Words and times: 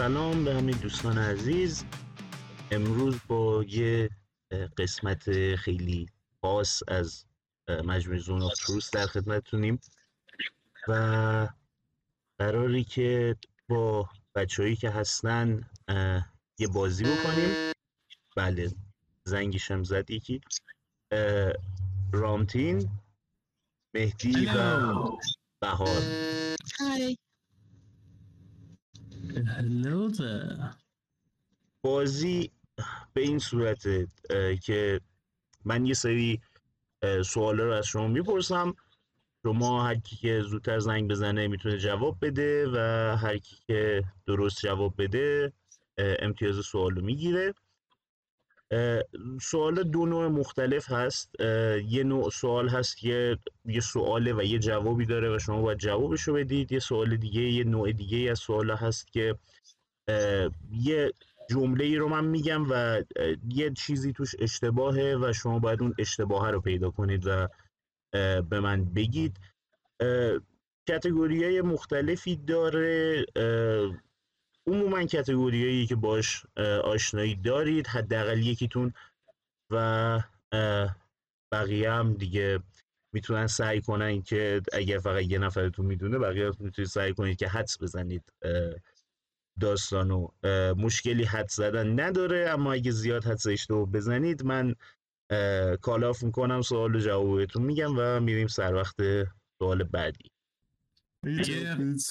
سلام 0.00 0.44
به 0.44 0.54
همین 0.54 0.76
دوستان 0.76 1.18
عزیز. 1.18 1.84
امروز 2.70 3.20
با 3.28 3.64
یه 3.68 4.10
قسمت 4.78 5.54
خیلی 5.56 6.08
خاص 6.40 6.82
از 6.88 7.24
مجموعه 7.84 8.18
زون 8.18 8.42
آف 8.42 8.52
تروس 8.54 8.90
در 8.90 9.06
خدمتتونیم 9.06 9.80
و 10.88 11.48
قراری 12.38 12.84
که 12.84 13.36
با 13.68 14.08
بچههایی 14.34 14.76
که 14.76 14.90
هستن 14.90 15.70
یه 16.58 16.68
بازی 16.74 17.04
بکنیم. 17.04 17.72
بله 18.36 18.70
زنگیشم 19.24 19.74
هم 19.74 19.84
زد 19.84 20.10
یکی. 20.10 20.40
رامتین 22.12 22.90
مهدی 23.94 24.46
و 24.46 24.94
بهار. 25.60 26.02
بازی 31.82 32.50
به 33.12 33.20
این 33.20 33.38
صورته 33.38 34.08
که 34.62 35.00
من 35.64 35.86
یه 35.86 35.94
سری 35.94 36.40
سوالا 37.24 37.64
رو 37.64 37.72
از 37.72 37.86
شما 37.86 38.08
می‌پرسم. 38.08 38.74
شما 39.42 39.84
هر 39.84 39.94
کی 39.94 40.16
که 40.16 40.40
زودتر 40.40 40.78
زنگ 40.78 41.10
بزنه 41.10 41.48
می‌تونه 41.48 41.78
جواب 41.78 42.18
بده 42.22 42.68
و 42.68 42.76
هر 43.16 43.38
کی 43.38 43.56
که 43.66 44.04
درست 44.26 44.60
جواب 44.60 44.94
بده 44.98 45.52
امتیاز 45.98 46.56
سوال 46.56 46.94
رو 46.94 47.04
می‌گیره. 47.04 47.54
سوال 49.40 49.82
دو 49.82 50.06
نوع 50.06 50.28
مختلف 50.28 50.90
هست. 50.90 51.40
یه 51.88 52.04
نوع 52.04 52.30
سوال 52.30 52.68
هست 52.68 52.96
که 52.96 53.38
یه 53.64 53.80
سواله 53.80 54.34
و 54.34 54.42
یه 54.42 54.58
جوابی 54.58 55.06
داره 55.06 55.36
و 55.36 55.38
شما 55.38 55.62
باید 55.62 55.78
جوابش 55.78 56.22
رو 56.22 56.34
بدید. 56.34 56.72
یه 56.72 56.78
سوال 56.78 57.16
دیگه 57.16 57.40
یه 57.40 57.64
نوع 57.64 57.92
دیگه 57.92 58.30
از 58.30 58.38
سوال 58.38 58.70
هست 58.70 59.12
که 59.12 59.36
یه 60.72 61.12
جمله 61.50 61.84
ای 61.84 61.96
رو 61.96 62.08
من 62.08 62.24
میگم 62.24 62.66
و 62.70 63.02
یه 63.48 63.70
چیزی 63.70 64.12
توش 64.12 64.34
اشتباهه 64.38 65.16
و 65.20 65.32
شما 65.32 65.58
باید 65.58 65.82
اون 65.82 65.94
اشتباه 65.98 66.50
رو 66.50 66.60
پیدا 66.60 66.90
کنید 66.90 67.26
و 67.26 67.48
به 68.42 68.60
من 68.60 68.84
بگید. 68.84 69.36
کتگوری 70.88 71.44
های 71.44 71.62
مختلفی 71.62 72.36
داره. 72.36 73.24
عموما 74.66 75.04
کتگوریایی 75.04 75.86
که 75.86 75.94
باش 75.94 76.46
آشنایی 76.84 77.34
دارید 77.34 77.86
حداقل 77.86 78.38
یکیتون 78.38 78.92
و 79.70 80.20
بقیه 81.52 81.92
هم 81.92 82.14
دیگه 82.14 82.60
می‌تونن 83.14 83.46
سعی 83.46 83.80
کنن 83.80 84.22
که 84.22 84.62
اگر 84.72 84.98
فقط 84.98 85.22
یه 85.22 85.38
نفرتون 85.38 85.86
می‌دونه 85.86 86.18
بقیه 86.18 86.50
می‌تونید 86.58 86.88
سعی 86.88 87.14
کنید 87.14 87.38
که 87.38 87.48
حدس 87.48 87.82
بزنید 87.82 88.22
داستانو 89.60 90.28
مشکلی 90.76 91.24
حدس 91.24 91.56
زدن 91.56 92.00
نداره. 92.00 92.50
اما 92.50 92.72
اگه 92.72 92.90
زیاد 92.90 93.24
حدس 93.24 93.46
اشتباه 93.46 93.86
بزنید 93.86 94.44
من 94.44 94.74
کالاف 95.80 96.22
می‌کنم 96.22 96.62
سوال 96.62 96.96
و 96.96 97.00
جوابتون 97.00 97.62
میگم 97.62 97.98
و 97.98 98.20
میریم 98.20 98.46
سر 98.46 98.74
وقت 98.74 98.96
سوال 99.58 99.82
بعدی. 99.84 100.30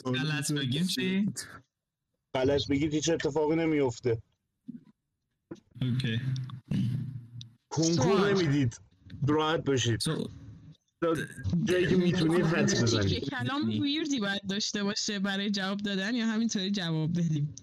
غلط 0.06 0.52
بگیم 0.52 0.84
چی؟ 0.84 1.34
غلط 2.34 2.68
بگید 2.70 2.94
هیچ 2.94 3.10
اتفاقی 3.10 3.56
نمیفته. 3.56 4.22
اوکی. 5.82 6.22
کنکور 7.70 8.34
نمی‌دید. 8.34 8.82
راحت 9.28 9.64
باشید. 9.66 10.00
جایی 11.64 11.88
که 11.88 11.96
می‌تونید 11.96 12.46
حدس 12.46 12.84
بزنید. 12.84 13.30
کلام 13.30 13.70
ویردی 13.82 14.20
باید 14.20 14.42
داشته 14.50 14.84
باشه 14.84 15.20
برای 15.20 15.52
جواب 15.52 15.78
دادن 15.78 16.16
یا 16.16 16.28
همینطوری 16.28 16.72
جواب 16.72 17.12
بدیم؟ 17.12 17.56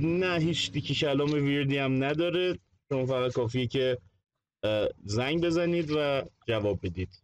نه 0.00 0.38
هیچ 0.38 0.72
دیکی 0.72 0.94
کلام 0.94 1.32
ویردی 1.32 1.78
هم 1.78 2.04
نداره. 2.04 2.58
شما 2.88 3.06
فقط 3.06 3.32
کافیه 3.32 3.66
که 3.66 3.98
زنگ 5.04 5.44
بزنید 5.44 5.90
و 5.90 6.22
جواب 6.48 6.80
بدید. 6.82 7.22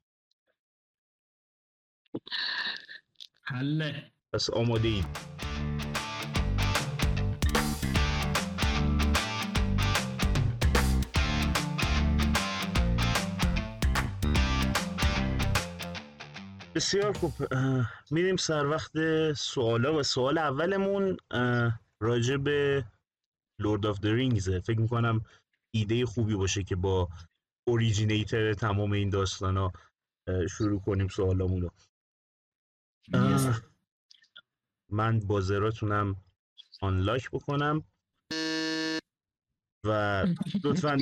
حله. 3.43 4.13
پس 4.33 4.51
آماده 4.51 4.89
اید 4.89 5.07
بسیار 16.81 17.13
خوب. 17.13 17.33
میریم 18.11 18.37
سر 18.37 18.67
وقت 18.67 18.93
سوالا 19.33 19.95
و 19.95 20.03
سوال 20.03 20.39
اولمون 20.39 21.17
راجع 22.03 22.37
به 22.37 22.85
Lord 23.61 23.87
of 23.87 24.05
Rings 24.05 24.51
ه 24.51 24.61
فکر 24.61 24.81
می‌کنم 24.81 25.25
ایده 25.75 26.07
خوبی 26.07 26.35
باشه 26.35 26.63
که 26.63 26.77
با 26.77 27.09
originator 27.69 28.55
تمام 28.55 28.93
این 28.93 29.11
داستان 29.11 29.57
ها 29.57 29.73
شروع 30.51 30.81
کنیم 30.81 31.09
سوالامون 31.09 31.63
رو 31.63 31.71
من 34.91 35.19
buzzer 35.21 35.78
اتونم 35.78 36.17
unlock 36.83 37.31
بکنم 37.31 37.85
و 39.87 40.27
لطفا 40.65 40.99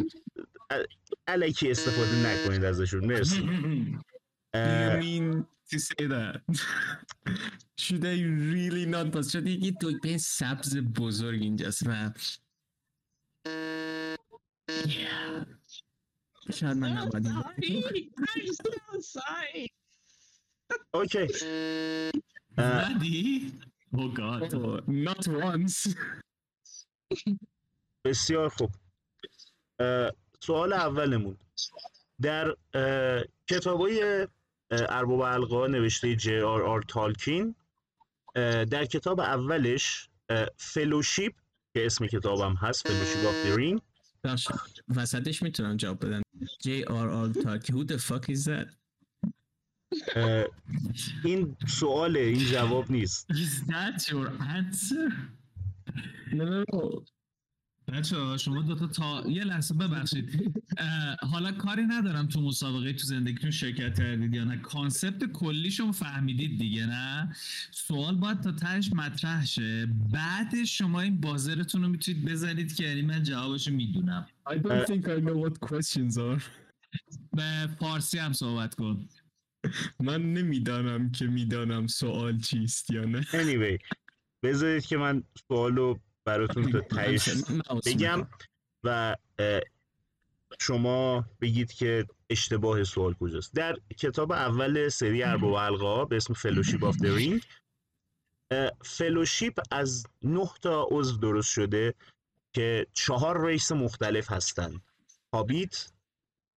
علیکی 1.29 1.71
استفاده 1.71 2.17
نکنید 2.17 2.65
ازشون. 2.65 3.07
مرسی. 3.07 3.51
to 4.55 5.79
say 5.79 6.07
that. 6.07 6.41
Should 7.79 8.05
I 8.05 8.23
really 8.23 8.87
not 8.87 9.13
پس 9.13 9.33
شد 9.33 9.47
یکی 9.47 9.73
توی 9.81 10.19
سبز 10.19 10.77
بزرگ 10.77 11.43
اینجاست 11.43 11.87
و 11.87 12.13
شاید 16.53 16.77
من 16.77 16.93
نباید 16.93 17.27
اوکی 20.95 21.27
Ready? 22.59 23.53
Oh 23.95 24.09
god. 24.09 24.53
Not 24.89 25.23
once. 25.29 25.95
بسیار 28.05 28.49
خوب. 28.49 28.71
سوال 30.41 30.73
اولمون. 30.73 31.37
در 32.21 32.57
کتابای 33.51 34.27
ارباب 34.71 35.21
حلقه‌ها 35.21 35.67
نوشته 35.67 36.17
J.R.R. 36.17 36.83
Tolkien. 36.83 37.55
در 38.71 38.85
کتاب 38.85 39.21
اولش 39.21 40.09
Fellowship 40.57 41.33
که 41.75 41.87
اسم 41.87 42.07
کتابم 42.07 42.55
هست 42.55 42.89
Fellowship 42.89 43.27
of 43.27 43.43
the 43.45 43.57
Ring 43.57 43.81
وسطش 44.89 45.43
می‌تونم 45.43 45.77
جواب 45.77 46.07
بدم. 46.07 46.23
J.R.R. 46.61 47.29
Tolkien 47.29 47.77
who 47.77 47.89
the 47.91 47.99
fuck 47.99 48.29
is 48.29 48.45
that? 48.45 48.69
این 51.25 51.57
سواله 51.69 52.21
این 52.21 52.45
جواب 52.45 52.91
نیست. 52.91 53.27
Is 53.33 53.63
that 53.69 54.09
your 54.09 54.29
answer? 54.41 55.13
no 56.33 56.45
no 56.45 57.03
بچه 57.93 58.37
شما 58.37 58.63
دوتا 58.63 58.87
تا 58.87 59.25
یه 59.31 59.45
لحظه 59.45 59.75
ببخشید. 59.75 60.55
حالا 61.21 61.53
کاری 61.53 61.83
ندارم 61.83 62.27
تو 62.27 62.41
مسابقه 62.41 62.93
تو 62.93 63.07
زندگیتون 63.07 63.51
شرکت 63.51 63.99
کردید 63.99 64.35
یا 64.35 64.45
نه. 64.45 64.57
کانسپت 64.57 65.25
کلیشون 65.33 65.93
فهمیدید 65.93 66.59
دیگه 66.59 66.87
نه؟ 66.87 67.37
سوال 67.71 68.15
باید 68.15 68.41
تا 68.41 68.53
تهش 68.53 68.93
مطرح 68.93 69.45
شه. 69.45 69.87
بعد 70.13 70.65
شما 70.65 71.01
این 71.01 71.21
بازرتون 71.21 71.83
رو 71.83 71.89
می‌تونید 71.89 72.25
بزنید 72.25 72.75
که 72.75 72.85
یعنی 72.85 73.03
من 73.03 73.23
جوابشو 73.23 73.71
می‌دونم. 73.71 74.27
I 74.49 74.55
don't 74.55 74.87
think 74.87 75.05
I 75.05 75.21
know 75.21 75.47
what 75.47 75.69
questions 75.69 76.17
are. 76.17 76.43
به 77.33 77.69
فارسی 77.81 78.19
هم 78.19 78.33
صحبت 78.33 78.75
کن. 78.75 79.09
من 80.01 80.33
نمی‌دانم 80.33 81.11
که 81.11 81.27
می‌دانم 81.27 81.87
سوال 81.87 82.41
چیست 82.41 82.91
یا 82.91 83.05
نه. 83.05 83.23
Anyway 83.23 83.83
بذارید 84.43 84.87
که 84.87 84.97
من 84.97 85.23
سوالو 85.49 85.99
براتون 86.29 86.73
تا 86.73 86.81
تهش 86.97 87.29
بگم 87.87 88.27
و 88.85 89.17
شما 90.61 91.25
بگید 91.41 91.73
که 91.73 92.07
اشتباه 92.31 92.85
سوال 92.85 93.15
کجاست. 93.15 93.55
در 93.55 93.77
کتاب 93.99 94.33
اول 94.33 94.89
سری 94.89 95.23
ارباب 95.23 95.53
حلقه‌ها 95.55 96.05
به 96.05 96.17
اسم 96.17 96.35
Fellowship 96.35 96.85
of 96.85 96.97
Ring 97.03 97.41
Fellowship 98.85 99.61
از 99.71 100.07
نه 100.23 100.49
تا 100.63 100.87
عضو 100.91 101.17
درست 101.17 101.51
شده 101.51 101.95
که 102.53 102.87
چهار 102.93 103.47
race 103.47 103.73
مختلف 103.73 104.33
هستند 104.33 104.83
هابیت 105.35 105.93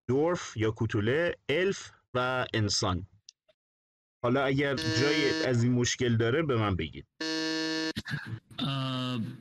دورف 0.07 0.57
یا 0.57 0.71
کوتوله 0.71 1.35
الف 1.49 1.91
و 2.13 2.45
انسان 2.53 3.07
حالا 4.23 4.43
اگر 4.43 4.75
جای 4.75 5.45
از 5.45 5.63
این 5.63 5.73
مشکل 5.73 6.17
داره 6.17 6.43
به 6.43 6.55
من 6.55 6.75
بگید. 6.75 7.05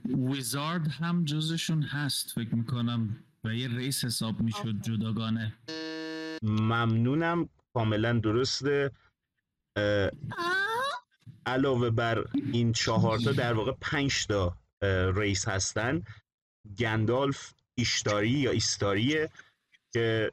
ویزارد 0.04 0.88
هم 0.88 1.24
جزشون 1.24 1.82
هست 1.82 2.30
فکر 2.30 2.54
می‌کنم 2.54 3.16
و 3.44 3.54
یه 3.54 3.68
ریس 3.68 4.04
حساب 4.04 4.40
می‌شد 4.40 4.82
جداگانه. 4.82 5.54
ممنونم 6.42 7.48
کاملا 7.74 8.12
درسته. 8.12 8.90
علاوه 11.46 11.90
بر 11.90 12.24
این 12.52 12.72
چهارتا 12.72 13.32
در 13.32 13.52
واقع 13.52 13.72
پنج 13.80 14.26
تا 14.26 14.56
ریس 15.14 15.48
هستن. 15.48 16.02
گندالف 16.78 17.52
ایشتاری 17.74 18.30
یا 18.30 18.50
ایستاریه 18.50 19.30
که 19.92 20.32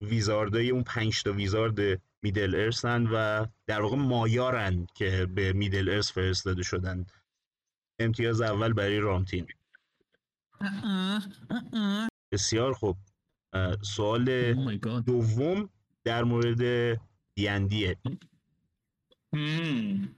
ویزاردای 0.00 0.70
اون 0.70 0.82
پنج 0.82 1.22
تا 1.22 1.32
ویزارد 1.32 2.02
میدل 2.22 2.54
ارسن 2.54 3.06
و 3.06 3.46
در 3.66 3.80
واقع 3.80 3.96
مایارن 3.96 4.86
که 4.94 5.26
به 5.34 5.52
میدل 5.52 5.88
ارس 5.88 6.12
فرستاده 6.12 6.62
شدن. 6.62 7.06
امتیاز 7.98 8.40
اول 8.40 8.72
برای 8.72 8.98
رامتین. 8.98 9.46
بسیار 12.32 12.72
خوب 12.72 12.96
سوال 13.82 14.54
Oh. 14.54 15.02
دوم 15.06 15.68
در 16.04 16.24
مورد 16.24 17.00
دیندیه 17.34 17.96
Hmm. 19.36 20.08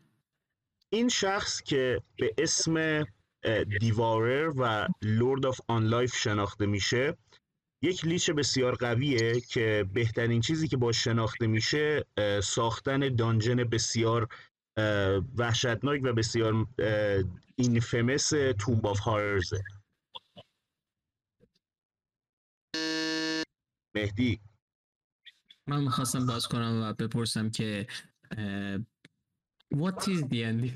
این 0.92 1.08
شخص 1.08 1.62
که 1.62 2.02
به 2.18 2.34
اسم 2.38 3.04
Devourer 3.80 4.52
و 4.56 4.88
Lord 5.02 5.46
of 5.46 5.60
Unlife 5.68 6.16
شناخته 6.16 6.66
میشه 6.66 7.16
یک 7.82 8.04
lich 8.04 8.30
بسیار 8.30 8.74
قویه 8.74 9.40
که 9.40 9.86
بهترین 9.92 10.40
چیزی 10.40 10.68
که 10.68 10.76
با 10.76 10.92
شناخته 10.92 11.46
میشه 11.46 12.04
ساختن 12.42 13.14
dungeon 13.14 13.56
بسیار 13.56 14.28
وحشتناک 15.36 16.00
و 16.04 16.12
بسیار 16.12 16.66
infamous 17.56 18.32
Tomb 18.58 18.86
of 18.86 18.98
Horrors 18.98 19.54
ه 19.54 19.62
مهدی 23.94 24.40
من 25.66 25.82
می‌خواستم 25.82 26.26
باز 26.26 26.46
کنم 26.48 26.82
و 26.82 26.92
بپرسم 26.92 27.50
که 27.50 27.86
What 29.74 30.02
is 30.02 30.20
the 30.30 30.42
end? 30.50 30.70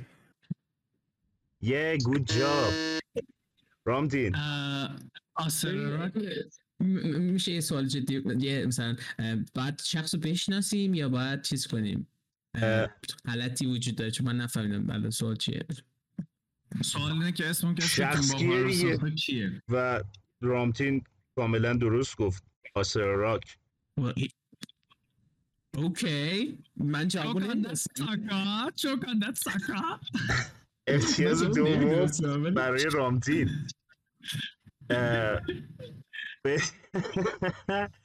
یه 1.62 1.98
گود 2.04 2.24
جاب 2.24 2.72
رامتین 3.84 4.34
اه، 4.34 4.98
آسرراک 5.34 6.16
م- 6.16 6.84
م- 6.84 7.20
میشه 7.20 7.52
یه 7.52 7.60
سوال 7.60 7.86
جدی 7.86 8.22
یه 8.38 8.66
مثلا 8.66 8.96
باید 9.54 9.80
شخص 9.80 10.14
رو 10.14 10.20
بشناسیم 10.20 10.94
یا 10.94 11.08
باید 11.08 11.42
چیز 11.42 11.66
کنیم. 11.66 12.06
غلطی 13.26 13.66
وجود 13.66 13.96
داره 13.96 14.10
چون 14.10 14.26
من 14.26 14.36
نفهمیدم 14.36 14.86
بله 14.86 15.10
سوال 15.10 15.36
چیه. 15.36 15.66
سوال 16.84 17.12
اینه 17.12 17.32
که 17.32 17.50
اسم 17.50 17.66
اون 17.66 17.76
کسی 17.76 18.38
که 18.38 18.98
کیه 19.16 19.62
و 19.68 20.02
رامتین 20.40 21.04
کاملا 21.36 21.72
درست 21.72 22.16
گفت. 22.16 22.44
آسراراک 22.74 23.58
اوکی. 25.76 26.58
من 26.76 27.08
جواب 27.08 27.38
نمی‌دونستم 27.38 28.06
ساکا 28.06 28.70
چوکاندت 28.76 29.34
ساکا. 29.34 30.00
امتیاز 30.86 31.42
دوم 31.56 32.54
برای 32.54 32.84
رامتین. 32.92 33.50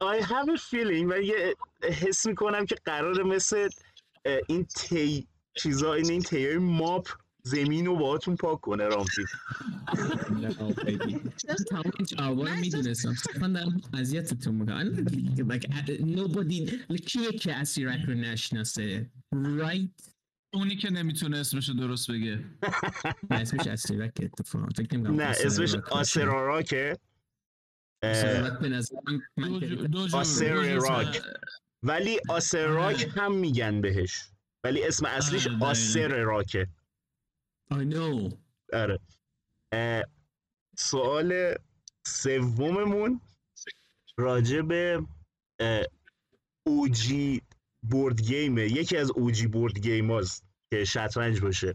I 0.00 0.20
have 0.20 0.48
a 0.48 0.58
feeling 0.70 1.10
و 1.10 1.22
یه 1.22 1.54
حس 1.82 2.26
می‌کنم 2.26 2.66
که 2.66 2.76
قرار 2.84 3.22
مثل 3.22 3.68
این 4.48 4.64
تی 4.64 5.26
چیزا 5.54 5.94
این 5.94 6.10
این 6.10 6.22
تی 6.22 6.46
های 6.46 6.58
ماپ 6.58 7.08
زمین 7.42 7.86
رو 7.86 7.96
باهاتون 7.96 8.36
پاک 8.36 8.60
کنه. 8.60 8.88
تمام 8.88 9.06
این 11.98 12.06
جوابا 12.06 12.42
رو 12.42 12.48
من 12.48 12.60
می‌دونستم. 12.60 13.14
صرفا 13.14 13.48
دارم 13.48 13.80
اذیتتون 13.94 14.54
می‌کنم. 14.54 15.04
Like 15.36 15.66
nobody 16.00 16.70
کیه 16.96 17.32
که 17.32 17.54
اسیرک 17.54 18.00
رو 18.06 18.14
نشناسه؟ 18.14 19.10
Right 19.34 19.88
اونی 20.54 20.76
که 20.76 20.90
نمی‌تونه 20.90 21.38
اسمشو 21.38 21.72
درست 21.72 22.10
بگه. 22.10 22.44
نه 23.30 23.40
اسمش 23.40 23.66
اسیرک 23.66 24.12
اتفاقا. 24.22 24.68
نه 24.92 25.24
اسمش. 25.24 25.74
آسراراکه 25.74 26.96
آسر 28.04 28.50
دو 29.86 30.08
جور- 30.08 30.80
راک. 30.80 31.22
ولی 31.82 32.18
آره. 32.28 33.10
هم 33.16 33.34
میگن 33.34 33.80
بهش. 33.80 34.30
ولی 34.64 34.82
اسم 34.82 35.06
اصلیش 35.06 35.46
آره،. 35.46 35.64
آسر 35.64 36.08
راکه 36.08 36.68
I 37.72 37.76
know. 37.76 38.34
آره. 38.72 38.98
سوال 40.78 41.54
سوممون 42.06 43.20
راجع 44.16 44.60
به 44.60 45.06
اوجی 46.66 47.42
بورد 47.82 48.22
گیمه 48.22 48.62
یکی 48.62 48.96
از 48.96 49.10
اوجی 49.10 49.46
بورد 49.46 49.78
گیم 49.78 50.10
هاست 50.10 50.44
که 50.70 50.84
شطرنج 50.84 51.40
باشه. 51.40 51.74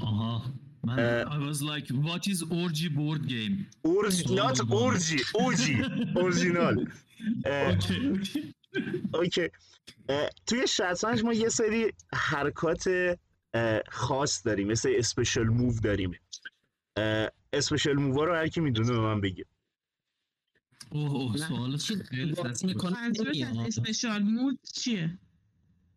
آها. 0.00 0.42
من 0.86 0.98
اه. 0.98 1.24
I 1.24 1.52
was 1.52 1.58
like 1.62 1.86
what 2.08 2.22
is 2.32 2.42
orgy 2.42 2.88
board 2.88 3.22
game? 3.28 3.56
نات 4.30 4.58
دوم. 4.58 4.72
اورجی 4.72 5.16
اوجی 5.34 5.82
اورجینال 6.16 6.92
اه، 7.46 7.68
okay 7.68 8.20
okay 9.14 9.48
اه، 10.08 10.30
توی 10.46 10.66
شطرنج 10.66 11.24
ما 11.24 11.32
یه 11.32 11.48
سری 11.48 11.92
حرکات 12.14 12.84
خاص 13.88 14.46
داریم 14.46 14.68
مثل 14.68 14.92
special 14.96 15.46
move 15.48 15.80
داریم. 15.82 16.12
special 17.52 17.94
move 17.94 18.18
ا 18.18 18.24
رو 18.24 18.34
هر 18.34 18.48
کی 18.48 18.60
می‌دونه 18.60 18.92
به 18.92 19.00
من 19.00 19.20
بگه. 19.20 19.44
اوه 20.90 21.36
سوال 21.36 21.76
چی 21.76 21.96
خیلی. 21.96 22.34
special 23.66 24.22
move 24.22 24.58
چیه؟ 24.74 25.18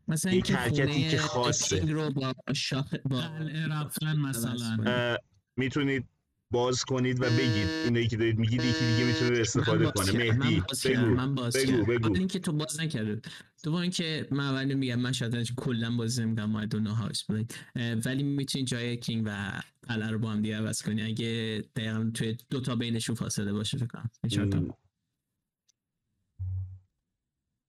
مثلا 0.09 0.31
یک 0.31 0.51
حرکتی 0.51 1.09
که 1.09 1.17
خاصه. 1.17 1.91
رو 1.91 2.09
با 2.09 2.33
شاه 2.55 2.93
به 3.05 3.21
قلعه 3.21 3.67
رفتن 3.67 4.17
مثلا. 4.19 5.17
می‌تونید 5.57 6.05
باز 6.51 6.83
کنید 6.83 7.21
و 7.21 7.25
بگید. 7.25 7.67
اینایی 7.85 8.07
که 8.07 8.17
دارید 8.17 8.39
میگید 8.39 8.61
یکی 8.61 8.85
دیگه 8.85 9.05
می‌تونه 9.05 9.39
استفاده 9.39 9.91
باز 9.91 10.11
کنه. 10.11 10.31
مهدی 10.31 10.63
باز 10.69 10.83
بگو 10.83 11.05
من 11.05 11.35
باز 11.35 11.55
بگو،. 11.55 11.91
اول 11.91 12.17
اینکه 12.17 12.39
تو 12.39 12.51
باز 12.51 12.79
نکرده 12.79 13.21
دوم 13.63 13.75
اینکه 13.75 14.27
من 14.31 14.45
اول 14.45 14.73
میگم 14.73 14.99
من 14.99 15.11
شطرنج 15.11 15.53
کلا 15.57 15.95
بازی 15.95 16.25
نمی‌کنم 16.25 16.65
I 16.65 16.67
don't 16.67 16.87
know 16.87 17.01
how 17.01 17.07
it's 17.13 17.21
played. 17.21 17.55
اه، 17.75 17.93
ولی 17.93 18.23
می‌تونی 18.23 18.65
جای 18.65 18.97
کینگ 18.97 19.23
و 19.27 19.61
قلعه 19.87 20.09
رو 20.09 20.19
با 20.19 20.31
هم 20.31 20.41
دیگه 20.41 20.57
عوض 20.57 20.81
کنی. 20.81 21.01
اگه 21.01 21.63
دقیقا 21.75 22.11
توی 22.13 22.37
دو 22.49 22.61
تا 22.61 22.75
بینشون 22.75 23.15
فاصله 23.15 23.53
باشه 23.53 23.77
فکر 23.77 23.87
کنم 23.87 24.09
این 24.23 24.29
چهار 24.29 24.47
تا. 24.47 24.59
م. 24.59 24.73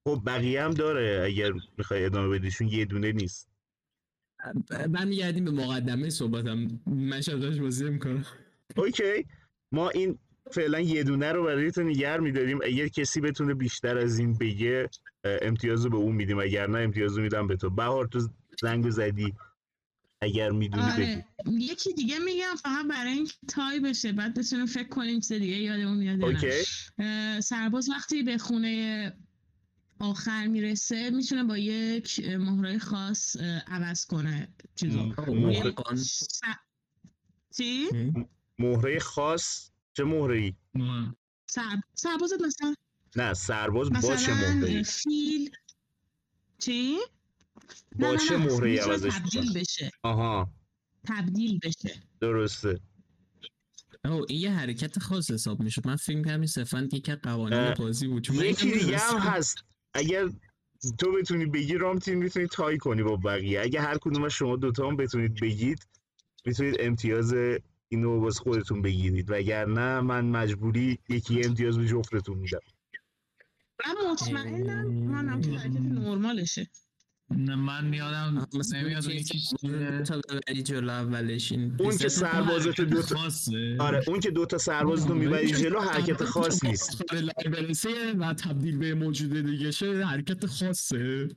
خب 0.04 0.23
بقیه 0.26 0.62
هم 0.62 0.71
داره 0.71 1.23
اگر 1.26 1.52
می‌خوای 1.78 2.04
ادامه 2.04 2.38
بدیشون 2.38 2.69
یه 2.69 2.85
دونه 2.85 3.12
نیست. 3.12 3.49
برمیگردیم 4.88 5.45
به 5.45 5.50
مقدمه 5.50 6.11
صحبتم. 6.11 6.80
من 6.87 7.21
شطرنج 7.21 7.61
بازی 7.61 7.85
نمی‌کنم 7.85 8.26
اوکی. 8.76 9.26
ما 9.73 9.90
این 9.90 10.19
فعلا 10.50 10.80
یه 10.80 11.04
دونه 11.04 11.33
رو 11.33 11.45
برای 11.45 11.71
تو 11.71 11.83
نگر 11.83 12.21
میداریم. 12.21 12.59
اگر 12.64 12.88
کسی 12.88 13.21
بتونه 13.21 13.54
بیشتر 13.54 13.99
از 13.99 14.19
این 14.19 14.38
بگه 14.38 14.88
امتیاز 15.25 15.85
رو 15.85 15.90
به 15.90 15.97
اون 15.97 16.14
میدیم. 16.14 16.38
اگر 16.38 16.66
نه 16.66 16.78
امتیاز 16.78 17.16
رو 17.16 17.23
میدم 17.23 17.47
به 17.47 17.57
تو. 17.57 17.71
بهار 17.71 18.07
تو 18.07 18.28
زنگ 18.61 18.90
زدی. 18.90 19.35
اگر 20.21 20.50
می‌دونی 20.50 20.83
آره. 20.83 21.26
یکی 21.47 21.92
دیگه 21.92 22.19
میگم 22.19 22.54
فقط 22.62 22.87
برای 22.87 23.12
اینکه 23.12 23.35
تای 23.49 23.80
بشه. 23.80 24.12
بعد 24.12 24.38
بتونیم 24.38 24.66
فکر 24.66 24.88
کنیم 24.88 25.21
چیز 25.21 25.33
دیگه 25.33 25.57
یادمون 25.57 25.99
میاد 25.99 26.37
سرباز 27.40 27.90
وقتی 27.90 28.23
به 28.23 28.38
خونه 28.38 29.12
آخر 30.00 30.47
می‌رسه 30.47 31.11
می‌تونه 31.11 31.45
با 31.45 31.59
یک 31.59 32.21
مهره 32.28 32.78
خاص 32.78 33.37
عوض 33.66 34.07
کنه 34.07 34.54
چیزو 34.75 35.02
م. 35.02 35.50
یعنی. 35.50 35.97
س- 35.97 36.40
چی؟ 37.57 37.88
مهره 38.59 38.99
خاص 38.99 39.71
چه 39.92 40.04
مهره 40.04 40.54
سر... 41.50 41.80
سربازت 41.95 42.40
مثلا 42.40 42.75
نه 43.16 43.35
سرباز 43.35 43.90
با 43.90 44.16
چه 44.16 44.35
مهره 44.35 44.83
فیل 44.83 45.50
چی؟ 46.59 46.99
چه. 47.99 48.38
مهره 48.38 48.80
عوضش 48.80 49.14
تبدیل؟ 49.14 49.52
بشه 49.52 49.90
آها 50.02 50.52
تبدیل 51.04 51.59
بشه 51.62 52.02
درسته 52.21 52.80
او 54.04 54.26
این 54.28 54.40
یه 54.40 54.50
حرکت 54.52 54.99
خاص 54.99 55.30
حساب 55.30 55.61
می‌شد 55.62 55.87
من 55.87 55.97
فکر 55.97 56.23
کنم 56.23 56.40
این 56.40 56.47
صرفا 56.47 56.88
یکی 56.92 57.12
از 57.12 57.19
قوانین 57.23 57.75
بازی 57.75 58.09
بود 58.09 58.23
چون 58.23 58.37
یکی 58.37 58.73
دیگه 58.73 58.99
هم. 58.99 59.19
هست 59.19 59.64
اگر 59.95 60.29
تو 60.99 61.13
بتونی 61.13 61.47
بگی 61.47 61.75
رامتین 61.75 62.15
می‌تونی 62.15 62.47
تای 62.47 62.79
کنی 62.79 63.03
با 63.03 63.17
بقیه. 63.17 63.61
اگه 63.61 63.81
هر 63.81 63.99
کدوم 63.99 64.25
از 64.25 64.33
شما 64.33 64.57
دوتا 64.57 64.89
هم 64.89 64.97
بتونید 64.97 65.41
بگید 65.43 65.87
می‌تونید 66.47 66.77
امتیاز 66.81 67.35
اینو 67.89 68.21
باز 68.21 68.39
خودتون 68.39 68.83
بگیرید. 68.83 69.31
وگرنه 69.31 70.01
من 70.01 70.25
مجبوری 70.25 70.99
یکی 71.09 71.45
امتیاز 71.45 71.79
به 71.79 71.87
جفتتون 71.87 72.39
میدم. 72.39 72.61
من 73.87 74.11
مطمئنم 74.11 74.87
منم 74.87 75.41
که 75.41 75.51
حرکت 75.51 75.81
نرمالشه. 75.81 76.71
من 77.37 77.95
یادم 77.95 78.49
مثلا 78.55 78.81
نمیاد 78.81 79.07
اون 79.07 79.23
چیز-. 79.23 79.55
تا 80.05 80.21
ببری 80.29 80.63
جلو 80.63 80.91
اولش 80.91 81.53
این 81.53 81.77
اون 81.79 81.97
که 81.97 82.09
سربازت 82.09 82.81
دوتا 82.81 83.17
خاصه 83.17 83.77
آره 83.79 84.03
اون 84.07 84.21
که 84.21 84.31
دوتا 84.31 84.59
سرباز 84.59 85.07
رو 85.07 85.15
می‌بری 85.15 85.51
جلو 85.53 85.81
حرکت 85.81 86.25
خاص 86.25 86.65
نیست 86.65 87.03
برسه 87.47 88.13
و 88.19 88.35
تبدیل 88.35 88.79
به 88.79 88.95
موجود 88.95 89.47
دیگه 89.47 89.71
شه 89.71 90.07
حرکت 90.07 90.47
خاصه 90.47 91.29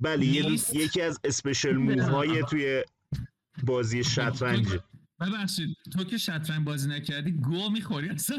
بله. 0.00 0.26
یکی 0.74 1.00
از 1.00 1.20
اسپیشل 1.24 1.76
موو 1.76 2.02
های 2.02 2.42
توی 2.42 2.82
بازی 3.62 4.04
شطرنجه 4.04 4.80
ببخشید 5.20 5.76
تو 5.92 6.04
که 6.04 6.18
شطرنج 6.18 6.64
بازی 6.64 6.88
نکردی 6.88 7.30
گو 7.30 7.70
می‌خوری 7.70 8.08
اصلا. 8.08 8.38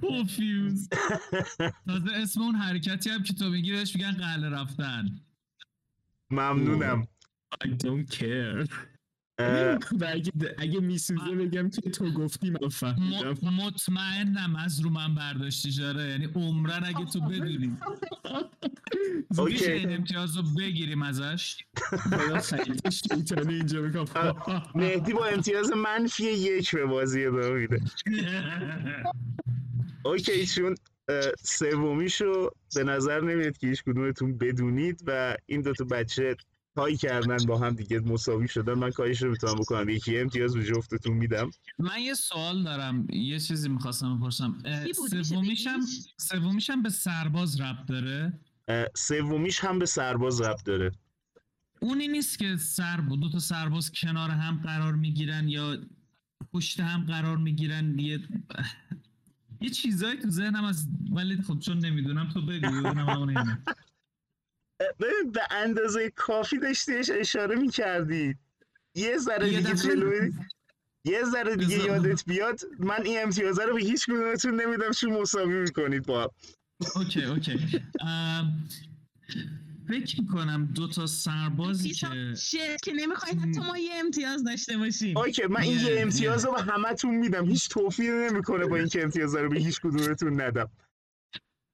پوفیوز 0.00 0.88
تازه 1.86 2.12
اسم 2.14 2.40
اون 2.40 2.54
حرکتی 2.54 3.10
هم 3.10 3.22
که 3.22 3.32
تو 3.32 3.50
میگی 3.50 3.72
بهش 3.72 3.94
میگن 3.96 4.12
قله 4.12 4.48
رفتن. 4.48 5.20
ممنونم. 6.30 7.08
I 7.64 7.68
don't 7.68 8.06
care. 8.10 8.68
و 10.00 10.04
اگه, 10.12 10.32
اگه 10.58 10.80
میسوزه 10.80 11.34
بگم 11.34 11.70
که 11.70 11.90
تو 11.90 12.12
گفتی 12.12 12.50
من 12.50 12.68
فهمیدم. 12.68 13.34
مطمئنم 13.66 14.56
از 14.56 14.80
رو 14.80 14.90
من 14.90 15.14
برداشتی 15.14 15.70
جاره. 15.70 16.08
یعنی 16.08 16.24
عمرن 16.34 16.84
اگه 16.84 17.04
تو 17.04 17.20
بدونی. 17.20 17.76
میشه 19.30 19.40
اوکی. 19.42 19.72
این 19.72 19.92
امتیاز 19.92 20.36
رو 20.36 20.42
بگیریم 20.58 21.02
ازش؟ 21.02 21.56
شیطانه 22.90 23.52
اینجا 23.52 24.06
مهدی 24.74 25.12
با 25.12 25.26
امتیاز 25.26 25.70
منفی 25.72 26.24
یک 26.24 26.74
به 26.74 26.86
بازی 26.86 27.26
ادامه 27.26 27.50
میده. 27.50 27.80
اوکی 30.04 30.46
چون 30.46 30.74
سومیشو 31.42 32.50
به 32.74 32.84
نظر 32.84 33.20
نمیاد 33.20 33.58
که 33.58 33.66
هیچ 33.66 33.82
کدومتون 33.82 34.38
بدونید 34.38 35.02
و 35.06 35.36
این 35.46 35.60
دوتا 35.60 35.84
بچه 35.84 36.36
تای 36.78 36.96
کردن 36.96 37.36
با 37.36 37.58
هم 37.58 37.74
دیگه 37.74 38.00
مساوی 38.00 38.48
شدن 38.48 38.74
من 38.74 38.90
کارش 38.90 39.22
رو 39.22 39.30
می‌تونم 39.30 39.54
بکنم. 39.54 39.88
یکی 39.88 40.18
امتیاز 40.18 40.54
به 40.54 40.64
جفتتون 40.64 41.16
میدم. 41.16 41.50
من 41.78 42.00
یه 42.00 42.14
سوال 42.14 42.62
دارم 42.62 43.06
یه 43.10 43.40
چیزی 43.40 43.68
می‌خواستم 43.68 44.18
بپرسم. 44.18 44.62
سومیشم؟ 45.22 45.80
سومیشم 46.16 46.82
به 46.82 46.90
سرباز 46.90 47.60
ربط 47.60 47.86
داره؟ 47.86 48.40
سومیش 48.96 49.60
هم 49.60 49.78
به 49.78 49.86
سرباز 49.86 50.40
ربط 50.40 50.64
داره. 50.64 50.90
اونی 51.80 52.08
نیست 52.08 52.38
که 52.38 52.56
سر 52.56 52.96
دو 52.96 53.30
تا 53.30 53.38
سرباز 53.38 53.92
کنار 53.92 54.30
هم 54.30 54.60
قرار 54.64 54.94
می‌گیرن 54.94 55.48
یا 55.48 55.78
پشت 56.52 56.80
هم 56.80 57.04
قرار 57.04 57.36
می‌گیرن. 57.36 57.98
یه 57.98 58.20
یه 59.60 59.70
چیزایی 59.70 60.18
تو 60.18 60.30
ذهنم 60.30 60.64
از 60.64 60.88
ولی 61.12 61.42
خب 61.42 61.58
چون 61.58 61.78
نمی‌دونم 61.78 62.28
تو 62.28 62.42
بگو 62.42 62.70
ببینم 62.70 63.08
همون 63.08 63.28
اینه. 63.28 63.40
اه، 63.40 63.56
ببین 63.56 63.76
به 64.98 65.42
اندازه 65.50 66.10
کافی 66.10 66.58
داشتیش 66.58 67.10
اشاره 67.14 67.56
می‌کردی. 67.56 68.36
یه 68.94 69.18
ذره 69.18 69.48
یه 69.52 69.60
دیگه 69.60 69.74
جلوی 69.74 70.32
یه 71.04 71.24
ذره 71.24 71.56
دیگه 71.56 71.84
یادت 71.84 72.24
بیاد 72.24 72.60
من 72.78 73.02
این 73.04 73.22
امتیازه 73.22 73.64
رو 73.64 73.74
به 73.74 73.80
هیچ 73.80 74.06
کدومتون 74.06 74.60
نمیدم 74.60 74.90
چون 74.90 75.12
مساوی 75.12 75.60
می‌کنید 75.60 76.06
با 76.06 76.22
هم. 76.22 76.28
okay 76.96 77.24
okay. 77.24 77.82
ام، 78.00 78.68
فکر 79.88 80.20
می‌کنم 80.20 80.68
دو 80.74 80.88
تا 80.88 81.06
سربازی 81.06 81.90
که 81.90 82.76
که 82.82 82.92
نمی‌خواید 82.92 83.38
حتی 83.38 83.60
ما 83.60 83.78
یه 83.78 83.94
امتیاز 83.94 84.44
داشته 84.44 84.78
باشیم. 84.78 85.16
okay 85.16 85.46
من 85.46 85.60
این 85.60 85.78
یه- 85.78 85.84
یه 85.84 86.00
امتیاز 86.02 86.44
رو 86.44 86.52
به 86.52 86.62
همتون 86.62 87.14
میدم. 87.14 87.46
هیچ 87.46 87.68
توفیری 87.68 88.10
نمی‌کنه 88.14 88.66
با 88.66 88.76
اینکه 88.76 89.02
امتیاز 89.02 89.34
رو 89.34 89.48
به 89.48 89.58
هیچ 89.58 89.80
کدومتون 89.80 90.40
ندم. 90.40 90.70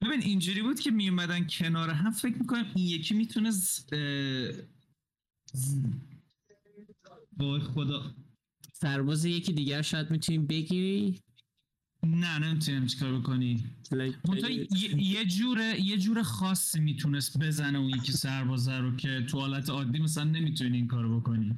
ببین 0.05 0.21
اینجوری 0.21 0.61
بود 0.61 0.79
که 0.79 0.91
میومدن 0.91 1.47
کنار 1.47 1.89
هم. 1.89 2.11
فکر 2.11 2.37
می‌کنم 2.37 2.65
این 2.75 2.85
یکی 2.85 3.13
می‌تونه 3.13 3.51
ز... 3.51 3.79
ز- 5.53 5.75
وای 7.37 7.59
خدا. 7.59 8.15
سرباز 8.73 9.25
یکی 9.25 9.53
دیگر 9.53 9.81
شاید 9.81 10.11
می‌تونی 10.11 10.37
بگیری 10.37 11.19
نه 12.03 12.39
نمی‌تونیم 12.39 12.85
چیکار 12.85 13.19
بکنی. 13.19 13.65
Like, 13.85 14.29
منتها 14.29 14.49
یه, 14.49 14.67
یه 14.97 15.25
جوره 15.25 15.81
یه 15.81 15.97
جور 15.97 16.23
خاصی 16.23 16.79
می‌تونست 16.79 17.37
بزنه 17.37 17.79
اون 17.79 17.89
یکی 17.89 18.11
سربازه 18.11 18.77
رو 18.77 18.95
که 18.95 19.25
تو 19.29 19.39
حالت 19.39 19.69
عادی 19.69 19.99
مثلا 19.99 20.23
نمی‌تونی 20.23 20.77
این 20.77 20.87
کارو 20.87 21.19
بکنی. 21.19 21.55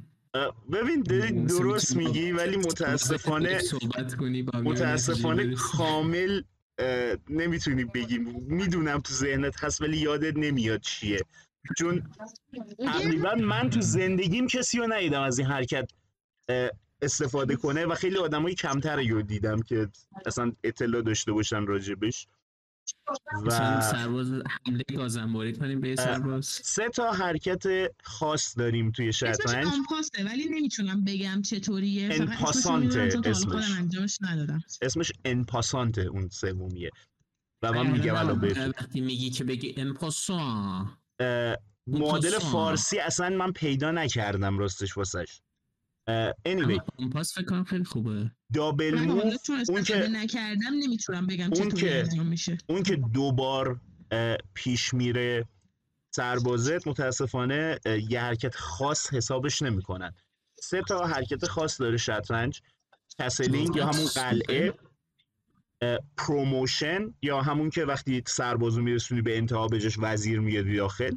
ببین 0.72 1.02
درست 1.46 1.96
میگی 1.96 2.32
ولی 2.32 2.58
متاسفانه 2.58 3.60
صحبت 3.60 4.16
کنی 4.16 4.44
با 4.44 4.58
هم 4.60 4.64
متاسفانه. 4.64 5.56
کامل 5.56 6.42
نمی‌تونی 7.30 7.86
بگی 7.86 8.18
می‌دونم 8.48 9.00
تو 9.00 9.14
ذهنت 9.14 9.64
هست 9.64 9.82
ولی 9.82 9.98
یادت 9.98 10.38
نمیاد 10.38 10.82
چیه. 10.82 11.20
چون 11.78 12.04
تقریبا 12.80 13.36
من 13.36 13.70
تو 13.70 13.82
زندگیم 13.82 14.48
کسی 14.48 14.78
رو 14.78 14.88
ندیدم 14.88 15.22
از 15.22 15.40
این 15.40 15.48
حرکت 15.48 15.92
استفاده 17.02 17.56
کنه 17.56 17.86
و 17.86 17.96
خیلی 17.96 18.18
آدمای 18.18 18.56
کمتر 18.56 19.02
رو 19.10 19.22
دیدم 19.22 19.62
که 19.62 19.88
اصلا 20.26 20.52
اطلاع 20.64 21.02
داشته 21.02 21.32
باشن 21.32 21.66
راجبش 21.66 22.28
و 23.46 23.82
سرباز 23.82 24.32
حمله 24.32 24.84
گازنباری 24.98 25.54
کنیم 25.54 25.80
به 25.80 25.96
سرباز. 25.96 26.46
سه 26.46 26.90
تا 26.90 27.12
حرکت 27.12 27.64
خاص 28.04 28.58
داریم 28.58 28.92
توی 28.92 29.14
شطرنج 29.14 29.68
ولی 30.26 30.46
نمی‌تونم 30.46 31.04
بگم 31.04 31.42
چطوریه. 31.42 32.10
انپاسانته 32.12 33.00
اسمش. 33.26 33.44
خودم 33.44 33.78
انجامش 33.78 34.18
ندادم. 34.22 34.64
اسمش 34.82 35.12
انپاسانته 35.26 36.02
اون 36.02 36.30
سومیه. 36.30 36.90
و 37.64 37.74
من 37.74 37.92
میگم 37.92 38.16
الان 38.16 38.40
بهتون. 38.40 38.68
وقتی 38.68 39.02
میگی 39.02 39.30
که 39.30 39.44
بگی 39.44 39.74
امپاسان 39.78 40.98
اه، 41.20 41.58
معادل. 41.88 42.40
فارسی 42.40 43.00
اصلا 43.00 43.30
من 43.30 43.52
پیدا 43.52 43.92
نکردم 43.92 44.58
راستش 44.58 44.98
واسش. 44.98 45.42
Anyway. 46.48 46.80
امپاس 47.00 47.36
فکر 47.36 47.46
کنم 47.46 47.64
خیلی 47.64 47.84
خوبه. 47.84 48.32
دابل 48.54 48.96
من 48.96 49.06
موو 49.08 49.32
اون 49.70 49.84
که 49.84 50.08
نکردم 50.12 50.74
نمی‌تونم 50.80 51.28
بگم 51.28 51.44
اون 51.46 51.54
چطوری 51.54 51.82
که- 51.82 52.00
انجام 52.00 52.26
میشه. 52.26 52.58
اون 52.70 52.84
که 52.84 52.96
دو 52.96 53.32
بار 53.32 53.82
پیش 54.54 54.94
میره 54.94 55.46
سربازت 56.16 56.88
متاسفانه 56.88 57.80
یه 58.10 58.22
حرکت 58.22 58.56
خاص 58.56 59.14
حسابش 59.14 59.62
نمی‌کنن. 59.62 60.14
سه 60.60 60.82
تا 60.82 61.06
حرکت 61.06 61.46
خاص 61.46 61.82
داره 61.82 61.98
شطرنج. 61.98 62.62
castling 63.20 63.76
یا 63.76 63.86
همون 63.88 64.06
قلعه 64.16 64.74
promotion 66.18 67.14
یا 67.22 67.42
همون 67.42 67.70
که 67.70 67.86
وقتی 67.86 68.24
سربازو 68.28 68.82
میرسونی 68.82 69.22
به 69.22 69.38
انتها 69.38 69.68
بجاش 69.68 69.96
وزیر 70.00 70.40
میاد 70.40 70.76
داخل 70.76 71.16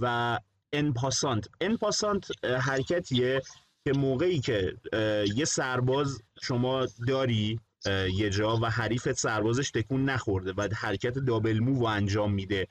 و 0.00 0.38
en 0.72 0.89
passant 0.89 1.48
en 1.60 1.79
passant 1.79 2.44
حرکتیه. 2.44 3.42
که 3.88 3.98
موقعی 3.98 4.40
که 4.40 4.76
یه 5.36 5.44
سرباز 5.44 6.22
شما 6.42 6.86
داری 7.08 7.60
یه 8.14 8.30
جا 8.30 8.56
و 8.56 8.70
حریفت 8.70 9.12
سربازش 9.12 9.70
تکون 9.70 10.04
نخورده 10.04 10.52
و 10.52 10.68
حرکت 10.74 11.18
double 11.18 11.58
move 11.58 11.84
انجام 11.84 12.34
میده. 12.34 12.66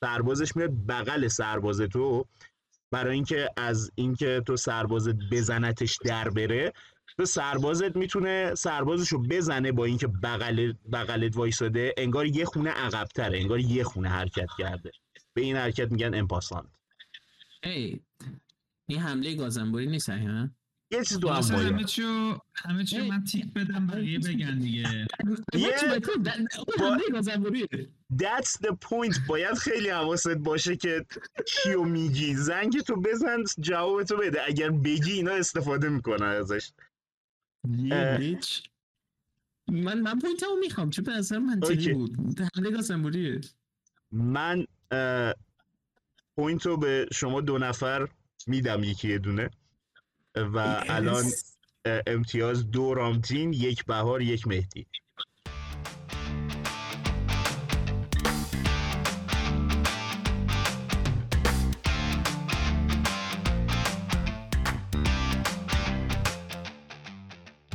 سربازش 0.00 0.56
میاد 0.56 0.86
بغل 0.88 1.28
سرباز 1.28 1.80
تو 1.80 2.26
برای 2.90 3.14
اینکه 3.14 3.48
از 3.56 3.90
اینکه 3.94 4.42
تو 4.46 4.56
سربازت 4.56 5.14
بزنتش 5.30 5.98
در 6.04 6.28
بره 6.28 6.72
تو 7.16 7.24
سربازت 7.24 7.96
می‌تونه 7.96 8.54
سربازشو 8.54 9.18
بزنه 9.18 9.72
با 9.72 9.84
اینکه 9.84 10.06
بغل 10.06 10.72
بغلت 10.92 11.36
وایساده. 11.36 11.94
انگار 11.96 12.26
یه 12.26 12.44
خونه 12.44 12.70
عقبتره 12.70 13.38
انگار 13.38 13.60
یه 13.60 13.84
خونه 13.84 14.08
حرکت 14.08 14.48
کرده. 14.58 14.90
به 15.34 15.42
این 15.42 15.56
حرکت 15.56 15.92
میگن 15.92 16.14
امپاسانت. 16.14 16.68
ای 17.62 18.00
این 18.86 18.98
حمله 19.00 19.34
گازنباری 19.34 19.86
نیست 19.86 20.08
ها 20.08 20.48
یه 20.92 21.04
چیز 21.04 21.18
تو 21.18 21.28
هم 21.28 21.34
واسه 21.34 21.54
همه 21.56 21.72
باید 21.72 21.86
چیو 21.86 22.38
همه 22.54 22.84
چیو 22.84 23.04
من 23.04 23.24
تیک 23.24 23.52
بدم 23.52 23.86
بقیه 23.86 24.18
بگن 24.18 24.58
دیگه. 24.58 25.06
That's 28.12 28.52
the 28.64 28.70
point. 28.70 29.26
باید 29.28 29.54
خیلی 29.54 29.88
حواست 29.88 30.28
باشه 30.28 30.76
که 30.76 31.06
چیو 31.46 31.84
میگی. 31.84 32.34
زنگ 32.34 32.80
تو 32.80 32.96
بزن 32.96 33.44
جواب 33.60 34.02
تو 34.02 34.16
بده. 34.16 34.40
اگر 34.46 34.70
بگی 34.70 35.12
اینا 35.12 35.32
استفاده 35.32 35.88
می‌کنن 35.88 36.26
ازش. 36.26 36.72
یه 37.78 37.94
اه. 37.94 38.18
Bitch. 38.18 38.62
من 39.68 40.00
من 40.00 40.18
point 40.18 40.45
مو 40.45 40.56
می‌خوام. 40.60 40.90
چون 40.90 41.04
به 41.04 41.12
نظر 41.12 41.38
منطقی. 41.38 41.92
بود. 41.92 42.40
حمله 42.56 42.70
گازانبریه 42.70 43.40
من 44.12 44.66
point 46.36 46.66
رو 46.66 46.76
به 46.76 47.06
شما 47.12 47.40
دو 47.40 47.58
نفر 47.58 48.08
میدم 48.46 48.84
یکی 48.84 49.08
یه 49.08 49.18
دونه. 49.18 49.50
و 50.36 50.84
الان 50.88 51.24
امتیاز 52.06 52.70
دو 52.70 52.94
رامتین 52.94 53.52
یک 53.52 53.84
بهار 53.84 54.22
یک 54.22 54.46
مهدی. 54.46 54.86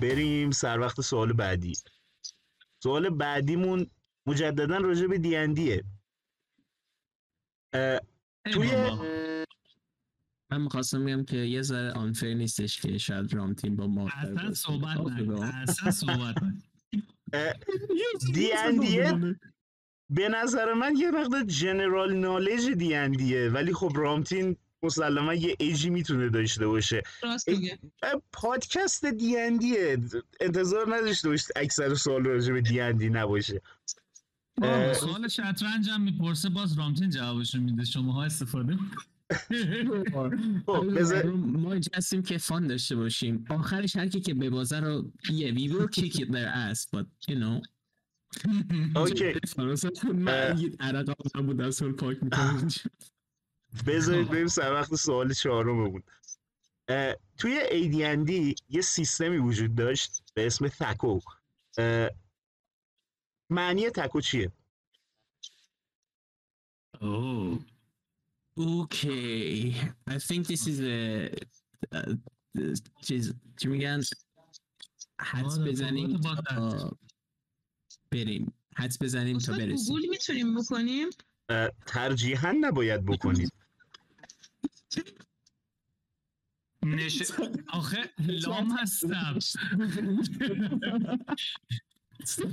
بریم 0.02 0.52
سر 0.52 0.80
وقت 0.80 1.02
سوال 1.02 1.34
بعدی. 1.34 1.74
سوال 2.84 3.10
بعدیمون 3.10 3.92
مجددا 4.26 4.78
راجع 4.78 5.08
به 5.08 5.18
دیندیه 5.18 5.84
توی-. 8.54 9.27
من 10.52 10.62
می‌خواستم 10.62 11.06
بگم 11.06 11.24
که 11.24 11.38
یه 11.38 11.62
ذره 11.62 11.92
آنفر 11.92 12.28
نیستش 12.34 12.82
که 12.82 12.98
شاید 12.98 13.34
رام 13.34 13.54
تیم 13.54 13.76
با 13.76 13.88
ما 13.88 14.10
اصلا 14.10 14.54
صحبت 14.54 14.98
نکن. 14.98 15.44
اصلا 15.68 15.92
صحبت 15.92 16.36
نکن. 16.44 16.62
دیندیه 18.34 19.36
به 20.10 20.30
نظر 20.30 20.74
من 20.74 20.96
یه 20.98 21.12
مقدار 21.12 21.44
جنرال 21.44 22.14
نالج 22.14 22.70
دیندیه 22.70 23.50
ولی 23.50 23.74
خب 23.74 23.92
رامتین 23.96 24.56
مسلما 24.84 25.34
یه 25.34 25.56
ایجی 25.60 25.90
می‌تونه 25.90 26.30
داشته 26.30 26.68
باشه. 26.68 27.04
پادکست 28.32 29.06
دیندیه 29.06 29.98
انتظار 30.40 30.96
نداشته 30.96 31.30
باشید 31.30 31.50
اکثر 31.56 31.94
سوال 31.94 32.24
راجع 32.26 32.54
به 32.54 32.62
دیندی 32.62 33.10
نباشه. 33.10 33.62
اه، 34.62 34.94
سوال 34.94 35.28
شطرنج 35.28 35.90
هم 35.90 36.02
می‌پرسه 36.02 36.50
باز 36.50 36.78
رامتین 36.78 37.10
جوابشو 37.10 37.60
میده. 37.60 37.86
شماها 37.86 38.24
استفاده 38.24 38.78
ما 41.36 41.72
اینجا 41.72 41.92
هستیم 41.94 42.24
که 42.24 42.38
فان 42.38 42.68
داشته 42.68 42.96
باشیم. 42.96 43.46
آخرش 43.50 43.96
هر 43.96 44.08
کی 44.08 44.22
که 44.22 44.34
به 44.34 44.50
بازه 44.50 44.80
رو 44.80 45.12
یه 45.30 45.54
kick 45.88 46.14
it 46.14 46.28
their 46.28 46.48
ass 46.48 46.86
but 46.94 47.06
you 47.30 47.36
know. 47.36 47.62
اوکی. 48.96 49.34
من 50.14 50.58
یه 50.60 50.72
عرق 50.80 51.10
آدم 51.10 51.46
بود 51.46 51.62
از 51.62 51.76
سال 51.76 51.92
پاک 51.92 52.24
می‌کنم. 52.24 52.68
بذارید 53.88 54.30
بریم 54.30 54.48
سر 54.48 54.74
وقت 54.74 54.96
سوال 54.96 55.34
چهارممون. 55.34 56.04
اه، 56.88 57.16
توی 57.38 57.60
AD&D 57.72 58.62
یه 58.70 58.82
سیستمی 58.82 59.38
وجود 59.38 59.76
داشت 59.76 60.24
به 60.34 60.46
اسم 60.46 60.68
تکو. 60.68 61.20
معنی 63.50 63.90
تکو 63.90 64.22
چیه؟ 64.22 64.52
اوه. 67.02 67.60
Okay, 68.60 69.76
I 70.08 70.18
think 70.18 70.48
this 70.48 70.66
is 70.66 70.82
a 70.82 71.30
uh, 71.94 72.16
چیز 73.02 73.34
چی 73.58 73.68
میگن 73.68 74.02
حدس 75.20 75.60
بزنیم 75.60 76.18
با 76.18 76.36
تا 76.36 76.98
بریم 78.12 78.54
حدس 78.76 79.02
بزنیم 79.02 79.38
تا 79.38 79.54
برسیم 79.54 79.96
گوگل 79.96 80.10
می‌تونیم 80.10 80.56
بکنیم؟ 80.56 81.08
ترجیحاً 81.86 82.56
نباید 82.62 83.06
بکنید 83.06 83.52
نش... 86.84 87.32
آخه 87.68 88.14
لام 88.20 88.72
هستم. 88.72 89.40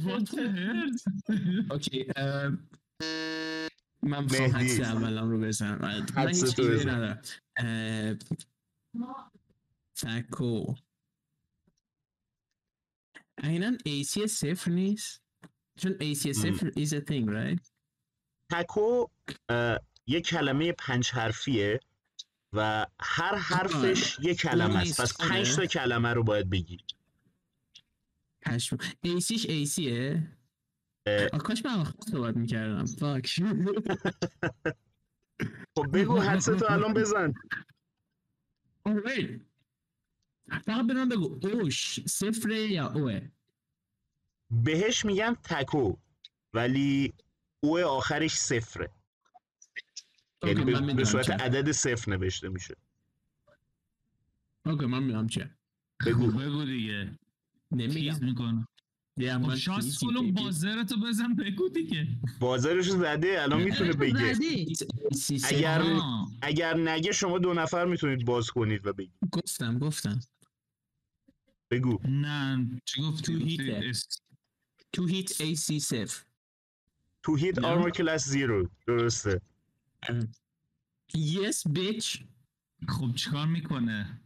What 0.06 0.25
the 0.28 0.46
hell؟ 0.56 0.90
Okay 1.71 2.07
اه، 2.16 2.52
من 4.04 4.25
مهدی. 4.25 4.37
حدس 4.37 4.80
اولم 4.80 5.30
رو 5.30 5.40
بزنم. 5.40 5.78
من 5.78 6.06
حدس 6.16 6.44
هیچ 6.44 6.58
ایده. 6.58 6.84
ندارم. 6.92 7.23
تکو. 9.96 10.75
اینان 13.42 13.78
AC 13.78 14.26
صفر 14.26 14.70
نیست؟ 14.70 15.23
چون 15.76 15.92
AC 15.92 16.30
صفر 16.32 16.70
is 16.70 16.88
a 16.88 17.00
thing 17.11 17.28
right? 17.28 17.70
تکو 18.50 19.06
یه 20.06 20.20
کلمه 20.20 20.73
پنج 20.73 21.11
حرفیه 21.11 21.80
و 22.52 22.86
هر 23.00 23.34
حرفش 23.34 24.19
یه 24.23 24.34
کلمه 24.34 24.76
است. 24.76 25.00
پس 25.00 25.17
پنج 25.17 25.50
تا 25.50 25.56
آره. 25.56 25.67
کلمه 25.67 26.12
رو 26.12 26.25
باید 26.25 26.50
بگی. 26.50 26.78
پشم. 28.43 28.76
ACش 29.06 29.47
ACه 29.47 30.23
کاش 31.38 31.64
من 31.64 31.73
آخر 31.73 31.93
صحبت 32.10 32.36
می‌کردم. 32.36 32.84
فاک 32.86 33.26
خب 35.76 35.86
بگو 35.93 36.21
حدس 36.21 36.45
تو 36.45 36.67
الان 36.69 36.95
بزن. 36.95 37.34
Alright 38.88 39.40
فقط 40.50 40.86
به 40.86 40.95
من 40.95 41.08
بگو. 41.08 41.40
اوش 41.43 42.06
صفره 42.06 42.58
یا 42.58 42.93
اوه؟ 42.93 43.28
بهش 44.50 45.04
میگن 45.04 45.34
تکو 45.34 45.97
ولی 46.54 47.14
او 47.60 47.78
آخرش 47.78 48.34
صفره. 48.34 48.90
یعنی 50.45 50.64
به, 50.64 50.95
به 50.95 51.04
صورت 51.04 51.26
چه. 51.26 51.32
عدد 51.32 51.73
صفر 51.73 52.10
نوشته 52.10 52.49
میشه. 52.49 52.76
اوکی 54.67 54.86
من 54.86 55.02
می‌دونم 55.02 55.26
چه. 55.26 55.50
بگو. 56.06 56.26
بگو 56.40 56.64
دیگه. 56.64 57.19
نمیگم 57.73 58.34
خب 59.19 59.23
من 59.23 59.57
شانس 59.57 60.05
بیبی. 60.05 60.33
بازرتو 60.33 61.00
بزن 61.00 61.35
بگو 61.35 61.69
دیگه. 61.69 62.09
بازارش 62.41 62.89
رو 62.89 62.99
زده 62.99 63.43
الان 63.43 63.63
می‌تونه 63.63 63.93
بگه. 63.93 64.37
اگر-. 65.45 66.00
اگر 66.43 66.77
نگه 66.77 67.13
شما 67.13 67.39
دو 67.39 67.55
نفر 67.55 67.85
می‌تونید 67.85 68.25
باز 68.25 68.50
کنید 68.50 68.87
و 68.87 68.93
بگید. 68.93 69.13
گفتم 69.33 69.79
گفتم. 69.79 70.21
بگو. 71.71 71.99
نه 72.09 72.69
چی 72.85 73.03
گفتی؟ 73.03 73.57
to. 73.56 73.89
اس- 73.89 74.09
to 74.93 75.06
hit 75.06 75.32
AC 75.43 75.79
صفر. 75.79 76.25
To 77.23 77.37
hit. 77.37 77.58
Armor 77.58 77.91
class 77.91 78.28
zero. 78.28 78.69
درسته. 78.87 79.41
yes 81.17 81.73
bitch 81.77 82.23
خب 82.89 83.15
چیکار 83.15 83.47
می‌کنه؟ 83.47 84.21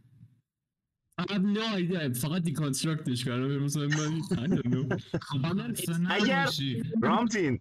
I 1.19 1.21
have 1.21 1.43
no 1.43 1.63
idea. 1.77 2.13
فقط 2.13 2.41
deconstruct 2.41 3.12
ش 3.12 3.25
کردم 3.25 3.57
مثلا 3.57 3.87
من 3.87 4.21
I 4.21 4.59
don't 4.59 4.67
know. 4.67 5.17
خب 5.21 5.39
حالا 5.45 5.73
خسته 5.73 6.11
اگر-. 6.11 6.49
رامتین 7.01 7.59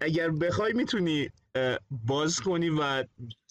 اگر 0.00 0.30
بخوای 0.30 0.72
می‌تونی 0.72 1.28
اه، 1.54 1.78
باز 1.90 2.40
کنی 2.40 2.68
و 2.68 3.04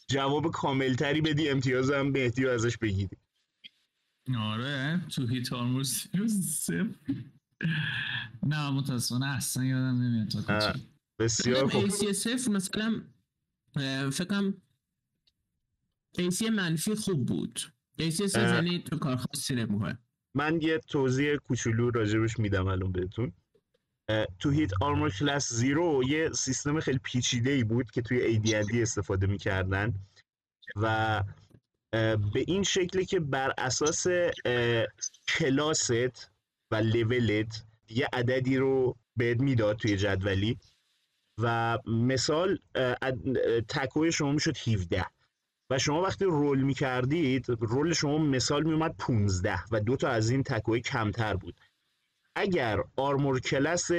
جواب 0.08 0.52
کاملتری 0.52 1.22
بدی 1.22 1.50
امتیازم 1.50 2.02
مهدی 2.02 2.44
رو 2.44 2.50
ازش 2.50 2.78
بگیری. 2.78 3.18
آره 4.38 5.02
تو 5.10 5.28
هیت 5.28 5.54
آرمور 5.54 5.86
نه 8.44 8.70
متاسفانه 8.70 9.28
اصلا 9.28 9.64
یادم 9.64 10.02
نمیاد 10.02 10.28
تا. 10.28 10.74
بسیار 11.20 11.68
خوب. 11.68 11.86
مثلا 12.50 13.02
اه، 13.76 14.10
فکرم 14.10 14.54
AC 16.18 16.50
منفی 16.50 16.96
خوب 16.96 17.26
بود. 17.26 17.60
یعنی 17.98 18.80
تو 18.80 18.98
کار 18.98 19.16
خاصی 19.16 19.56
نمی‌کنه 19.56 19.98
من 20.36 20.62
یه 20.62 20.78
توضیح 20.78 21.36
کوچولو 21.36 21.92
راجبش 21.92 22.40
میدم 22.40 22.68
الان 22.68 22.92
بهتون. 22.92 23.34
تو 24.40 24.50
هیت 24.50 24.72
آرمور 24.82 25.10
کلاس 25.10 25.54
زیرو 25.54 26.04
یه 26.08 26.30
سیستم 26.30 26.80
خیلی 26.80 27.00
پیچیده 27.04 27.52
ای 27.52 27.64
بود 27.64 27.92
که 27.92 28.02
توی 28.02 28.40
AD&D 28.40 28.76
استفاده 28.76 29.28
می‌کردن 29.28 29.94
و 30.76 31.24
به 32.34 32.44
این 32.48 32.64
شکلی 32.64 33.06
که 33.06 33.20
بر 33.20 33.54
اساس 33.58 34.08
کلاست 35.28 36.32
و 36.72 36.76
لولت 36.76 37.66
یه 37.90 38.10
عددی 38.14 38.58
رو 38.58 38.98
بهت 39.18 39.40
می‌داد 39.40 39.78
توی 39.78 39.98
جدولی 39.98 40.60
و 41.38 41.80
مثال 41.88 42.60
تکوی 43.70 44.12
شما 44.12 44.32
می‌شد 44.32 44.58
17 44.58 45.06
و 45.74 45.78
شما 45.78 46.02
وقتی 46.02 46.26
رول 46.26 46.62
می‌کردید 46.62 47.46
رول 47.50 47.94
شما 47.94 48.18
مثال 48.18 48.64
میومد 48.64 48.96
15 48.98 49.60
و 49.72 49.80
دو 49.80 49.96
تا 49.96 50.10
از 50.10 50.30
این 50.30 50.44
تکوی 50.44 50.82
کمتر 50.82 51.36
بود. 51.36 51.56
اگر 52.36 52.84
آرمور 52.98 53.40
کلاس 53.40 53.92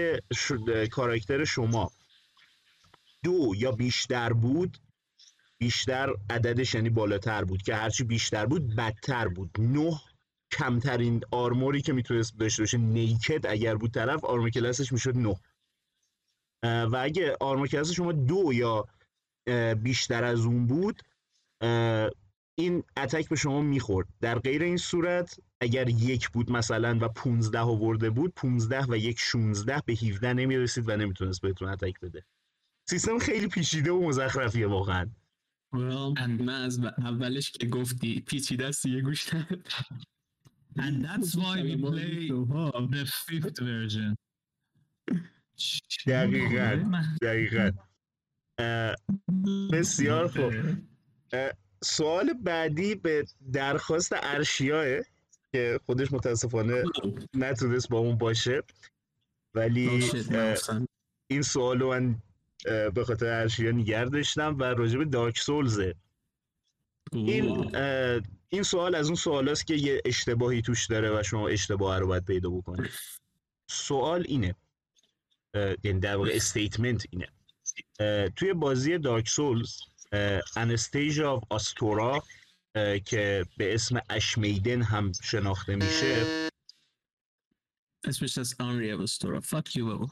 کاراکتر 0.90 1.44
شما 1.44 1.90
دو 3.22 3.52
یا 3.56 3.72
بیشتر 3.72 4.32
بود 4.32 4.78
بیشتر 5.58 6.14
عددش 6.30 6.74
یعنی 6.74 6.90
بالاتر 6.90 7.44
بود 7.44 7.62
که 7.62 7.74
هرچی 7.74 8.04
بیشتر 8.04 8.46
بود 8.46 8.76
بدتر 8.76 9.28
بود. 9.28 9.50
نه 9.58 10.00
کمترین 10.52 11.20
آرموری 11.30 11.82
که 11.82 11.92
می‌تونست 11.92 12.38
داشته 12.38 12.62
باشه 12.62 12.78
نیکد 12.78 13.46
اگر 13.46 13.74
بود 13.74 13.90
طرف 13.90 14.24
آرمور 14.24 14.50
کلاسش 14.50 14.92
می‌شد 14.92 15.16
نه. 15.16 15.36
و 16.62 16.96
اگه 16.96 17.36
آرمور 17.40 17.68
کلاس 17.68 17.90
شما 17.90 18.12
دو 18.12 18.52
یا 18.52 18.86
بیشتر 19.74 20.24
از 20.24 20.40
اون 20.40 20.66
بود 20.66 21.02
این 22.58 22.82
اتک 22.96 23.28
به 23.28 23.36
شما 23.36 23.62
می‌خورد. 23.62 24.08
در 24.20 24.38
غیر 24.38 24.62
این 24.62 24.76
صورت 24.76 25.40
اگر 25.60 25.88
یک 25.88 26.28
بود 26.28 26.52
مثلا 26.52 26.98
و 27.00 27.08
15 27.08 27.58
آورده 27.58 28.10
بود 28.10 28.32
15 28.36 28.84
و 28.88 28.96
یک 28.96 29.16
16 29.18 29.82
به 29.86 29.92
17 29.92 30.32
نمی‌رسید 30.32 30.88
و 30.88 30.96
نمی‌تونست 30.96 31.40
بهتون 31.40 31.68
اتک 31.68 32.00
بده. 32.00 32.24
سیستم 32.88 33.18
خیلی 33.18 33.48
پیچیده 33.48 33.92
و 33.92 34.08
مزخرفیه 34.08 34.66
واقعا. 34.66 35.10
من 35.72 36.48
از 36.48 36.84
اولش 36.84 37.50
که 37.50 37.66
گفتی 37.66 38.20
پیچیده 38.20 38.66
است 38.66 38.86
یه 38.86 39.00
گوش. 39.00 39.28
And 40.78 40.96
that's 41.06 41.30
why 41.42 41.56
we 41.68 41.74
play 41.76 42.30
the 42.94 43.04
fifth 43.26 43.58
version. 43.60 44.14
دقیقاً. 46.06 47.04
دقیقا. 47.22 47.70
بسیار 49.72 50.28
خوب. 50.28 50.52
سوال 51.82 52.32
بعدی 52.32 52.94
به 52.94 53.24
درخواست 53.52 54.12
ارشیاه 54.16 54.84
که 55.52 55.80
خودش 55.86 56.12
متاسفانه 56.12 56.82
نتونست 57.34 57.88
با 57.88 57.98
اون 57.98 58.18
باشه. 58.18 58.62
ولی 59.54 60.10
Oh. 60.10 60.86
این 61.26 61.42
سوال 61.42 61.80
رو 61.80 61.90
من 61.90 62.22
به 62.64 63.04
خاطر 63.06 63.26
ارشیا 63.26 63.70
نگر 63.70 64.04
داشتم 64.04 64.56
و 64.58 64.64
راجع 64.64 64.98
به 64.98 65.04
دارک 65.04 65.38
سولزه 65.38 65.94
این 67.12 67.76
این 68.48 68.62
سوال 68.62 68.94
از 68.94 69.06
اون 69.06 69.14
سوال 69.14 69.48
است 69.48 69.66
که 69.66 69.74
یه 69.74 70.02
اشتباهی 70.04 70.62
توش 70.62 70.86
داره 70.86 71.20
و 71.20 71.22
شما 71.22 71.48
اشتباه 71.48 71.98
رو 71.98 72.06
باید 72.06 72.24
پیدا 72.24 72.50
بکنید 72.50 72.90
سوال 73.70 74.24
اینه 74.28 74.54
یعنی 75.84 76.00
در 76.00 76.16
واقع 76.16 76.30
statement 76.34 77.06
اینه. 77.10 77.28
توی 78.36 78.52
بازی 78.52 78.98
Dark 78.98 79.28
Souls 79.28 79.78
Anastacia 80.56 81.32
of 81.32 81.42
Astora 81.50 82.22
که 83.04 83.46
به 83.58 83.74
اسم 83.74 84.00
Ash 84.10 84.34
Maiden 84.34 84.82
هم 84.82 85.12
شناخته 85.22 85.76
میشه. 85.76 86.26
اسمش 88.04 88.38
از 88.38 88.54
Anri 88.60 88.92
Astora 88.92 89.40
fuck 89.40 89.76
you 89.76 89.86
بابا. 89.86 90.10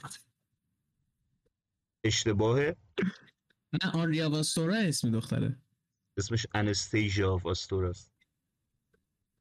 اشتباهه؟ 2.04 2.76
نه 3.72 3.90
Anri 3.92 4.20
Astora 4.20 4.76
اسم 4.76 5.10
دختره. 5.10 5.56
اسمش 6.18 6.46
Anastacia 6.54 7.34
of 7.34 7.46
Astora 7.46 7.90
است. 7.90 8.12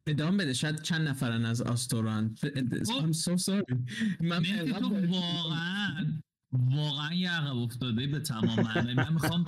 ادامه 0.07 0.43
بده 0.43 0.53
شاید 0.53 0.81
چند 0.81 1.07
نفرن 1.07 1.45
از 1.45 1.61
آستوران 1.61 2.35
I'm 2.35 3.13
so 3.13 3.37
sorry. 3.37 3.75
من 4.21 4.71
واقعا 5.09 6.21
واقعا 6.53 7.13
یه 7.13 7.31
عقب 7.31 7.57
افتاده 7.57 8.07
به 8.07 8.19
تمام 8.19 8.59
معنی 8.59 8.93
من 8.93 9.13
می‌خوام 9.13 9.45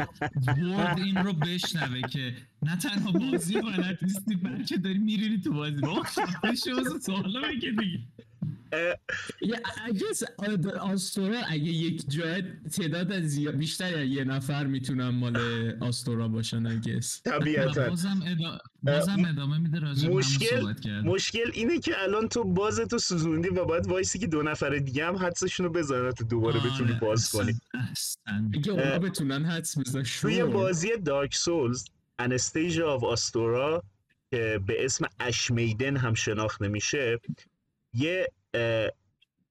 ورد 0.47 0.99
این 0.99 1.15
رو 1.17 1.33
بشنوه 1.33 2.01
که 2.01 2.35
نه 2.61 2.77
تنها 2.77 3.11
بازی 3.11 3.61
بلد 3.61 3.99
نیستی 4.01 4.35
بلکه 4.35 4.77
داری 4.77 4.99
میرینی 4.99 5.41
تو 5.41 5.53
بازی. 5.53 5.81
با 5.81 6.03
شما 6.65 6.99
سوالا 6.99 7.41
بگه 7.41 7.71
دیگه. 7.71 7.99
یه 9.41 9.55
I 9.89 9.91
guess 9.93 10.23
آ- 10.37 10.77
آستورا 10.91 11.37
اگه 11.49 11.63
یک 11.63 12.03
جای 12.09 12.43
تعداد 12.77 13.11
از 13.11 13.23
زیاد 13.23 13.55
بیشتر 13.55 13.97
از 13.99 14.07
یه 14.07 14.23
نفر 14.23 14.65
می‌تونن 14.65 15.09
مال 15.09 15.37
آستورا 15.79 16.27
باشن 16.27 16.79
I 16.79 16.83
guess. 16.83 17.21
طبیعتا. 17.25 17.89
بازم, 17.89 18.21
ادا... 18.25 18.57
بازم 18.83 19.25
ادامه 19.29 19.57
میده 19.57 19.79
راجع 19.79 20.01
به 20.01 20.07
همون 20.07 20.17
مشکل- 20.19 20.59
صحبت 20.59 20.79
کرد 20.79 21.05
مشکل 21.05 21.51
اینه 21.53 21.79
که 21.79 22.01
الان 22.03 22.27
تو 22.27 22.43
buzz 22.43 22.79
تو 22.79 22.97
سوزوندی 22.97 23.49
و 23.49 23.65
باید 23.65 23.87
وایسی 23.87 24.19
که 24.19 24.27
دو 24.27 24.43
نفر 24.43 24.69
دیگه 24.77 25.05
هم 25.05 25.15
حدسشون 25.15 25.65
رو 25.65 25.71
بزنن 25.71 26.11
تو 26.11 26.23
دوباره 26.23 26.59
بتونی 26.59 26.91
آره، 26.91 26.99
buzz 26.99 27.35
احسن- 27.35 27.37
کنی. 27.43 27.59
اگه 28.53 28.71
اونا 28.71 28.99
بتونن 28.99 29.45
حدس 29.45 29.77
بزن 29.77 30.03
توی 30.21 30.39
sure. 30.41 30.43
بازی 30.45 30.89
Dark 31.05 31.35
Souls 31.35 31.85
Anastacia 32.19 32.93
of 32.93 33.03
Astora 33.03 33.83
که 34.31 34.59
به 34.67 34.85
اسم 34.85 35.05
اشمیدن 35.19 35.97
هم 35.97 36.13
شناخته 36.13 36.67
میشه 36.67 37.19
یه 37.93 38.27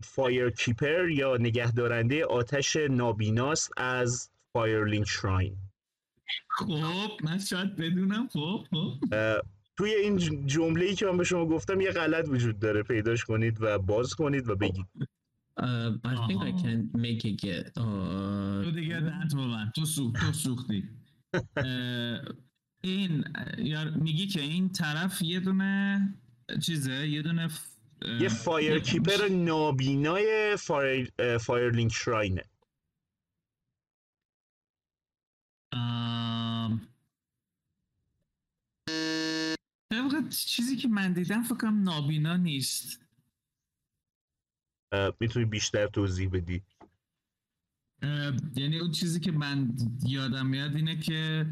Fire 0.05 0.51
Keeper 0.51 1.09
یا 1.09 1.37
نگهدارنده 1.37 2.25
آتش 2.25 2.77
نابیناست 2.77 3.73
از 3.77 4.31
Firelink 4.53 5.05
Shrine 5.07 5.57
خب 6.49 7.11
من 7.25 7.39
شاید 7.39 7.77
بدونم. 7.77 8.29
خب 8.29 8.67
خب. 8.71 8.95
توی 9.77 9.91
این 9.95 10.47
جمله 10.47 10.85
ای 10.85 10.95
که 10.95 11.07
من 11.07 11.17
به 11.17 11.25
شما 11.25 11.47
گفتم 11.47 11.81
یه 11.81 11.91
غلط 11.91 12.29
وجود 12.29 12.59
داره. 12.59 12.83
پیداش 12.83 13.25
کنید 13.25 13.57
و 13.61 13.79
buzz 13.79 14.15
کنید 14.15 14.49
و 14.49 14.57
بگید. 14.57 14.87
Uh, 15.61 15.93
I 16.13 16.15
think 16.27 16.41
I 16.51 16.53
can 16.63 16.79
make 16.95 17.23
it 17.31 17.37
get 17.47 17.67
uh, 17.77 18.65
تو 18.65 18.71
دیگه 18.71 19.01
ببند 19.01 19.73
تو 19.75 19.85
سوخت 19.85 20.21
تو 20.21 20.33
سوختی. 20.33 20.89
اه، 21.57 22.21
این 22.85 23.25
یار 23.59 23.91
میگی 23.91 24.27
که 24.27 24.41
این 24.41 24.69
طرف 24.69 25.23
یه 25.23 25.41
دونه 25.41 26.01
چیزه؟ 26.61 27.09
یه 27.09 27.23
دونه 27.23 27.49
یه 28.21 28.29
Fire 28.29 28.79
Keeper 28.79 29.29
نابینای 29.29 30.57
Fire 30.57 31.13
Firelink 31.39 31.91
Shrine 31.91 32.31
ه. 32.31 32.45
طبق 39.93 40.29
چیزی 40.29 40.77
که 40.77 40.89
من 40.89 41.13
دیدم 41.13 41.43
فکر 41.43 41.55
کنم 41.55 41.83
نابینا 41.83 42.37
نیست. 42.37 43.01
می‌تونی 45.21 45.45
بیشتر 45.45 45.87
توضیح 45.87 46.31
بدی؟ 46.31 46.63
یعنی 48.57 48.79
اون 48.79 48.91
چیزی 48.91 49.21
که 49.21 49.33
من 49.33 49.75
یادم 50.07 50.47
میاد 50.47 50.77
اینه 50.77 51.01
که 51.01 51.47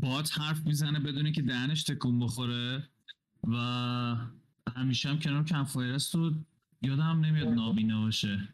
بات 0.00 0.38
حرف 0.38 0.66
می‌زنه 0.66 1.00
بدون 1.00 1.32
که 1.32 1.42
دهنش 1.42 1.82
تکون 1.82 2.20
بخوره 2.20 2.88
و 3.44 3.56
همیشه 4.76 5.08
هم 5.08 5.18
کنار 5.18 5.44
کمفایر 5.44 5.94
است 5.94 6.14
و 6.14 6.34
یادم 6.82 7.20
نمیاد 7.24 7.48
نابینا 7.48 8.00
باشه. 8.00 8.48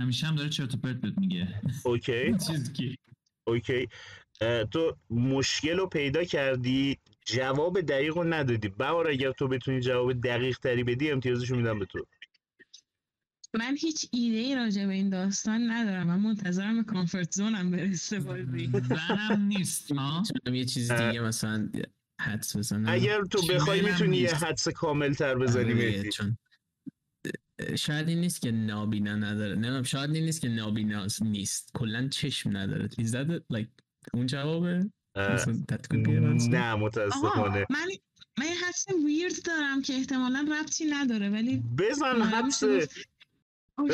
همیشه 0.00 0.26
هم 0.26 0.36
داره 0.36 0.48
چرت 0.48 0.74
و 0.74 0.76
پرت 0.76 0.96
بهت 0.96 1.18
میگه. 1.18 1.60
اوکی. 1.84 2.12
این 2.12 2.38
چیزی 2.38 2.72
که 2.72 2.96
اوکی 3.46 3.88
تو 4.70 4.96
مشکل 5.10 5.76
رو 5.76 5.86
پیدا 5.86 6.24
کردی 6.24 6.98
جواب 7.26 7.80
دقیق 7.80 8.16
رو 8.16 8.24
ندادی. 8.24 8.68
بهار 8.68 9.08
اگر 9.08 9.32
تو 9.32 9.48
بتونی 9.48 9.80
جواب 9.80 10.12
دقیق 10.12 10.58
تری 10.58 10.84
بدی 10.84 11.10
امتیازشو 11.10 11.56
میدم 11.56 11.78
به 11.78 11.84
تو. 11.84 12.06
من 13.54 13.76
هیچ 13.80 14.08
ایده 14.12 14.36
ای 14.36 14.54
راجع 14.54 14.86
به 14.86 14.92
این 14.92 15.10
داستان 15.10 15.70
ندارم. 15.70 16.06
من 16.06 16.20
منتظرم 16.20 16.84
کامفورت 16.84 17.32
زونم 17.32 17.70
برسه 17.70 18.20
بازی. 18.20 18.70
زنم 18.88 19.42
نیست 19.42 19.92
ها 19.92 20.22
یه 20.52 20.64
چیز 20.64 20.92
دیگه 20.92 21.20
مثلا 21.20 21.68
حدس 22.20 22.56
بزنم 22.56 22.84
اگر 22.88 23.24
تو 23.24 23.46
بخوای 23.46 23.80
می‌تونی 23.80 24.16
یه. 24.16 24.34
حدس 24.34 24.68
کامل 24.68 25.12
تر 25.14 25.34
بزنی 25.34 25.72
آره، 25.72 26.10
چون 26.10 26.38
شاید 27.78 28.08
این 28.08 28.20
نیست 28.20 28.40
که 28.40 28.50
نابینا 28.50 29.14
نداره 29.16 29.54
نمی‌دونم 29.54 29.82
شاید 29.82 30.14
این 30.14 30.24
نیست 30.24 30.40
که 30.40 30.48
نابینا 30.48 31.06
نیست 31.20 31.70
کلا 31.74 32.08
چشم 32.08 32.56
نداره 32.56 32.88
is 32.88 33.06
that 33.10 33.30
it? 33.30 33.56
like 33.56 33.68
اون 34.14 34.26
جوابه. 34.26 34.90
نه 36.50 36.74
متاسفانه 36.74 37.66
من 37.70 37.86
من 38.38 38.44
یه 38.46 38.54
حدس 38.66 38.86
ویرد 39.06 39.42
دارم 39.44 39.82
که 39.82 39.92
احتمالا 39.94 40.48
ربطی 40.60 40.84
نداره 40.84 41.30
ولی 41.30 41.62
بزن 41.78 42.22
حدس 42.22 42.64
ببین. 42.64 42.86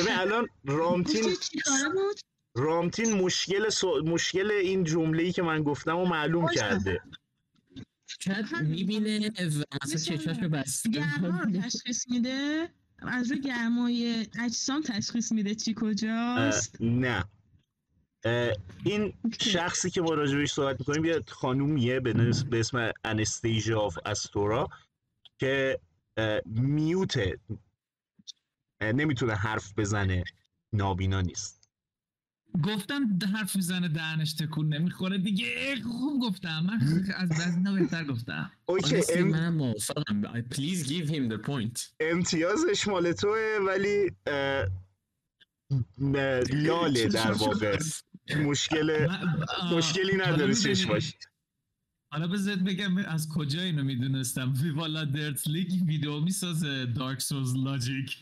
الان 0.08 0.46
رامتین 0.64 1.36
رامتین 2.56 3.12
مشکل 3.12 3.68
سو- 3.68 4.02
مشکل 4.04 4.50
این 4.50 4.84
جمله 4.84 5.22
ای 5.22 5.32
که 5.32 5.42
من 5.42 5.62
گفتم 5.62 5.96
رو 5.96 6.04
معلوم. 6.06 6.48
کرده 6.48 7.00
شاید 8.20 8.46
همین. 8.48 8.70
می‌بینه 8.70 9.28
و 9.28 9.46
مثلا 9.46 9.64
مثل 9.84 9.98
چشاشو 9.98 10.48
بسته 10.48 10.90
گرما 10.90 11.40
رو 11.40 11.60
تشخیص 11.60 12.08
میده؟ 12.08 12.68
از 12.98 13.30
روی 13.30 13.40
گرمای 13.40 14.26
اجسام 14.40 14.82
تشخیص 14.82 15.32
میده 15.32 15.54
چی 15.54 15.74
کجاست؟ 15.76 16.76
نه. 16.80 17.24
این 18.84 19.14
okay. 19.24 19.50
شخصی 19.50 19.90
که 19.90 20.02
ما 20.02 20.14
راجبش 20.14 20.52
صحبت 20.52 20.80
می‌کنیم 20.80 21.04
یه 21.04 21.20
خانومیه 21.28 22.00
به 22.00 22.60
اسم 22.60 22.92
Anastacia 23.04 23.80
of 23.80 23.98
Astora 24.06 24.68
که 25.38 25.80
mute 26.46 27.07
ه. 27.07 27.38
نمی‌تونه 28.80 29.34
حرف 29.34 29.78
بزنه. 29.78 30.24
نابینا 30.72 31.20
نیست. 31.20 31.61
گفتم 32.64 33.18
حرف 33.36 33.56
می‌زنه 33.56 33.88
دهنش 33.88 34.32
تکون 34.32 34.74
نمی‌خوره 34.74 35.18
دیگه. 35.18 35.76
خوب 35.82 36.22
گفتم. 36.22 36.60
من 36.66 37.04
از 37.16 37.56
اینا 37.56 37.72
بهتر 37.72 38.04
گفتم. 38.04 38.50
okay 38.66 38.96
ام- 38.96 39.22
منم 39.28 39.54
موافقم. 39.54 40.22
I- 40.22 40.54
please 40.54 40.86
give 40.88 41.08
him 41.08 41.32
the 41.32 41.46
point. 41.46 41.80
امتیازش 42.00 42.88
مال 42.88 43.12
توه 43.12 43.58
ولی 43.66 44.10
لاله 46.52 47.08
در 47.08 47.32
واقع. 47.32 47.78
مشکل 48.46 49.08
مشکلی 49.72 50.16
نداره 50.16 50.46
می‌دونی- 50.46 50.62
چشماش. 50.76 51.14
حالا 52.12 52.26
بذارت 52.26 52.58
بگم 52.58 52.96
از 52.96 53.28
کجا 53.28 53.60
اینو 53.60 53.84
می‌دونستم؟ 53.84 54.52
ویوالا 54.62 55.04
درت 55.04 55.48
لیگ 55.48 55.68
ویدیو 55.86 56.20
می‌سازه 56.20 56.86
دارک 56.86 57.20
سوز 57.20 57.56
لاجیک 57.56 58.20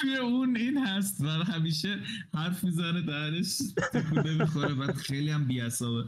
توی, 0.00 0.16
اون 0.16 0.56
این 0.56 0.86
هست 0.86 1.20
و 1.20 1.28
همیشه 1.28 1.98
حرف 2.34 2.64
می‌زنه 2.64 3.02
دهنش 3.02 3.58
تکون 3.92 4.26
نمی‌خوره 4.28 4.74
بعد 4.74 4.94
خیلی 4.94 5.30
هم 5.30 5.46
بیعصابه 5.46 6.04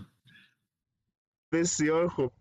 بسیار 1.53 2.09
خوب. 2.09 2.33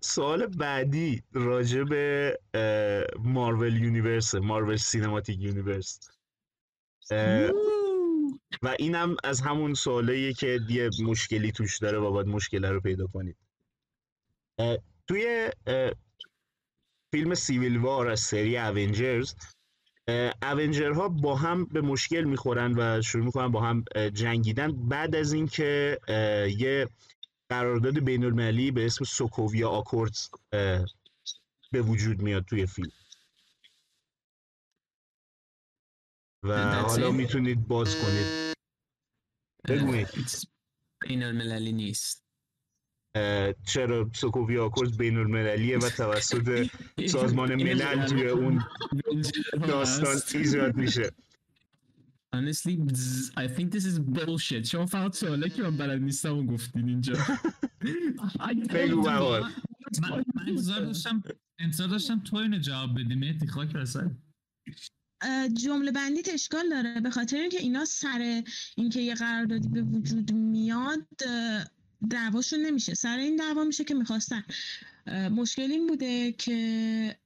سوال 0.00 0.46
بعدی 0.46 1.22
راجع 1.32 1.82
به 1.82 2.38
Marvel 3.18 3.76
Universe 3.76 4.34
Marvel 4.34 4.76
Cinematic 4.76 5.40
Universe 5.40 6.00
و 8.62 8.76
اینم 8.78 9.16
از 9.24 9.40
همون 9.40 9.74
سوالاییه 9.74 10.32
که 10.32 10.60
یه 10.68 10.90
مشکلی 11.02 11.52
توش 11.52 11.78
داره 11.78 11.98
و 11.98 12.10
باید 12.10 12.26
مشکل 12.26 12.64
رو 12.64 12.80
پیدا 12.80 13.06
کنید. 13.06 13.36
توی 15.08 15.50
فیلم 17.10 17.34
Civil 17.34 17.76
War 17.76 18.08
از 18.08 18.20
سری 18.20 18.58
Avengers 18.58 19.34
Avenger 20.42 21.00
ها 21.00 21.08
با 21.08 21.36
هم 21.36 21.64
به 21.64 21.80
مشکل 21.80 22.24
می‌خورن 22.24 22.74
و 22.78 23.02
شروع 23.02 23.24
می‌کنن 23.24 23.48
با 23.48 23.60
هم 23.60 23.84
جنگیدن. 24.14 24.88
بعد 24.88 25.16
از 25.16 25.32
اینکه 25.32 25.98
یه 26.58 26.88
قرارداد 27.48 27.98
بین 27.98 28.24
المللی 28.24 28.70
به 28.70 28.86
اسم 28.86 29.04
سوکوویا 29.04 29.68
آکوردز 29.68 30.28
اه، 30.52 30.84
به 31.72 31.82
وجود 31.82 32.22
میاد 32.22 32.44
توی 32.44 32.66
فیلم. 32.66 32.90
و 36.42 36.72
حالا. 36.72 37.10
می‌تونید 37.10 37.68
باز 37.68 37.96
کنید. 37.96 38.54
بگو 39.68 39.86
مهدی. 39.86 40.24
بین 41.08 41.22
المللی 41.22 41.72
نیست. 41.72 42.24
چرا 43.66 44.10
آکوردز 44.60 44.96
بین 44.96 45.16
المللیه 45.16 45.78
و 45.78 45.88
توسط 45.88 46.70
سازمان 47.06 47.54
ملل 47.64 48.06
توی 48.06 48.28
اون 48.28 48.64
داستان 49.68 50.16
ایجاد 50.34 50.76
میشه. 50.76 51.10
Honestly 52.36 52.74
I 53.36 53.46
think 53.48 53.72
this 53.72 53.84
is 53.84 53.98
bullshit. 53.98 54.64
شما 54.64 54.86
فقط 54.86 55.14
سواله 55.16 55.48
که 55.48 55.62
من 55.62 55.76
بلد 55.76 56.02
نیستم 56.02 56.38
و 56.38 56.46
گفتین 56.46 56.88
اینجا. 56.88 57.14
بگو 58.74 59.02
من 59.02 59.40
من 60.02 60.24
انتظار 60.46 60.80
داشتم 60.80 61.22
انتظار 61.58 61.88
داشتم 61.88 62.20
تو 62.20 62.36
اینو 62.36 62.58
جواب 62.58 63.00
بدی. 63.00 63.14
مهدی 63.14 63.46
خاک 63.46 63.74
رسد 63.74 64.10
جمله 65.54 65.92
بندیت 65.92 66.28
اشکال 66.34 66.68
داره. 66.68 67.00
به 67.00 67.10
خاطر 67.10 67.36
اینکه 67.36 67.58
اینا 67.58 67.84
سر 67.84 68.42
اینکه 68.76 69.00
یه 69.00 69.14
قراردادی 69.14 69.68
به 69.68 69.82
وجود 69.82 70.32
میاد 70.32 71.06
دعواشون 72.10 72.60
نمیشه. 72.60 72.94
سر 72.94 73.18
این 73.18 73.36
دعوا 73.36 73.64
میشه 73.64 73.84
که 73.84 73.94
می‌خواستن. 73.94 74.44
مشکل 75.30 75.70
این 75.70 75.86
بوده 75.86 76.32
که 76.32 77.18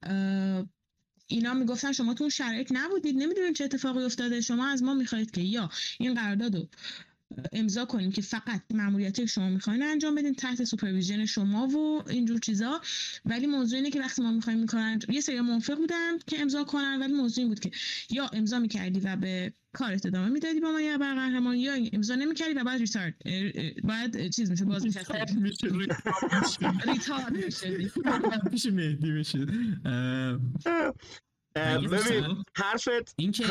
اینا 1.27 1.55
می‌گفتن 1.55 1.93
شما 1.93 2.15
تو 2.15 2.31
شرایط 2.31 2.73
نبودید. 2.73 3.17
نمی‌دونید 3.17 3.57
چه 3.57 3.65
اتفاقی 3.65 4.05
افتاده. 4.05 4.41
شما 4.41 4.67
از 4.67 4.83
ما 4.83 4.95
می‌خواهید 4.95 5.31
که 5.31 5.41
یا 5.41 5.71
این 5.99 6.15
قرارداد 6.15 6.57
رو 6.57 6.69
امضا 7.53 7.85
کنیم 7.85 8.13
که 8.13 8.23
فقط 8.23 8.63
ماموریتی 8.71 9.29
شما 9.29 9.49
می‌خواین 9.49 9.83
انجام 9.83 10.15
بدین 10.15 10.35
تحت 10.35 10.65
supervision 10.65 11.27
شما 11.27 11.67
و 11.67 12.11
اینجور 12.11 12.39
چیزا. 12.39 12.81
ولی 13.25 13.47
موضوع 13.47 13.77
اینه 13.77 13.91
که 13.91 14.01
وقتی 14.01 14.23
ما 14.23 14.33
می‌خوایم 14.33 14.59
می‌کنن 14.59 14.99
یه 15.09 15.21
سری 15.21 15.41
موافق 15.41 15.77
بودن 15.77 16.19
که 16.27 16.41
امضا 16.41 16.65
کنن 16.65 17.01
ولی 17.01 17.13
موضوع 17.13 17.43
این 17.43 17.49
بود 17.49 17.61
که 17.61 17.71
یا 18.11 18.31
امضا 18.33 18.59
می‌کردی 18.59 19.01
و 19.01 19.17
به 19.17 19.53
کارت 19.73 20.07
ادامه 20.07 20.29
می‌دادی 20.29 20.61
به 20.61 20.73
عنوان 20.73 20.83
یه 20.83 20.99
ابرقهرمان 20.99 21.57
یا 21.57 21.73
امضا 21.93 22.15
نمی‌کردی 22.15 22.55
و 22.55 22.65
بعد 22.65 22.81
retired 22.81 23.15
بعد 23.85 24.29
چیز 24.29 24.51
میشه 24.51 24.65
باز 24.65 24.85
میشه 24.85 25.01
ریتارد 25.01 25.37
میشه 27.33 27.91
پیش 28.51 28.67
مهدی 28.67 29.11
میشه 29.11 29.39
ببین؟ 31.55 32.45
حرفت 32.55 33.15
این 33.17 33.33
که 33.33 33.45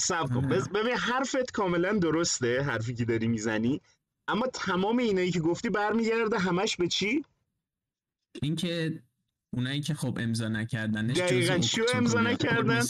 سب 0.00 0.26
کن. 0.34 0.48
بز- 0.48 0.68
ببین 0.68 0.96
حرفت 0.96 1.50
کاملا 1.52 1.92
درسته 1.98 2.62
حرفی 2.62 2.94
که 2.94 3.04
داری 3.04 3.28
می‌زنی. 3.28 3.80
اما 4.28 4.46
تمام 4.46 4.98
اینایی 4.98 5.30
که 5.30 5.40
گفتی 5.40 5.70
برمیگرده 5.70 6.38
همش 6.38 6.76
به 6.76 6.88
چی؟ 6.88 7.24
این 8.42 8.56
که 8.56 9.02
اونایی 9.52 9.80
که 9.80 9.94
خب 9.94 10.18
امضا 10.20 10.48
نکردنش 10.48 11.16
دقیقاً. 11.16 11.58
چیو 11.58 11.84
امضا 11.94 12.20
نکردن؟ 12.20 12.80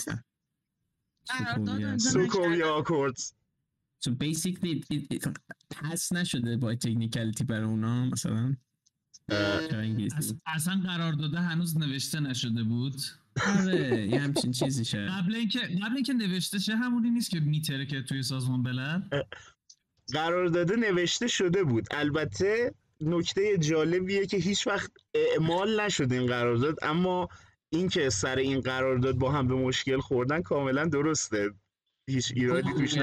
سوکویا. 1.99 2.75
آکوردز 2.75 3.33
basically 4.07 4.81
it- 4.93 5.17
it- 5.17 5.31
پس 5.71 6.13
نشده 6.13 6.57
با 6.57 6.75
تکنیکالیتی 6.75 7.45
برای 7.45 7.65
اونا 7.65 8.05
مثلا. 8.07 8.57
اصلا 10.47 10.81
قرار 10.85 11.13
داده 11.13 11.41
هنوز 11.41 11.79
نوشته 11.79 12.21
نشده 12.21 12.63
بود. 12.63 13.01
آره 13.61 14.07
یه 14.07 14.21
همچین 14.21 14.53
چیزی 14.53 14.85
شد 14.85 15.09
قبل 15.09 15.35
اینکه 15.35 15.59
قبل 15.59 15.95
اینکه 15.95 16.13
نوشته 16.13 16.59
شه 16.59 16.77
همونی 16.77 17.11
نیست 17.11 17.31
که 17.31 17.41
میتره 17.41 17.87
که 17.87 18.03
توی 18.03 18.23
سازمان 18.23 18.61
ملل 18.61 19.03
قرارداد 20.13 20.73
نوشته 20.73 21.27
شده 21.27 21.65
بود. 21.65 21.87
البته 21.91 22.75
نکته 23.01 23.59
جالبیه 23.59 24.27
که 24.27 24.37
هیچ 24.37 24.67
وقت 24.67 24.91
اعمال 25.15 25.81
نشد 25.81 26.13
این 26.13 26.27
قرارداد 26.27 26.79
اما 26.83 27.29
اینکه 27.71 28.11
سر 28.11 28.37
این 28.37 28.61
قرارداد 28.61 29.15
با 29.15 29.33
هم 29.33 29.49
به 29.49 29.55
مشکل 29.55 30.01
خوردن 30.01 30.43
کاملا 30.43 30.85
درسته. 30.85 31.51
هیچ 32.09 32.33
ایرادی 32.37 32.73
توش 32.73 32.95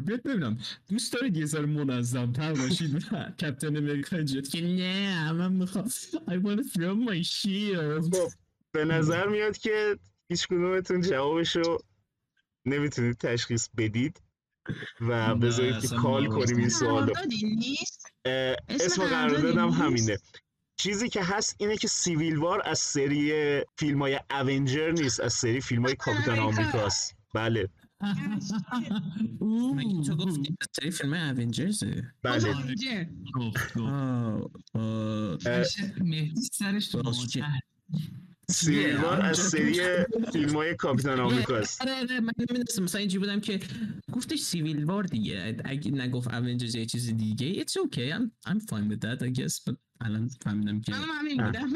بیاد 0.00 0.22
ببینم. 0.22 0.58
دوست 0.88 1.12
دارید 1.12 1.36
یه 1.36 1.46
ذره 1.46 1.66
منظم 1.66 2.32
تر 2.32 2.54
باشید 2.54 2.98
کپتن 3.40 3.76
امریکا 3.76 4.22
جت 4.22 4.48
که 4.48 4.60
نه 4.60 5.32
من 5.32 5.52
می‌خوام 5.52 5.88
I 6.28 6.38
wanna 6.44 6.62
throw 6.62 7.08
my 7.08 7.22
shield. 7.22 8.16
خب 8.16 8.32
به 8.72 8.84
نظر 8.84 9.28
میاد 9.28 9.58
که 9.58 9.98
هیچ 10.28 10.46
کدومتون 10.46 11.00
جوابشو 11.00 11.78
نمی‌تونید 12.66 13.16
تشخیص 13.16 13.68
بدید 13.76 14.20
و 15.00 15.34
بذارید 15.34 15.80
که 15.80 15.88
کال 15.88 16.26
کنیم 16.26 16.56
این 16.56 16.68
سوالو 16.68 17.12
اسم 18.24 18.56
اسم 18.68 19.02
قرارداد 19.02 19.40
قراردادم؟ 19.40 19.70
همینه. 19.70 20.18
چیزی 20.76 21.08
که 21.08 21.22
هست 21.22 21.56
اینه 21.58 21.76
که 21.76 21.88
سیویل 21.88 22.36
وار 22.36 22.62
از 22.64 22.78
سری 22.78 23.32
فیلم 23.78 24.02
های 24.02 24.20
اونجر 24.30 24.90
نیست 24.90 25.20
از 25.20 25.32
سری 25.32 25.60
فیلم 25.60 25.82
های 25.84 25.96
کاپیتان 25.96 26.38
آمریکاست. 26.38 27.16
بله. 27.34 27.68
مگه 29.74 30.02
تو 30.06 30.16
گفتی 30.16 30.56
از 30.60 30.68
سری 30.72 30.90
فیلم 30.90 31.14
اونجرزه 31.14 32.12
بله. 32.22 32.54
مهدی 36.00 36.42
سرش 36.52 36.88
تو 36.88 37.02
باز 38.48 38.60
چه؟ 38.60 38.70
ماده. 38.70 38.94
سیویل 38.94 38.96
وار 38.96 39.20
از 39.20 39.38
سری 39.38 39.80
فیلم 40.32 40.56
های 40.56 40.74
کاپیتان 40.74 41.20
آمریکاست 41.20 41.82
آره 41.82 41.94
آره 42.00 42.20
من 42.20 42.32
نمی‌دونستم. 42.38 42.82
مثلا 42.82 43.00
اینجوری 43.00 43.26
بودم 43.26 43.40
که 43.40 43.60
گفتش 44.12 44.40
Civil 44.40 44.84
War 44.84 45.02
دیگه. 45.02 45.56
اگه 45.64 45.90
نگفت 45.90 46.34
Avengers 46.34 46.74
یه 46.74 46.86
چیز 46.86 47.16
دیگه 47.16 47.64
it's 47.64 47.72
okay. 47.72 48.12
I'm, 48.18 48.50
I'm 48.50 48.60
fine 48.60 48.88
with 48.90 49.00
that 49.00 49.22
I 49.22 49.40
guess. 49.40 49.58
But 49.68 49.76
الان 50.00 50.28
فهمیدم 50.28 50.80
که 50.80 50.92
منم 50.92 51.08
همین 51.18 51.44
بودم. 51.44 51.72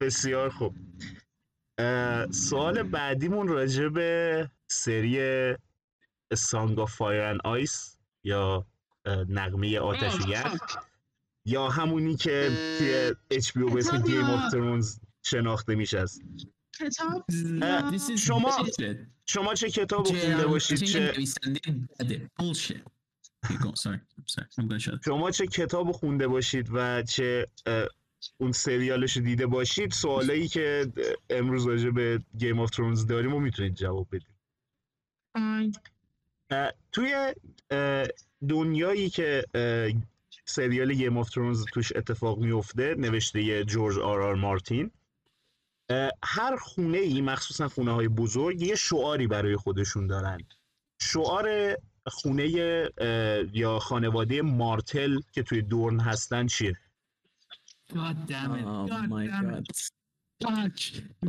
بسیار 0.00 0.50
خوب. 0.50 0.74
سوال 2.30 2.82
بعدیمون 2.82 3.48
راجع 3.48 3.88
به 3.88 4.50
سری 4.70 5.54
Song 6.34 6.78
of 6.78 6.94
Fire 6.94 7.22
and 7.22 7.40
Ice 7.44 7.98
یا 8.24 8.66
نغمه 9.28 9.78
آتش 9.78 10.14
و 10.14 10.28
یخ 10.28 10.76
یا 11.46 11.68
همونی 11.68 12.16
که 12.16 12.50
توی 12.78 13.14
HBO 13.30 13.52
به 13.52 13.78
اسم 13.78 14.02
Game 14.02 14.24
of 14.24 14.50
Thrones 14.52 14.98
شناخته 15.28 15.74
میشه 15.74 15.98
است 15.98 16.22
کتاب 16.78 17.24
is 17.30 18.16
شما-. 18.16 18.66
شما 19.26 19.54
چه 19.54 19.70
کتاب 19.70 20.06
خونده 20.06 20.46
باشید؟ 20.46 20.78
چه. 20.78 21.12
شما 25.04 25.30
چه 25.30 25.46
کتاب 25.46 25.92
خونده 25.92 26.28
باشید 26.28 26.68
و 26.72 27.02
چه 27.02 27.46
اون 28.38 28.52
سریالش 28.52 29.16
رو 29.16 29.22
دیده 29.22 29.46
باشید؟ 29.46 29.92
سوالایی 29.92 30.48
که 30.48 30.92
امروز 31.30 31.66
راجع 31.66 31.90
به 31.90 32.22
Game 32.38 32.60
of 32.60 32.70
Thrones 32.70 33.06
داریم 33.06 33.30
رو 33.30 33.40
می‌تونید 33.40 33.74
جواب 33.74 34.08
بدید. 34.12 34.34
توی 36.92 37.34
دنیایی 38.48 39.10
که 39.10 39.44
سریال 40.44 40.94
Game 40.94 41.18
of 41.18 41.30
Thrones 41.30 41.64
توش 41.72 41.92
اتفاق 41.96 42.38
میفته 42.38 42.94
نوشته 42.98 43.64
جورج 43.64 43.98
آر 43.98 44.22
آر 44.22 44.34
مارتین 44.34 44.90
هر 46.24 46.56
خونه 46.56 46.98
ای 46.98 47.20
مخصوصا 47.20 47.68
خونه 47.68 47.92
های 47.92 48.08
بزرگ 48.08 48.62
یه 48.62 48.74
شعاری 48.74 49.26
برای 49.26 49.56
خودشون 49.56 50.06
دارن 50.06 50.38
شعار 51.00 51.76
خونه 52.06 52.48
یا 53.52 53.78
خانواده 53.78 54.42
مارتل 54.42 55.20
که 55.32 55.42
توی 55.42 55.62
دورن 55.62 56.00
هستن 56.00 56.46
چیه 56.46 56.76
God 57.92 58.26
damn 58.28 58.54
it. 58.54 58.64
Oh 58.66 58.86
God 58.86 59.08
my 59.08 59.26
damn 59.26 59.54
it. 59.54 59.66
god. 59.66 59.66
Fuck. 60.44 60.78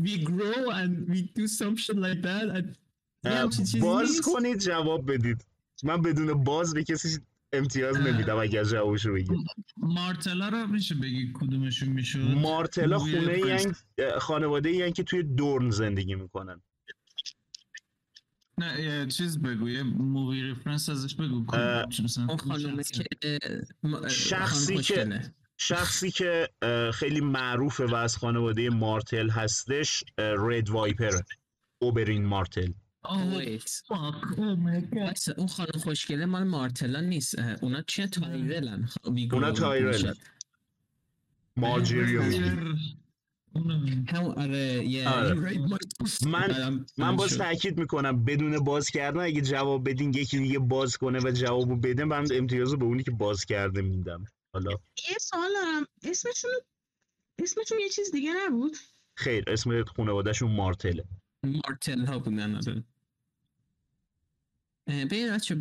We 0.06 0.14
grow 0.32 0.70
and 0.80 1.08
we 1.12 1.20
do 1.40 1.48
some 1.48 1.76
shit 1.78 1.98
like 1.98 2.22
that 2.22 2.76
باز؟ 3.82 4.22
کنید 4.22 4.58
جواب 4.58 5.12
بدید 5.14 5.46
من 5.84 6.02
بدون 6.02 6.44
باز 6.44 6.74
به 6.74 6.84
کسی 6.84 7.20
امتیاز. 7.54 7.98
نمیدم 7.98 8.38
اگر 8.38 8.64
جوابشو 8.64 9.14
بگید 9.14 9.38
مارتلا 9.78 10.50
رو 10.50 10.68
میشه 10.68 10.96
بگی 10.96 11.34
کدومشون 11.34 11.90
می‌شد 11.90 12.20
مارتلا 12.20 13.00
خونه 13.00 13.38
فرست. 13.38 13.86
ین 13.98 14.20
خانواده 14.20 14.72
ین 14.72 14.94
که 14.94 15.04
توی 15.04 15.24
دورن 15.24 15.70
زندگی 15.70 16.16
می‌کنن 16.16 16.62
نه 18.58 18.82
یه 18.82 19.08
چیز 19.08 19.42
بگو 19.42 19.70
یه 19.70 19.84
مووی 19.84 20.44
ریفرنس 20.44 20.90
ازش 20.90 21.16
بگو 21.16 21.46
اون 22.30 22.38
خانومه. 22.38 22.84
که 22.84 23.08
شخصی 24.10 24.78
که-. 24.78 25.34
شخصی 25.58 26.12
که 26.12 26.50
خیلی 26.94 27.22
معروفه 27.22 27.86
و 27.86 27.96
از 27.96 28.18
خانواده 28.18 28.70
مارتل 28.70 29.30
هستش 29.30 30.04
رد 30.18 30.70
وایپر 30.70 31.22
اوبرین 31.82 32.26
مارتل 32.26 32.72
god 33.06 33.34
وایسا، 34.94 35.34
اون 35.38 35.48
خانم 35.48 35.80
خوشگله 35.84 36.26
مال 36.26 36.44
مارتلا 36.44 37.02
نیست 37.02 37.40
اونا 37.62 37.82
چه 37.82 38.08
تایرلن 38.08 38.86
خ- 38.86 39.08
we 39.10 39.34
اونا 39.34 39.52
تایرل. 39.52 40.14
bullshit. 40.14 40.18
مارجری 41.58 42.18
و 42.18 42.22
ویدی. 42.24 43.00
اونم. 43.56 44.06
همون 44.10 44.32
آره 44.32 45.08
آره. 45.08 45.34
من 46.28 46.86
من 46.98 47.16
باز. 47.16 47.38
تاکید 47.38 47.80
می‌کنم 47.80 48.26
بدون 48.26 48.60
باز 48.64 48.90
کردن 48.90 49.20
اگه 49.20 49.42
جواب 49.42 49.90
بدین 49.90 50.14
یکی 50.14 50.40
دیگه 50.40 50.60
باز 50.60 50.98
کنه 50.98 51.20
و 51.20 51.32
جوابو 51.32 51.76
بده 51.76 52.06
من 52.06 52.26
امتیازو 52.32 52.78
به 52.78 52.86
اونی 52.86 53.04
که 53.04 53.12
باز 53.12 53.46
کرده 53.46 53.82
میدم 53.82 54.24
حالا 54.54 54.72
یه 55.12 55.18
سوال 55.20 55.50
دارم 55.54 55.86
اسمشون 56.04 56.52
اسمشون 57.44 57.80
یه 57.80 57.90
چیز 57.90 58.12
دیگه 58.12 58.32
نبود 58.46 58.78
خیر 59.16 59.44
اسم 59.48 59.84
خانوادهشون 59.84 60.52
مارتله 60.56 61.04
مارتل 61.44 62.06
ها 62.06 62.20
بودن 62.20 62.60
به 64.90 65.32
بچه 65.32 65.58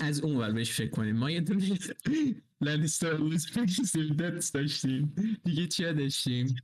از 0.00 0.20
اون 0.20 0.36
ور 0.36 0.52
بهش 0.52 0.72
فکر 0.72 0.90
کنیم. 0.90 1.16
ما 1.16 1.30
یه 1.30 1.40
دونه 1.40 1.78
Lannister 2.60 3.14
owes 3.14 3.46
debt 4.18 4.52
داشتیم. 4.54 5.14
دیگه 5.44 5.66
چی 5.66 5.82
داشتیم؟ 5.82 6.56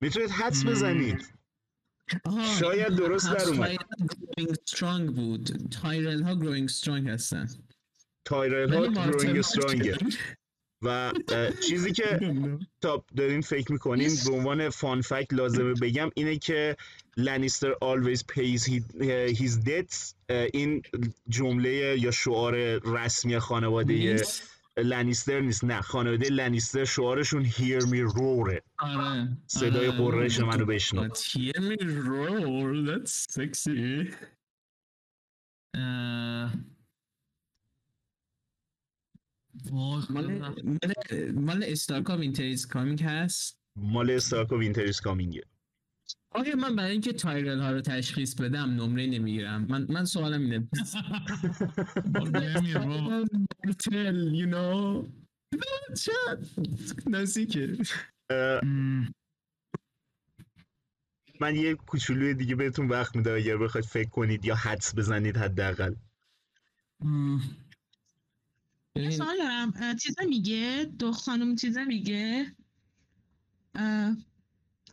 می‌تونید 0.00 0.30
حدس 0.30 0.66
بزنید. 0.66 1.32
شاید 2.60 2.88
درست 2.88 3.28
خب، 3.28 3.36
در 3.36 3.44
اومد. 3.44 3.76
strong 4.66 5.14
بود. 5.14 5.70
تایرل 5.70 6.22
ها 6.22 6.34
Growing 6.34 6.68
Strong 6.68 7.08
هستن. 7.08 7.48
تایرل 8.24 8.74
ها 8.74 8.86
Growing 8.86 9.40
Strong 9.40 9.90
ه 9.90 9.98
و 10.82 11.12
چیزی 11.68 11.92
که 11.92 12.20
تا 12.80 13.04
دارین 13.16 13.40
فکر 13.40 13.72
می‌کنین 13.72 14.10
به 14.26 14.32
عنوان 14.32 14.68
فان 14.68 15.00
فکت 15.00 15.32
لازمه 15.32 15.74
بگم 15.74 16.10
اینه 16.14 16.36
که 16.36 16.76
لانیستر 17.16 17.72
always 17.72 18.18
pays 18.32 18.62
his 19.38 19.52
debts 19.68 20.14
این 20.54 20.82
جمله 21.28 21.98
یا 22.00 22.10
شعار 22.10 22.54
رسمی 22.78 23.38
خانواده 23.38 23.94
نیست. 23.94 24.42
لانیستر 24.78 25.40
نیست. 25.40 25.64
نه 25.64 25.80
خانواده 25.80 26.28
لانیستر 26.28 26.84
شعارشون 26.84 27.44
hear 27.44 27.82
me 27.82 28.12
roar 28.14 28.60
آره. 28.78 29.28
صدای 29.46 29.88
آره. 29.88 29.98
قررش 29.98 30.40
منو 30.40 30.66
بشنو. 30.66 31.08
Hear 31.08 31.60
me 31.60 31.76
roar 32.08 32.86
that's 32.86 33.26
sexy. 33.30 34.14
مال. 39.72 40.02
مال 40.10 40.54
مال 41.34 41.64
استارکا 41.66 42.16
Winter 42.16 42.54
is 42.54 42.66
coming 42.66 43.02
هست؟ 43.04 43.58
مال 43.76 44.10
استارک 44.10 44.52
و 44.52 44.58
Winter 44.58 44.90
is 44.90 45.00
coming 45.00 45.36
ه 45.36 45.42
آیا 46.30 46.56
من 46.56 46.76
برای 46.76 46.90
اینکه 46.90 47.12
تایرل 47.12 47.60
ها 47.60 47.72
رو 47.72 47.80
تشخیص 47.80 48.34
بدم 48.34 48.70
نمره 48.70 49.06
نمی‌گیرم؟ 49.06 49.66
من 49.70 49.86
من 49.88 50.04
سوالم 50.04 50.40
اینه. 50.40 50.68
you 54.40 54.46
know. 54.46 55.06
چه 56.02 56.12
نزدیکه. 57.06 57.76
من 61.40 61.56
یه 61.56 61.74
کوچولوی 61.74 62.34
دیگه 62.34 62.54
بهتون 62.54 62.88
وقت 62.88 63.16
میدم 63.16 63.34
اگر 63.34 63.56
بخواید 63.56 63.84
فکر 63.84 64.08
کنید 64.08 64.44
یا 64.44 64.54
حدس 64.54 64.94
بزنید 64.94 65.36
حداقل. 65.36 65.94
یه 69.02 69.10
سوال 69.10 69.36
دارم 69.38 69.96
چیزا 69.96 70.24
میگه؟ 70.28 70.92
دو 70.98 71.12
خانم 71.12 71.56
چیزا 71.56 71.84
میگه؟ 71.84 72.46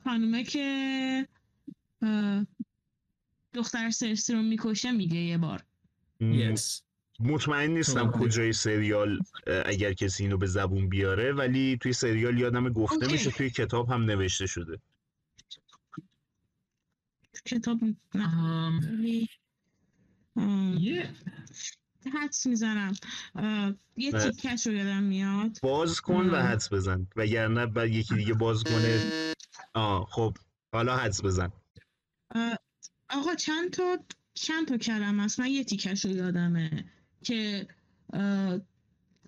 خانومه 0.03 0.43
که 0.43 1.27
دختر 3.53 3.89
سرسی 3.89 4.33
رو 4.33 4.41
می‌کشه 4.41 4.91
میگه 4.91 5.17
یه 5.17 5.37
بار. 5.37 5.63
yes. 6.21 6.81
مطمئن 7.19 7.71
نیستم 7.71 8.11
تو- 8.11 8.19
کجای 8.19 8.53
سریال 8.53 9.19
اگر 9.65 9.93
کسی 9.93 10.23
اینو 10.23 10.37
به 10.37 10.47
زبون 10.47 10.89
بیاره 10.89 11.33
ولی 11.33 11.77
توی 11.81 11.93
سریال 11.93 12.39
یادم 12.39 12.69
گفته 12.69 12.95
اوکی. 12.95 13.11
میشه 13.11 13.31
توی 13.31 13.49
کتاب 13.49 13.89
هم 13.91 14.01
نوشته 14.03 14.45
شده. 14.45 14.79
کتاب 17.45 17.79
نه 18.15 19.29
یه 20.79 21.09
حدس 22.09 22.45
می‌زنم. 22.47 22.93
یه 23.97 24.11
نه. 24.11 24.31
تیکش 24.31 24.67
رو 24.67 24.73
یادم 24.73 25.03
میاد. 25.03 25.59
باز 25.63 26.01
کن 26.01 26.29
و. 26.29 26.35
حدس 26.35 26.73
بزن. 26.73 27.07
وگرنه 27.15 27.65
بعد 27.65 27.89
یکی 27.89 28.15
دیگه 28.15 28.33
باز 28.33 28.63
کنه. 28.63 29.11
آه 29.73 30.07
خب. 30.11 30.37
حالا 30.73 30.97
حدس 30.97 31.23
بزن. 31.23 31.51
آقا 33.09 33.35
چند 33.35 33.69
تا 33.69 33.97
چند 34.33 34.67
تا 34.67 34.77
کلمه 34.77 35.23
است؟ 35.23 35.39
من 35.39 35.47
یه 35.47 35.63
تیکش 35.63 36.05
رو 36.05 36.11
یادمه 36.11 36.85
که 37.23 37.67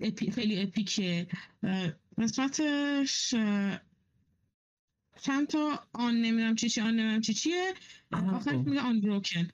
اپی، 0.01 0.31
خیلی 0.31 0.61
اپیکه. 0.61 1.27
قسمتش 2.17 3.33
اه، 3.33 3.79
چند 5.21 5.47
تا؟ 5.47 5.87
آن 5.93 6.15
نمی‌دونم 6.15 6.55
چی 6.55 6.69
چی 6.69 6.81
آن 6.81 6.87
نمی‌دونم 6.87 7.21
چی 7.21 7.33
چیه. 7.33 7.73
آخرش. 8.11 8.55
میگه 8.55 8.81
آن 8.81 9.01
بروکن 9.01 9.47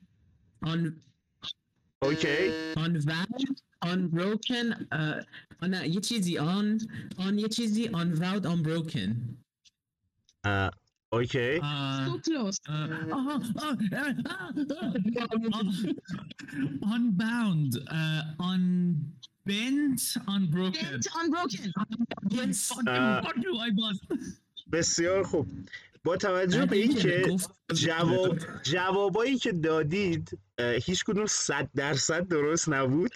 on 2.04 2.08
اوکی 2.08 2.74
unvowed 2.76 3.44
unbroken 3.86 4.68
uh, 4.92 5.26
آن 5.62 5.74
یه 5.74 6.00
چیزی 6.02 6.38
on 6.38 6.80
on 7.20 7.34
یه 7.40 7.48
چیزی 7.50 7.88
unvowed 7.88 8.46
unbroken 8.46 9.10
اه، 10.46 10.72
اوکی 11.14 11.60
اه، 11.64 12.08
so 12.08 12.20
close 12.22 12.58
اه، 12.70 13.12
آها، 13.12 13.34
آه، 13.34 13.78
اه، 13.94 14.16
آه، 14.26 14.54
آه. 15.54 15.74
unbound 16.96 17.72
uh, 17.78 18.24
unbent 18.52 20.02
unbroken 20.28 20.90
bent 20.92 21.06
unbroken 21.22 21.70
yes 22.32 22.68
Fuck 22.72 22.84
you, 22.86 22.90
اه. 22.90 23.22
fuck 23.22 23.38
you, 23.38 23.54
I 23.68 23.70
was- 23.82 24.38
بسیار 24.72 25.24
خوب 25.24 25.48
با 26.06 26.18
توجه 26.18 26.66
به 26.66 26.76
اینکه 26.78 27.38
جواب 27.74 28.38
جوابایی 28.64 29.38
که 29.38 29.52
دادید 29.52 30.40
هیچ 30.60 31.04
کدوم 31.04 31.26
صد 31.26 31.70
درصد 31.76 32.28
درست 32.28 32.70
نبود 32.70 33.12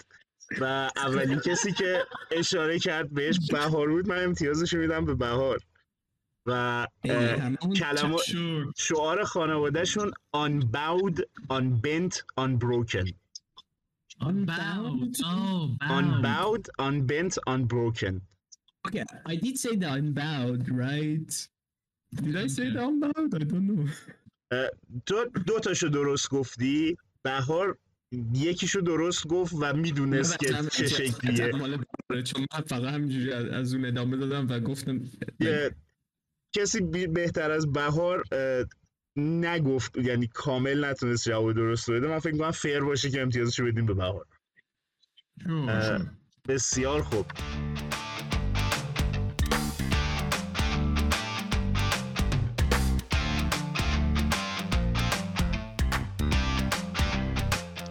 و 0.60 0.90
اولین 0.96 1.38
کسی 1.40 1.72
که 1.72 2.04
اشاره 2.30 2.78
کرد 2.78 3.14
بهش 3.14 3.38
بهار 3.52 3.88
بود 3.88 4.08
من 4.08 4.24
امتیازش 4.24 4.74
میدم 4.74 5.04
به 5.04 5.14
بهار 5.14 5.58
و 6.46 6.86
Sure. 7.06 8.72
شعار 8.76 9.24
خانوادهشون 9.24 10.12
unbowed 10.36 11.20
unbent 11.50 12.22
unbroken 12.40 13.12
Unbound. 14.20 15.14
Oh, 15.24 15.68
bound. 15.80 15.92
unbowed 15.98 16.64
unbent 16.78 17.38
unbroken 17.46 18.14
Okay, 18.86 19.04
I 19.26 19.34
did 19.36 19.58
say 19.58 19.76
the 19.76 19.90
unbowed, 19.98 20.62
right? 20.70 21.30
Did 22.14 22.36
I 22.36 22.46
say 22.46 22.70
the 22.70 22.80
unbowed? 22.80 23.34
I 23.34 23.44
don't 23.44 23.66
know. 23.68 23.88
تو 25.06 25.24
دو 25.46 25.58
تاشو 25.58 25.88
درست 25.88 26.30
گفتی 26.30 26.96
بهار 27.22 27.78
یکیشو 28.32 28.80
درست 28.80 29.26
گفت 29.26 29.54
و 29.60 29.72
می‌دونست 29.72 30.38
که 30.38 30.46
چه 30.70 30.86
شکلیه 30.88 31.50
چون 32.24 32.46
من 32.54 32.60
فقط 32.66 32.94
همینجوری 32.94 33.32
از, 33.32 33.74
اون 33.74 33.84
ادامه 33.84 34.16
دادم 34.16 34.46
و 34.50 34.60
گفتم 34.60 35.00
یه- 35.40 35.74
کسی 36.52 36.80
بهتر 37.06 37.50
از 37.50 37.72
بهار 37.72 38.24
نگفت 39.16 39.96
یعنی 39.96 40.26
کامل 40.26 40.84
نتونست 40.84 41.28
جواب 41.28 41.52
درست 41.52 41.90
بده 41.90 42.08
من 42.08 42.18
فکر 42.18 42.32
می‌کنم 42.32 42.50
فیر 42.50 42.80
باشه 42.80 43.10
که 43.10 43.22
امتیازشو 43.22 43.64
بدیم 43.64 43.86
به 43.86 43.94
بهار. 43.94 44.26
بسیار 46.48 47.02
خوب 47.02 47.26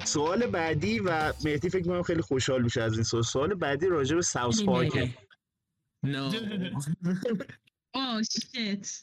سوال 0.08 0.48
بعدی 0.48 1.00
و 1.00 1.34
مهدی 1.46 1.69
فکر 1.69 1.84
می‌کنم 1.84 2.04
خیلی 2.04 2.21
خوشحال 2.21 2.63
میشه 2.63 2.82
از 2.82 2.94
این 2.94 3.04
سوال. 3.04 3.23
سوال 3.23 3.54
بعدی 3.54 3.88
راجع 3.88 4.15
به 4.15 4.21
ساوس 4.21 4.63
پارکه 4.63 5.10
No. 6.06 6.10
آه 7.94 8.21
شیت 8.23 9.00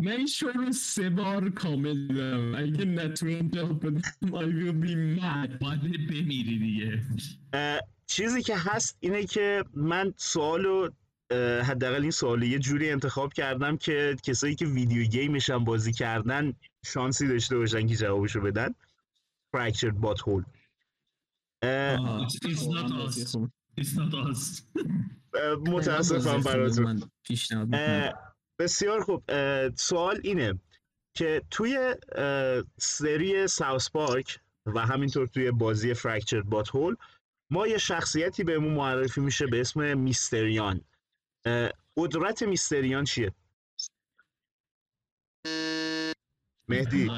من 0.00 0.12
این 0.12 0.26
شو 0.26 0.46
رو 0.48 0.72
سه 0.72 1.10
بار 1.10 1.50
کامل 1.50 2.08
دیدم 2.08 2.54
اگه 2.54 2.84
نتونم 2.84 3.48
جواب 3.48 3.86
بدم 3.86 4.00
I 4.22 4.44
will 4.44 4.86
be 4.86 5.20
mad 5.20 5.58
باید 5.60 6.06
بمیری 6.06 6.58
دیگه. 6.58 7.02
چیزی 8.06 8.42
که 8.42 8.56
هست 8.56 8.96
اینه 9.00 9.24
که 9.24 9.64
من 9.74 10.14
سوالو 10.16 10.88
حداقل 11.64 12.02
این 12.02 12.10
سوالو 12.10 12.44
یه 12.44 12.58
جوری 12.58 12.90
انتخاب 12.90 13.32
کردم 13.32 13.76
که 13.76 14.16
کسایی 14.22 14.54
که 14.54 14.66
ویدیو 14.66 15.04
گیمش 15.04 15.50
هم 15.50 15.64
بازی 15.64 15.92
کردن 15.92 16.52
شانسی 16.84 17.28
داشته 17.28 17.56
باشن 17.56 17.86
که 17.86 17.96
جوابشو 17.96 18.40
بدن. 18.40 18.74
Fractured 19.56 19.96
Butthole. 20.00 20.44
اه، 21.62 22.26
It's- 22.28 22.38
it's 22.50 22.66
not 22.66 22.90
us. 22.90 23.36
It's 23.80 23.94
not 23.96 24.14
us. 24.14 24.62
متاسفم 25.68 26.40
براتون. 26.40 26.92
می‌کنم. 27.30 28.12
بسیار 28.58 29.00
خوب. 29.00 29.24
اه، 29.28 29.70
سوال 29.76 30.20
اینه 30.24 30.60
که 31.16 31.42
توی 31.50 31.94
اه، 32.12 32.62
سری 32.78 33.46
ساوس 33.46 33.90
پارک 33.90 34.40
و 34.66 34.80
همینطور 34.86 35.26
توی 35.26 35.50
بازی 35.50 35.94
فرکچرد 35.94 36.44
بات 36.44 36.68
هول 36.68 36.96
ما 37.50 37.66
یه 37.66 37.78
شخصیتی 37.78 38.44
بهمون 38.44 38.74
معرفی 38.74 39.20
میشه 39.20 39.46
به 39.46 39.60
اسم 39.60 39.98
میستریان. 39.98 40.80
قدرت 41.96 42.42
میستریان 42.42 43.04
چیه؟ 43.04 43.32
مهدی. 46.68 47.08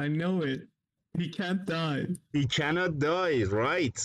I 0.00 0.08
know 0.08 0.42
it. 0.44 0.73
He 1.18 1.28
can't 1.28 1.64
die. 1.66 2.06
He 2.32 2.46
cannot 2.46 2.98
die 2.98 3.44
right. 3.44 3.98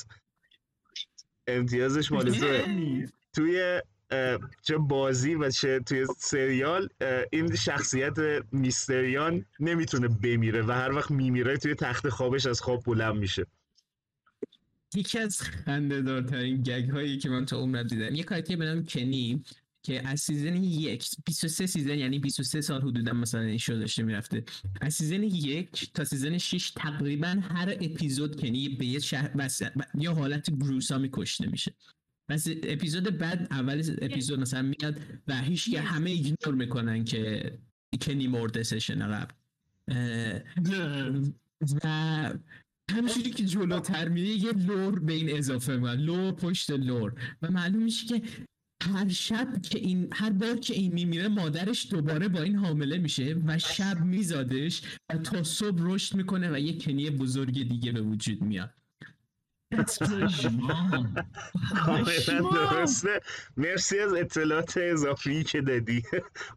امتیازش 1.47 2.11
مال 2.11 2.31
توه 2.31 3.05
توی 3.33 3.81
چه 4.61 4.77
بازی 4.77 5.35
و 5.35 5.49
چه 5.49 5.79
توی 5.79 6.05
سریال 6.17 6.89
این 7.31 7.55
شخصیت 7.55 8.17
Mysterion 8.51 9.45
نمی‌تونه 9.59 10.07
بمیره 10.07 10.61
و 10.61 10.71
هر 10.71 10.91
وقت 10.91 11.11
میمیره 11.11 11.57
توی 11.57 11.75
تخت 11.75 12.09
خوابش 12.09 12.45
از 12.45 12.61
خواب 12.61 12.83
بلند 12.83 13.15
میشه. 13.15 13.45
یکی 14.95 15.19
از 15.19 15.41
خنده 15.41 16.01
دارترین 16.01 16.63
gag 16.63 16.89
هایی 16.89 17.17
که 17.17 17.29
من 17.29 17.45
تا 17.45 17.57
عمرم 17.57 17.83
دیدم 17.83 18.15
یه 18.15 18.23
کاراکتری 18.23 18.55
به 18.55 18.65
نام 18.65 18.85
کنی. 18.85 19.43
که 19.83 20.07
از 20.07 20.19
season 20.19 20.63
یک 20.63 21.09
23 21.25 21.65
season 21.65 21.97
یعنی 21.97 22.19
23 22.19 22.61
سال 22.61 22.81
حدودا 22.81 23.13
مثلا 23.13 23.41
این 23.41 23.57
شو 23.57 23.73
داشته 23.73 24.03
می‌رفته. 24.03 24.43
از 24.81 24.93
season 24.93 25.23
یک 25.23 25.93
تا 25.93 26.03
season 26.03 26.37
6 26.37 26.71
تقریبا 26.71 27.27
هر 27.27 27.69
اپیزود 27.69 28.41
کنی 28.41 28.69
به 28.69 28.85
یه 28.85 28.99
شهر 28.99 29.27
بس... 29.27 29.61
یا 29.95 30.13
حالت 30.13 30.49
gruesome 30.51 31.03
ی 31.03 31.09
کشته 31.13 31.47
میشه. 31.47 31.73
پس 32.29 32.47
اپیزود 32.63 33.17
بعد 33.17 33.47
اول 33.51 33.95
اپیزود 34.01 34.39
مثلا 34.39 34.61
میاد 34.61 34.99
و 35.27 35.41
هیچ 35.41 35.71
که 35.71 35.81
همه 35.81 36.09
ignore 36.09 36.55
می‌کنن 36.55 37.03
که 37.03 37.57
کنی 38.01 38.27
مرده 38.27 38.63
session 38.63 39.07
قبل. 39.07 39.33
و 41.83 41.87
همینجوری 42.91 43.31
که 43.31 43.45
جلوتر 43.45 44.09
میره 44.09 44.27
یه 44.27 44.51
lore 44.51 44.99
به 44.99 45.13
این 45.13 45.37
اضافه 45.37 45.75
می‌کنن. 45.75 45.93
lore 45.93 46.31
پشت 46.31 46.71
lore. 46.71 47.13
و 47.41 47.51
معلوم 47.51 47.83
میشه 47.83 48.07
که 48.07 48.21
هر 48.81 49.09
شب 49.09 49.61
که 49.61 49.79
این 49.79 50.09
هر 50.13 50.29
بار 50.29 50.55
که 50.55 50.73
این 50.73 50.93
میمیره 50.93 51.27
مادرش 51.27 51.87
دوباره 51.89 52.27
با 52.27 52.41
این 52.41 52.55
حامله 52.55 52.97
میشه 52.97 53.35
و 53.45 53.59
شب 53.59 54.05
میزادش 54.05 54.81
و 55.09 55.17
تا 55.17 55.43
صبح 55.43 55.77
رشد 55.79 56.15
می‌کنه 56.15 56.51
و 56.51 56.59
یه 56.59 56.77
کنی 56.77 57.09
بزرگ 57.09 57.69
دیگه 57.69 57.91
به 57.91 58.01
وجود 58.01 58.41
میاد. 58.41 58.73
درسته. 62.71 63.21
مرسی 63.57 63.99
از 63.99 64.13
اطلاعات 64.13 64.77
اضافی 64.77 65.43
که 65.43 65.61
دادی. 65.61 66.03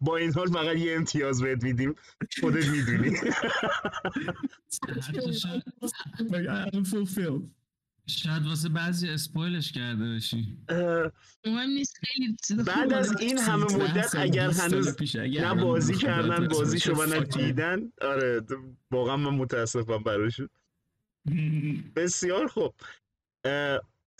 با 0.00 0.16
این 0.16 0.32
حال 0.32 0.46
فقط 0.46 0.76
یه 0.76 0.96
امتیاز 0.96 1.42
بهت 1.42 1.64
میدیم. 1.64 1.94
خودت 2.40 2.66
می‌دونی. 2.66 3.16
شاید- 8.06 8.46
واسه 8.46 8.68
بعضی 8.68 9.08
اسپویلش 9.08 9.72
کرده 9.72 10.04
باشی. 10.12 10.56
مهم 11.46 11.70
نیست 11.74 11.96
خیلی 11.98 12.36
بعد 12.66 12.92
از. 12.92 13.20
این 13.20 13.38
همه 13.38 13.68
13 13.68 13.84
مدت 13.84 14.14
اگر 14.14 14.46
20 14.48 14.60
سال 14.60 14.70
هنوز 14.72 14.96
پیش 14.96 15.16
اگر 15.16 15.54
نه 15.54 15.62
بازی 15.62 15.94
کردن 15.94 16.28
راجع 16.28 16.46
بازی 16.46 16.72
بهش 16.72 16.84
شما 16.84 17.04
نه. 17.04 17.20
دیدن 17.20 17.92
آره 18.00 18.42
واقعا 18.90 19.16
من 19.16 19.30
متاسفم 19.34 20.02
براشون. 20.02 20.48
بسیار 21.96 22.46
خوب. 22.46 22.74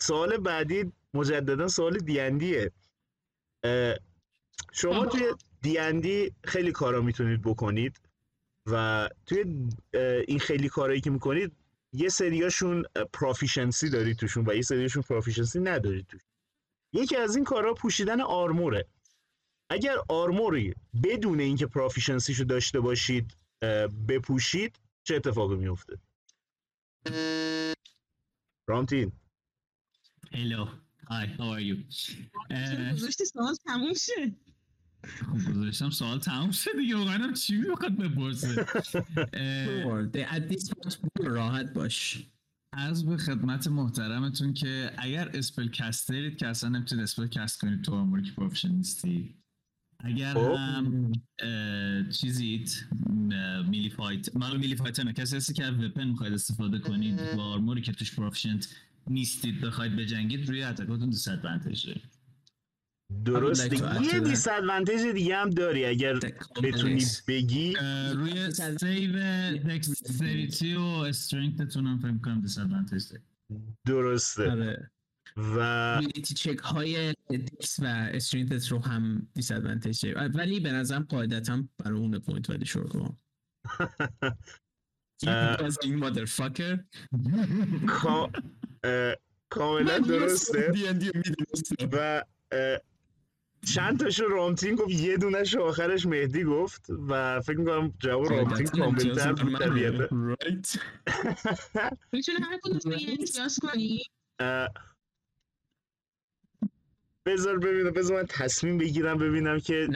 سوال 0.01 0.37
بعدی 0.37 0.91
مجددا 1.13 1.67
سوال 1.67 1.97
دیندیه 1.97 2.71
شما 4.71 5.05
توی 5.05 5.23
دیندی 5.61 6.31
خیلی 6.43 6.71
کارا 6.71 7.01
می‌تونید 7.01 7.41
بکنید 7.41 7.99
و 8.65 9.09
توی 9.25 9.43
این 10.27 10.39
خیلی 10.39 10.69
کارهایی 10.69 11.01
که 11.01 11.09
می‌کنید 11.09 11.51
یه 11.93 12.09
سریاشون 12.09 12.83
proficiency 13.13 13.89
دارید 13.89 14.17
توشون 14.17 14.45
و 14.47 14.55
یه 14.55 14.61
سریاشون 14.61 15.03
proficiency 15.03 15.59
ندارید 15.59 16.07
توشون. 16.07 16.29
یکی 16.93 17.15
از 17.15 17.35
این 17.35 17.45
کارها 17.45 17.73
پوشیدن 17.73 18.21
armor 18.21 18.67
ه. 18.67 18.85
اگر 19.69 19.95
armor 20.09 20.62
ی 20.62 20.73
بدون 21.03 21.39
اینکه 21.39 21.67
proficiency 21.67 22.27
شو 22.27 22.43
داشته 22.43 22.79
باشید 22.79 23.37
بپوشید 24.07 24.79
چه 25.03 25.15
اتفاقی 25.15 25.55
میفته 25.55 25.97
رامتین. 28.67 29.11
Hello. 30.31 30.67
Hi, 31.09 31.25
how 31.37 31.49
are 31.55 31.63
you? 31.69 31.77
سوال 33.25 33.55
تموم 33.65 33.93
شه 33.93 34.35
خب 35.05 35.51
گذاشتم 35.51 35.89
سوال 35.89 36.19
تموم 36.19 36.51
شد 36.51 36.71
دیگه 36.79 36.95
واقعا 36.95 37.31
چی 37.31 37.57
می‌خواد 37.57 37.97
بپرسه؟ 37.97 38.65
راحت 41.23 41.73
باش. 41.73 42.25
عرض 42.73 43.03
به 43.03 43.17
خدمت 43.17 43.67
محترمتون 43.67 44.53
که 44.53 44.91
اگر 44.97 45.29
spellcaster 45.33 45.67
ید 45.67 46.37
که 46.37 46.47
اصلا 46.47 46.69
نمی‌تونید 46.69 47.03
spell 47.03 47.27
cast 47.27 47.61
کنید 47.61 47.81
تو 47.81 47.93
armor 47.95 48.18
ی 48.18 48.23
که 48.23 48.67
نیستی. 48.67 49.35
اگر 49.99 50.33
خب. 50.33 50.39
هم 50.39 51.11
چیزید 52.11 52.87
melee 53.69 53.89
fight 53.89 54.35
مال 54.35 54.57
melee 54.57 54.75
fight 54.75 54.99
نه 54.99 55.13
کسی 55.13 55.35
هستی 55.35 55.53
که 55.53 55.65
از 55.65 55.73
weapon 55.73 56.07
می‌خواید 56.07 56.33
استفاده 56.33 56.79
کنید 56.79 57.35
با 57.35 57.43
armor 57.43 57.75
ی 57.75 57.81
که 57.81 57.91
توش 57.91 58.15
proficient 58.15 58.75
نیستید 59.07 59.61
بخواید 59.61 59.95
بجنگید 59.95 60.49
روی 60.49 60.63
attack 60.63 61.09
اتون 61.09 61.27
disadvantage 61.27 61.87
دارید 61.87 62.12
add 63.11 64.03
یه 64.03 64.11
to 64.11 64.23
that. 64.23 64.23
دیس 64.23 64.47
ادوانتیج 64.47 65.01
دیگه 65.13 65.35
هم 65.35 65.49
داری 65.49 65.85
اگر 65.85 66.19
بتونی 66.63 67.05
بگی. 67.27 67.73
روی 68.15 68.51
save 68.51 69.13
dexterity 69.57 70.75
و 70.75 70.81
strength 70.81 71.58
تون 71.58 71.87
هم 71.87 71.99
فکر 71.99 72.17
کنم 72.17 72.41
disadvantage 72.41 73.03
دارید 73.09 73.25
درسته. 73.87 74.51
آره. 74.51 74.89
و 75.37 76.01
چک 76.35 76.59
های 76.59 77.13
dex 77.29 77.79
و 77.79 77.85
strength 77.85 78.71
رو 78.71 78.79
هم 78.79 79.27
disadvantage 79.33 80.05
ولی 80.33 80.59
به 80.59 80.71
نظرم 80.71 81.03
قاعدتا 81.03 81.63
برای 81.77 81.99
اون 81.99 82.19
point 82.19 82.49
ولی 82.49 82.65
شروع 82.65 82.87
کن. 82.87 83.17
اه. 85.27 85.57
این 85.83 85.99
اه، 88.83 89.15
کاملا 89.49 89.99
درسته. 89.99 90.73
و 91.91 92.23
چند 93.65 93.99
تاشو 93.99 94.23
رامتین 94.23 94.75
گفت 94.75 94.89
یه 94.89 95.17
دونش 95.17 95.55
آخرش 95.55 96.05
مهدی 96.05 96.43
گفت 96.43 96.89
و 96.89 97.41
فکر 97.41 97.57
می‌کنم 97.57 97.93
جواب 97.99 98.25
رامتین 98.25 98.65
قاعدتاً 98.65 98.77
کاملتر 98.77 99.33
بود 99.33 99.59
طبیعتا. 99.59 100.35
می‌تونه 102.11 102.39
هر 102.45 102.59
کدوم 102.63 102.91
یه 102.91 103.15
امتیاز 103.19 103.59
کنی؟ 103.59 104.03
بذار 107.25 107.59
ببینم 107.59 107.91
بذار 107.91 108.17
من 108.17 108.27
تصمیم 108.29 108.77
بگیرم 108.77 109.17
ببینم 109.17 109.59
که 109.59 109.87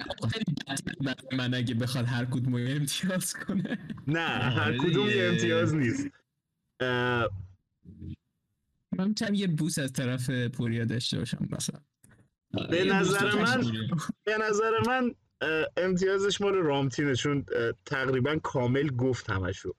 من 1.31 1.53
اگه 1.53 1.75
بخواد 1.75 2.05
هر 2.05 2.25
کدوم 2.25 2.55
رو 2.55 2.67
امتیاز 2.67 3.33
کنه. 3.33 3.77
نه 4.07 4.19
هر 4.19 4.61
آره 4.61 4.77
کدوم 4.77 5.09
یه. 5.09 5.23
امتیاز 5.23 5.75
نیست. 5.75 6.07
من 8.91 9.07
می‌تونم 9.07 9.33
یه 9.33 9.47
بوس 9.47 9.79
از 9.79 9.93
طرف 9.93 10.29
پوریا 10.29 10.85
داشته 10.85 11.17
باشم 11.17 11.47
مثلا. 11.51 11.79
به 12.69 12.77
یه 12.77 12.93
نظر 12.93 13.31
دوست 13.31 13.57
من-. 13.57 13.97
به 14.23 14.37
نظر 14.37 14.71
من 14.87 15.15
امتیازش 15.77 16.41
مال 16.41 16.53
رامتینه 16.53 17.15
چون 17.15 17.45
تقریبا 17.85 18.35
کامل 18.43 18.89
گفت 18.89 19.29
همشو. 19.29 19.73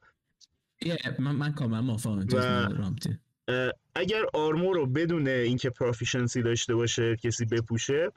یه 0.82 0.98
من, 1.18 1.32
من 1.32 1.52
کاملا 1.52 1.80
موافقم 1.80 2.12
امتیاز 2.12 2.44
و- 2.44 2.48
من 2.48 2.76
رامتی 2.76 3.18
اه، 3.48 3.72
اگر 3.94 4.22
armor 4.34 4.76
رو 4.76 4.86
بدون 4.86 5.28
اینکه 5.28 5.70
proficiency 5.70 6.42
داشته 6.42 6.74
باشه 6.74 7.16
کسی 7.16 7.44
بپوشه 7.44 8.12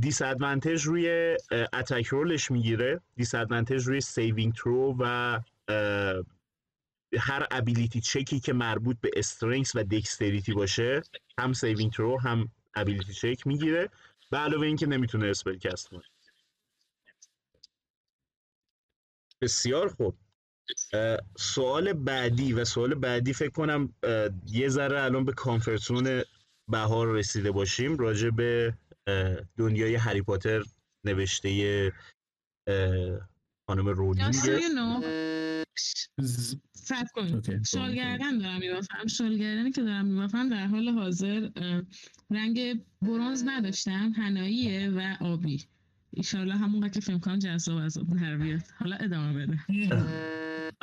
disadvantage 0.00 0.82
روی 0.82 1.36
attack 1.72 2.06
roll 2.06 2.35
ش 2.35 2.50
می‌گیره. 2.50 3.00
disadvantage 3.16 3.88
روی 3.88 4.00
saving 4.00 4.52
throw 4.54 4.96
و 4.98 5.38
هر 7.18 7.46
ability 7.50 8.00
check 8.00 8.33
ی 8.33 8.40
که 8.40 8.52
مربوط 8.52 8.96
به 9.00 9.10
strength 9.16 9.76
و 9.76 9.82
dexterity 9.82 10.52
باشه 10.52 11.02
هم 11.38 11.52
saving 11.52 11.92
throw 11.92 12.20
هم 12.20 12.48
ability 12.76 13.12
check 13.12 13.46
می‌گیره. 13.46 13.90
به 14.30 14.36
علاوه 14.36 14.66
اینکه 14.66 14.86
نمی‌تونه 14.86 15.26
spell 15.26 15.58
cast 15.58 15.88
کنه. 15.88 16.02
بسیار 19.40 19.88
خوب. 19.88 20.16
سوال 21.36 21.92
بعدی 21.92 22.52
و 22.52 22.64
سوال 22.64 22.94
بعدی 22.94 23.32
فکر 23.32 23.50
کنم 23.50 23.94
یه 24.46 24.68
ذره 24.68 25.02
الان 25.02 25.24
به 25.24 25.32
comfort 25.32 25.89
zone 25.89 26.22
بهار 26.68 27.12
رسیده 27.12 27.50
باشیم. 27.50 27.96
راجع 27.96 28.30
به 28.30 28.74
دنیای 29.58 29.94
هری 29.94 30.22
پاتر 30.22 30.62
نوشته 31.04 31.92
خانم 33.66 33.88
رولینگ. 33.88 34.34
صبر 36.72 37.06
کن 37.14 37.34
okay. 37.34 37.60
شال 37.72 37.94
گردن 37.94 38.38
دارم 38.38 38.58
میبافم 38.58 39.06
شال 39.06 39.38
گردنی 39.38 39.70
که 39.70 39.82
دارم 39.82 40.06
میبافم 40.06 40.48
در 40.48 40.66
حال 40.66 40.88
حاضر 40.88 41.48
رنگ 42.30 42.80
برونز 43.02 43.42
نداشتم 43.46 44.12
هناییه 44.16 44.90
و 44.90 45.16
آبی 45.20 45.64
ایشالله 46.10 46.56
همونقدر 46.56 46.88
که 46.88 47.00
فکر 47.00 47.18
کنم 47.18 47.38
جذاب 47.38 47.76
از 47.76 47.98
اون 47.98 48.16
در 48.16 48.36
بیاد 48.36 48.62
حالا 48.78 48.96
ادامه 48.96 49.46
بده 49.46 49.58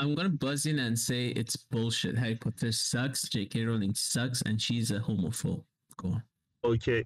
I'm 0.02 0.16
gonna 0.16 0.30
buzz 0.30 0.66
in 0.66 0.80
and 0.80 0.98
say 0.98 1.28
it's 1.42 1.56
bullshit. 1.72 2.18
Harry 2.18 2.36
Potter 2.36 2.72
sucks. 2.72 3.22
J.K. 3.34 3.66
Rowling 3.66 3.94
sucks, 3.94 4.42
and 4.48 4.56
she's 4.62 4.90
a 4.92 5.00
homophobe. 5.00 5.64
Go 5.98 6.08
on. 6.08 6.24
okay 6.64 7.06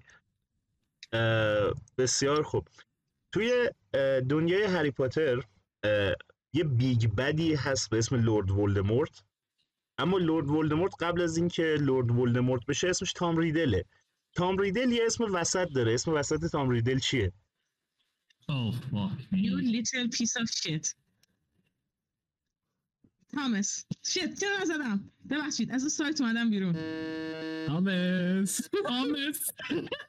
اه، 1.12 1.74
بسیار 1.98 2.42
خوب 2.42 2.68
توی 3.32 3.70
دنیای 4.28 4.62
هری 4.64 4.90
پاتر 4.90 5.42
یه 6.56 6.64
big 6.64 7.06
bad 7.06 7.42
ی 7.42 7.54
هست 7.54 7.90
به 7.90 7.98
اسم 7.98 8.16
لورد 8.16 8.50
ولدمورت. 8.50 9.22
اما 9.98 10.18
لورد 10.18 10.50
ولدمورت 10.50 10.92
قبل 11.00 11.22
از 11.22 11.36
اینکه 11.36 11.62
لورد 11.80 12.10
ولدمورت 12.10 12.66
بشه 12.66 12.88
اسمش 12.88 13.12
تام 13.12 13.36
ریدله. 13.36 13.84
تام 14.32 14.58
ریدل 14.58 14.92
یه 14.92 15.02
اسم 15.06 15.24
وسط 15.34 15.68
داره. 15.74 15.94
اسم 15.94 16.12
وسط 16.12 16.50
تام 16.52 16.70
ریدل 16.70 16.98
چیه؟ 16.98 17.32
Oh, 18.48 18.72
fuck 18.90 19.18
me. 19.32 19.38
You 19.46 19.56
little 19.76 20.08
piece 20.16 20.36
of 20.40 20.46
shit. 20.60 20.94
تامس 23.32 23.86
shit 24.02 24.34
چرا 24.40 24.58
نزدم 24.62 25.10
ببخشید 25.30 25.72
از 25.72 25.82
سایت 25.92 26.20
اومدم 26.20 26.50
بیرون. 26.50 26.74
Thomas. 27.66 28.68
آمس 28.84 29.50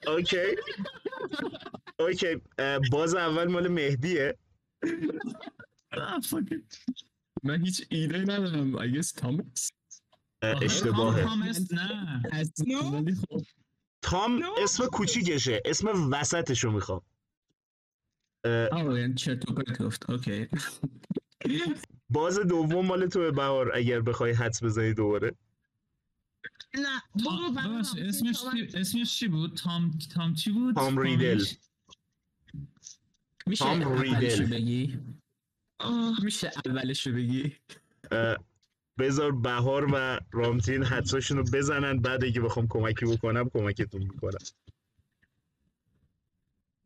okay 0.07 0.55
okay 1.99 2.41
باز 2.91 3.15
اول 3.15 3.47
مال 3.47 3.67
مهدیه. 3.67 4.37
من 7.43 7.65
هیچ 7.65 7.87
ایده 7.89 8.17
ندارم 8.17 8.77
I 8.77 8.95
guess 8.95 9.11
تامس 9.13 9.71
اه، 10.41 10.63
اشتباهه 10.63 11.35
نه 12.57 13.15
خب 13.15 13.41
تام. 14.01 14.43
اسم 14.57 14.85
کوچیکشه 14.85 15.61
اسم 15.65 16.11
وسطشو 16.11 16.71
می‌خوام 16.71 17.01
اه، 18.45 18.67
آه 18.67 18.99
یعنی 18.99 19.13
چرت 19.13 19.51
و 19.51 19.53
پرت 19.53 19.81
گفت 19.81 20.09
اوکی 20.09 20.47
باز 22.09 22.39
دوم 22.39 22.85
مال 22.85 23.07
تو 23.07 23.31
بهار 23.31 23.75
اگر 23.75 24.01
بخوای 24.01 24.31
حدس 24.31 24.63
بزنی 24.63 24.93
دوباره 24.93 25.35
نه 26.73 27.01
اسمش 27.97 28.37
اسمش 28.73 29.19
چی 29.19 29.27
بود 29.27 29.57
تام 29.57 29.99
تام 30.15 30.33
چی 30.33 30.51
بود 30.51 30.75
تام 30.75 30.99
ریدل. 30.99 31.45
تام 33.57 34.01
ریدل. 34.01 34.99
بگی 35.79 36.15
میشه 36.23 36.51
اولشو 36.65 37.11
بگی؟ 37.11 37.55
اه، 38.11 38.37
بذار 38.99 39.31
بهار 39.31 39.87
و 39.93 40.19
رامتین 40.31 40.83
حدساشون 40.83 41.37
رو 41.37 41.43
بزنن 41.43 41.99
بعد 42.01 42.23
اگه 42.23 42.41
بخوام 42.41 42.67
کمکی 42.69 43.05
بکنم 43.05 43.49
کمکتون 43.49 44.01
می‌کنم. 44.01 44.39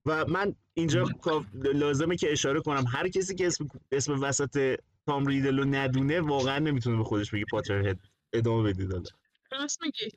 و 0.05 0.25
من 0.25 0.55
اینجا 0.73 1.05
لازمه 1.53 2.17
که 2.17 2.31
اشاره 2.31 2.61
کنم 2.61 2.83
هر 2.87 3.09
کسی 3.09 3.35
که 3.35 3.47
اسم, 3.47 3.67
اسم 3.91 4.21
وسط 4.21 4.79
تام 5.05 5.25
ریدل 5.25 5.59
رو 5.59 5.65
ندونه 5.65 6.21
واقعا 6.21 6.59
نمی‌تونه 6.59 6.97
به 6.97 7.03
خودش 7.03 7.31
بگه 7.31 7.45
پاتر 7.51 7.87
هد 7.87 7.99
ادامه 8.33 8.73
بدید 8.73 8.93
راست 9.51 9.81
میگی. 9.81 10.11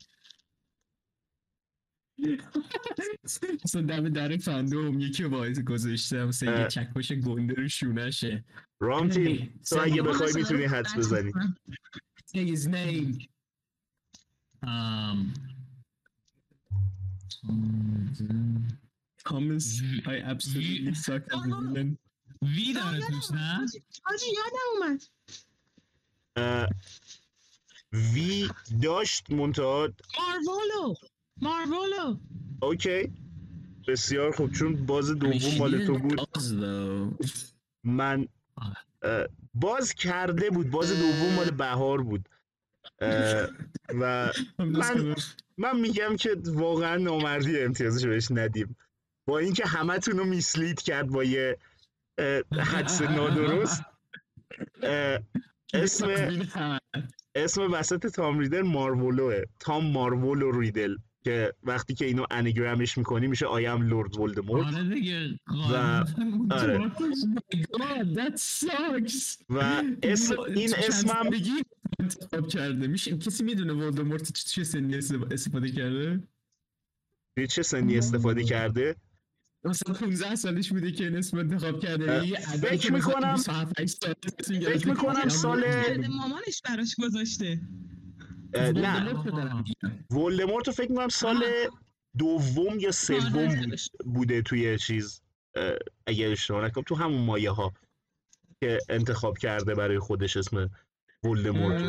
مثلا 3.64 3.82
دم 3.82 4.08
در 4.08 4.36
فندوم 4.36 5.00
یکی 5.00 5.24
باعث 5.24 5.58
گذاشته 5.58 6.24
مثلا 6.24 6.52
اه. 6.52 6.60
یه 6.60 6.68
چکش 6.68 7.12
گنده 7.12 7.54
رو 7.54 7.68
شونشه. 7.68 8.44
رامتین 8.80 9.60
تو 9.68 9.80
اگه 9.80 10.02
بخوای 10.02 10.32
می‌تونی 10.34 10.64
حدس 10.64 10.96
بزنی. 10.96 11.32
Say 12.34 12.56
his 12.56 12.66
name. 12.66 13.28
ام، 14.62 15.34
تامس 19.24 19.80
I 20.04 20.20
absolutely 20.32 20.94
suck 20.94 21.24
as 21.32 21.40
a 21.40 21.48
villain 21.48 21.96
وی 22.42 22.72
داره 22.72 23.00
توش 23.00 23.30
نه؟ 23.30 23.66
حاجی 24.02 24.26
یادم 24.26 24.68
اومد. 24.74 25.02
اه، 26.36 26.68
وی 27.92 28.48
داشت 28.82 29.30
منتها 29.30 29.88
مارولو 30.18 30.94
مارولو 31.44 32.18
اوکی. 32.62 33.12
بسیار 33.88 34.32
خوب 34.32 34.52
چون 34.52 34.86
باز 34.86 35.10
دوم 35.18 35.58
مال 35.58 35.86
تو 35.86 35.98
بود. 35.98 36.20
من 37.84 38.28
باز 39.54 39.94
کرده 39.94 40.50
بود. 40.50 40.70
باز 40.70 41.00
دوم 41.00 41.34
مال 41.36 41.50
بهار 41.50 42.02
بود. 42.02 42.28
و 44.00 44.32
من- 44.58 45.14
من 45.58 45.80
میگم 45.80 46.16
که 46.16 46.36
واقعا 46.46 46.96
نامردی 46.96 47.60
امتیازش 47.60 48.06
بهش 48.06 48.28
ندیم. 48.30 48.76
با 49.28 49.38
اینکه 49.38 49.66
همتون 49.66 50.18
رو 50.18 50.24
میسلید 50.24 50.82
کرد 50.82 51.08
با 51.08 51.24
یه 51.24 51.58
حدس 52.60 53.02
نادرست. 53.02 53.82
اسم 55.74 56.08
اسم 57.36 57.72
وسط 57.72 58.06
تام 58.06 58.38
ریدل 58.38 58.62
مارولوه. 58.62 59.42
تام 59.60 59.92
مارولو 59.92 60.60
ریدل. 60.60 60.96
که 61.24 61.54
وقتی 61.62 61.94
که 61.94 62.04
اینو 62.04 62.26
انگرامش 62.30 62.98
می‌کنی 62.98 63.26
میشه 63.26 63.46
آیم 63.46 63.82
لورد 63.82 64.18
ولدمورت 64.18 64.74
آره 64.74 64.94
دیگه. 64.94 65.38
و- 65.70 66.04
آره. 66.50 66.90
That 68.14 68.36
sucks. 68.38 69.42
و 69.50 69.82
اسم 70.02 70.40
این 70.40 70.74
اسمم 70.74 71.30
انتخاب 72.00 72.48
کرده. 72.48 72.86
میشه 72.86 73.16
کسی 73.18 73.44
می‌دونه 73.44 73.72
ولدمورت 73.72 74.32
چه- 74.32 74.64
سنی 74.64 74.94
است- 74.96 75.14
استفاده 75.32 75.70
کرده؟ 75.70 76.22
توی 77.38 77.46
چه 77.46 77.62
سنی 77.62 77.98
استفاده 77.98 78.44
کرده؟ 78.44 78.96
مثلا 79.64 79.94
15 79.94 80.34
سالش 80.34 80.72
بوده 80.72 80.92
که 80.92 81.04
این 81.04 81.16
اسم 81.16 81.38
انتخاب 81.38 81.80
کرده. 81.80 82.20
فکر 82.60 82.92
می‌کنم- 82.92 83.32
27 83.34 83.86
سال 83.86 84.12
تصمیم 84.38 84.60
فکر 84.60 84.88
می‌کنم 84.88 85.28
سال-. 85.28 86.06
مامانش 86.08 86.60
براش 86.64 86.94
گذاشته. 87.02 87.60
نه. 88.56 89.24
ولدمورت 90.10 90.70
فکر 90.70 90.90
می‌کنم 90.90 91.08
سال 91.08 91.44
دوم 92.18 92.78
یا 92.78 92.92
سوم. 92.92 93.76
بوده 94.04 94.42
توی 94.42 94.78
چیز 94.78 95.22
اگر 96.06 96.30
اشتباه 96.30 96.64
نکنم 96.64 96.84
تو 96.84 96.94
همون 96.94 97.24
مایه 97.24 97.50
ها 97.50 97.72
که 98.60 98.78
انتخاب 98.88 99.38
کرده 99.38 99.74
برای 99.74 99.98
خودش 99.98 100.36
اسم 100.36 100.70
ولدمورت 101.24 101.82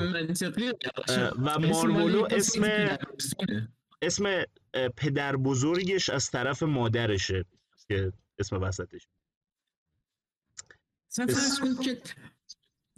و 1.38 1.60
مارولو 1.60 2.28
اسم. 2.32 2.64
اسم 4.02 4.44
پدر 4.98 5.36
بزرگش 5.36 6.10
از 6.10 6.32
طرف 6.32 6.64
مادرشه 6.64 7.46
که 7.88 8.14
اسم 8.40 8.62
وسطش. 8.62 9.08
مثلا 11.10 11.28
فرض 11.28 11.60
کن 11.60 11.76
که 11.84 12.02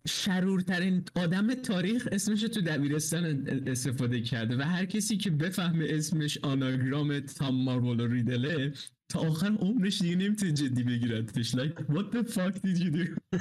شرورترین 0.07 1.03
آدم 1.15 1.53
تاریخ 1.53 2.07
اسمش 2.11 2.43
رو 2.43 2.49
تو 2.49 2.61
دبیرستان 2.61 3.47
استفاده 3.67 4.21
کرده 4.21 4.57
و 4.57 4.61
هر 4.61 4.85
کسی 4.85 5.17
که 5.17 5.29
بفهمه 5.29 5.87
اسمش 5.89 6.37
آناگرام 6.37 7.19
تام 7.19 7.63
مارولو 7.63 8.07
ریدله 8.07 8.73
تا 9.09 9.19
آخر 9.19 9.51
عمرش 9.59 10.01
دیگه 10.01 10.15
نمی‌تونه 10.15 10.51
جدی 10.53 10.83
بگیردش. 10.83 11.55
Like 11.55 11.79
what 11.89 12.11
the 12.15 12.23
fuck 12.33 12.53
did 12.53 12.77
you 12.77 12.91
do? 12.91 13.05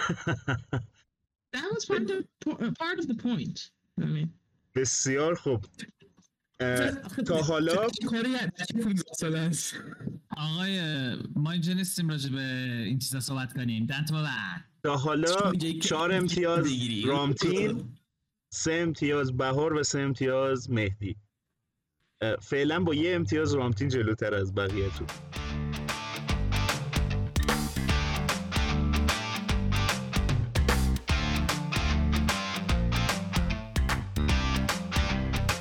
That 1.52 1.68
was 1.74 1.84
part 1.86 2.10
of, 2.10 2.74
part 2.82 2.98
of 2.98 3.06
the 3.08 3.14
point. 3.14 3.70
I 4.00 4.04
mean, 4.04 4.28
بسیار 4.74 5.34
خوب. 5.34 5.64
آخه 7.04 7.22
تا 7.22 7.42
حالا 7.42 7.88
چه 7.88 8.06
کاری 8.06 8.32
بچه 8.32 8.78
15 8.82 9.02
ساله 9.16 9.38
است؟ 9.38 9.74
آقای 10.36 10.80
ما 11.36 11.50
اینجا 11.50 11.72
نیستیم 11.72 12.08
راجع 12.08 12.30
به 12.30 12.42
این 12.86 12.98
چیزا 12.98 13.20
صحبت 13.20 13.52
کنیم. 13.52 13.86
دنت 13.86 14.12
بابا 14.12 14.28
تا 14.86 14.96
حالا 14.96 15.52
چهار 15.82 16.12
امتیاز. 16.12 16.66
رامتین 17.06 17.96
سه 18.52 18.72
امتیاز 18.72 19.36
بهار 19.36 19.74
و 19.74 19.82
سه 19.82 19.98
امتیاز 19.98 20.70
مهدی. 20.70 21.16
فعلا 22.40 22.80
با 22.80 22.94
یه 22.94 23.14
امتیاز 23.14 23.54
رامتین 23.54 23.88
جلوتر 23.88 24.34
از 24.34 24.54
بقیه 24.54 24.88
تو. 24.90 25.06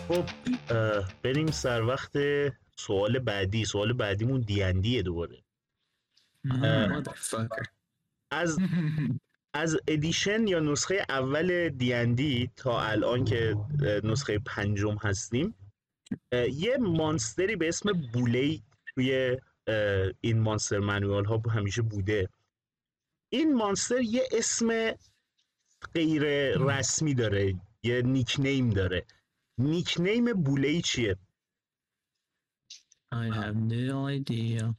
خب 0.07 0.25
بریم 1.23 1.51
سر 1.51 1.81
وقت 1.81 2.17
سوال 2.75 3.19
بعدی. 3.19 3.65
سوال 3.65 3.93
بعدیمون 3.93 4.41
دیندیه 4.41 5.01
دوباره. 5.01 5.43
از 8.35 8.59
از 9.53 9.77
ادیشن 9.87 10.47
یا 10.47 10.59
نسخه 10.59 11.05
اول 11.09 11.69
دیندی 11.69 12.51
تا 12.55 12.81
الان 12.81 13.25
که 13.25 13.55
نسخه 14.03 14.39
پنجم 14.39 14.95
هستیم 14.95 15.55
یه 16.53 16.77
مانستری 16.77 17.55
به 17.55 17.67
اسم 17.67 17.91
بولی 18.13 18.63
توی 18.87 19.37
این 20.21 20.39
مانستر 20.39 20.79
منوال 20.79 21.25
ها 21.25 21.41
همیشه 21.51 21.81
بوده 21.81 22.29
این 23.29 23.53
مانستر 23.53 24.01
یه 24.01 24.23
اسم 24.31 24.93
غیر 25.93 26.23
رسمی 26.57 27.13
داره 27.13 27.55
یه 27.83 28.01
نیکنیم 28.01 28.69
داره 28.69 29.05
نیکنیم 29.57 30.43
بولی 30.43 30.81
چیه؟ 30.81 31.17
I 33.11 33.29
have 33.29 33.55
no 33.55 34.07
idea. 34.07 34.75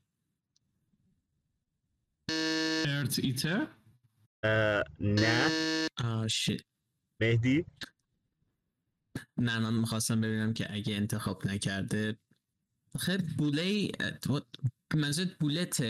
ارت 2.87 3.19
ایتر 3.19 3.67
نه 5.01 5.49
Ah 6.01 6.29
shit. 6.29 6.63
مهدی 7.21 7.65
نه 9.39 9.59
من 9.59 9.75
می‌خواستم 9.75 10.21
ببینم 10.21 10.53
که 10.53 10.73
اگه 10.73 10.97
انتخاب 10.97 11.47
نکرده. 11.47 12.19
خیلی 12.99 13.23
بوله 13.39 13.91
منظورت 14.95 15.83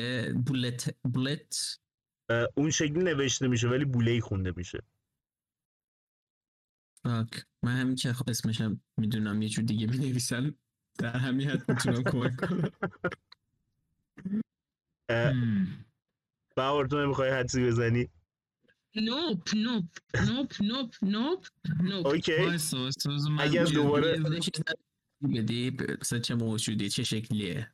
بولت 0.46 0.96
بولت؟ 1.04 1.78
اه، 2.30 2.48
اون 2.56 2.70
شکلی 2.70 3.04
نوشته 3.04 3.48
میشه 3.48 3.68
ولی 3.68 3.84
بولی 3.84 4.20
خونده 4.20 4.52
میشه. 4.56 4.82
فاک 7.02 7.46
من 7.62 7.76
همین 7.80 7.94
که 7.94 8.14
اسمشم 8.28 8.80
می‌دونم 8.96 9.42
یه 9.42 9.48
جور 9.48 9.64
دیگه 9.64 9.86
می 9.86 9.98
نویسن 9.98 10.54
در 10.98 11.16
همین 11.16 11.50
حد 11.50 11.70
می‌تونم 11.70 12.02
کمک 12.02 12.36
کنم. 12.36 12.70
بهار 16.56 16.86
تو 16.86 17.04
نمی‌خوای 17.04 17.30
حدسی 17.30 17.66
بزنی؟ 17.66 18.08
nope, 18.96 19.50
nope, 19.50 19.94
nope, 20.16 20.54
nope, 20.60 20.94
nope, 21.02 21.44
nope. 21.82 22.06
اوکی. 22.06 22.32
اگر 23.38 23.64
دوباره 23.64 24.16
بدی؟ 25.20 25.76
مثلا 26.00 26.18
چه 26.18 26.34
موجودی؟ 26.34 26.88
چه 26.88 27.04
شکلیه؟ 27.04 27.70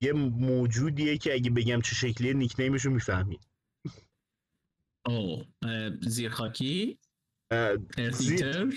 یه 0.00 0.12
موجودیه 0.12 1.18
که 1.18 1.34
اگه 1.34 1.50
بگم 1.50 1.80
چه 1.80 1.94
شکلیه 1.94 2.32
نیکنیمش 2.32 2.84
رو 2.84 2.92
می‌فهمی. 2.92 3.40
او 5.06 5.44
اه، 5.62 5.90
زیر 6.00 6.30
خاکی 6.30 6.98
زیر 7.52 7.98
ارتیتر 7.98 8.72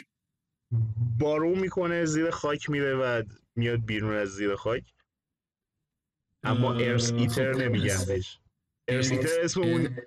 بارو 1.20 1.56
می‌کنه 1.56 2.06
زیر 2.06 2.30
خاک 2.30 2.70
میره 2.70 2.96
و 2.96 3.24
میاد 3.56 3.86
بیرون 3.86 4.16
از 4.16 4.30
زیر 4.30 4.56
خاک. 4.56 4.94
اما 6.44 6.74
ارس 6.74 7.12
ایتر 7.12 7.54
خب، 7.54 7.60
نمیگن 7.60 7.90
ارس- 7.92 8.06
بهش. 8.08 8.40
ارس 8.88 9.12
ایتر 9.12 9.28
اسم 9.44 9.62
اون 9.62 9.98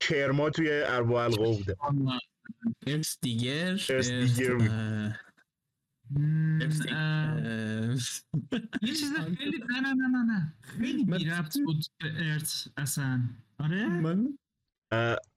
کرما 0.00 0.50
توی 0.50 0.70
اربع 0.70 1.14
القا 1.16 1.52
بوده. 1.52 1.76
ارس 2.86 3.18
دیگر 3.22 3.68
ارس 3.90 4.10
دیگر 4.10 4.54
بود. 4.54 4.70
یه 8.82 8.94
چیز 8.94 9.12
خیلی 9.38 9.58
نه 9.58 9.80
نه 9.80 9.92
نه 9.94 10.08
نه 10.08 10.22
نه. 10.32 10.52
خیلی 10.62 11.04
بی 11.04 11.24
ربط 11.24 11.58
بود 11.64 11.84
به 12.00 12.32
ارت 12.32 12.68
اصلا. 12.76 13.20
آره؟ 13.58 13.86
من 13.88 14.38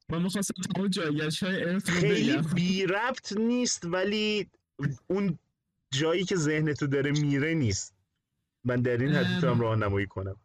من 0.09 0.21
می‌خواستم 0.21 0.61
تمام 0.75 0.87
جایگشت 0.87 1.43
های 1.43 1.63
رو 1.63 1.79
خیلی 1.79 2.37
بی 2.55 2.85
ربط 2.85 3.33
نیست 3.37 3.85
ولی 3.85 4.47
اون 5.07 5.39
جایی 5.93 6.23
که 6.23 6.35
ذهن 6.35 6.73
تو 6.73 6.87
داره 6.87 7.11
میره 7.11 7.53
نیست. 7.53 7.95
من 8.63 8.81
در 8.81 8.97
این 8.97 9.15
حد 9.15 9.25
ام. 9.25 9.35
می‌تونم 9.35 9.59
راهنمایی 9.59 10.07
کنم. 10.07 10.35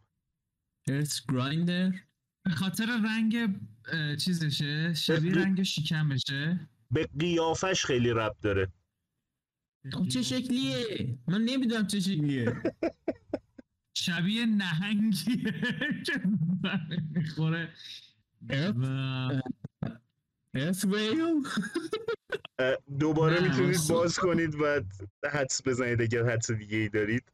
ارس 0.87 1.25
گرایندر 1.29 1.91
به 2.45 2.51
خاطر 2.51 2.85
رنگ 3.05 3.59
چیزشه؟ 4.17 4.93
شبیه. 4.93 5.33
رنگ 5.33 5.63
شکمشه. 5.63 6.69
به 6.91 7.09
قیافش 7.19 7.85
خیلی 7.85 8.09
ربط 8.09 8.39
داره. 8.41 8.73
خب 9.93 10.07
چه 10.07 10.21
شکلیه؟ 10.21 11.17
من 11.27 11.41
نمی‌دونم 11.41 11.87
چه 11.87 11.99
شکلیه. 11.99 12.53
شبیه 13.97 14.45
نهنگیه. 14.45 15.53
که 16.05 16.21
می‌خوره. 17.11 17.73
دوباره 22.99 23.41
می‌تونید. 23.41 23.79
باز 23.89 24.19
کنید 24.19 24.55
و 24.55 24.81
حدس 25.31 25.61
بزنید 25.67 26.01
اگر 26.01 26.25
حدس 26.29 26.51
دیگه 26.51 26.77
ای 26.77 26.89
دارید. 26.89 27.31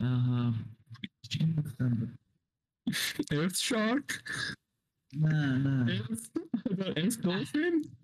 آها. 0.00 0.54
چی 1.28 1.54
گفتم؟ 1.54 2.18
ارث 3.32 3.60
شارک 3.60 4.22
نه 5.16 5.58
نه. 5.58 6.02
ارث 6.96 7.18
دولفین 7.18 7.96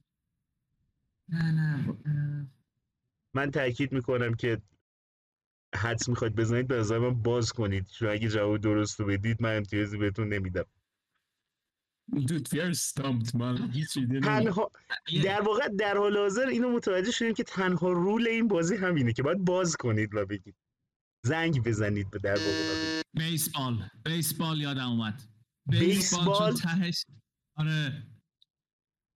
نه 1.28 1.52
نه. 1.52 2.48
من 3.34 3.50
تاکید 3.50 3.92
می‌کنم 3.92 4.34
که 4.34 4.62
حدس 5.74 6.08
می‌خواید 6.08 6.34
بزنید 6.34 6.66
به 6.66 6.76
نظر 6.76 6.98
من 6.98 7.22
باز 7.22 7.52
کنید. 7.52 7.86
چون 7.86 8.08
اگه 8.08 8.28
جواب 8.28 8.58
درست 8.58 9.00
رو 9.00 9.06
بدید 9.06 9.42
من 9.42 9.56
امتیازی 9.56 9.98
بهتون 9.98 10.28
نمیدم. 10.28 10.64
دود 12.26 12.48
وی 12.52 12.60
ار 12.60 12.72
stumped 12.72 13.34
نمی‌دونم. 13.34 14.20
تنها 14.20 14.70
در 15.24 15.40
واقع 15.40 15.68
در 15.68 15.96
حال 15.96 16.16
حاضر 16.16 16.46
اینو 16.46 16.76
متوجه 16.76 17.10
شدیم 17.10 17.34
که 17.34 17.42
تنها 17.44 17.92
رول 17.92 18.28
این 18.28 18.48
بازی 18.48 18.76
همینه 18.76 19.12
که 19.12 19.22
باید 19.22 19.38
باز 19.38 19.76
کنید 19.76 20.14
و 20.14 20.26
بگید. 20.26 20.56
زنگ 21.26 21.62
بزنید 21.62 22.10
به 22.10 22.18
در 22.18 22.34
واقع. 22.34 23.02
بیسبال. 23.14 23.88
بیسبال 24.04 24.60
یادم 24.60 24.90
اومد. 24.90 25.22
بیسبال؟ 25.66 26.54
تهش 26.54 27.04
آره. 27.56 28.02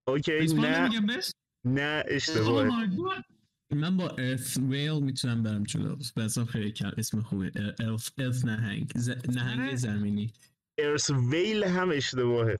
اوکی 0.09 0.38
بیسبال 0.38 0.66
نه. 0.66 1.22
نه 1.64 2.03
God. 2.18 3.22
من 3.70 3.97
با 3.97 4.09
ارث 4.09 4.57
ویل 4.57 5.01
می‌تونم 5.01 5.43
برم 5.43 5.62
جلو. 5.62 5.97
بازم 6.16 6.45
خیلی 6.45 6.72
کم 6.72 6.90
اسم 6.99 7.20
خوبه. 7.20 7.74
ارث 7.80 8.11
ارث 8.18 8.45
نهنگ. 8.45 8.93
ز... 8.95 9.11
نهنگ 9.11 9.61
آره. 9.61 9.76
زمینی. 9.76 10.32
ارس 10.78 11.11
ویل 11.11 11.64
هم 11.64 11.90
اشتباهه. 11.90 12.59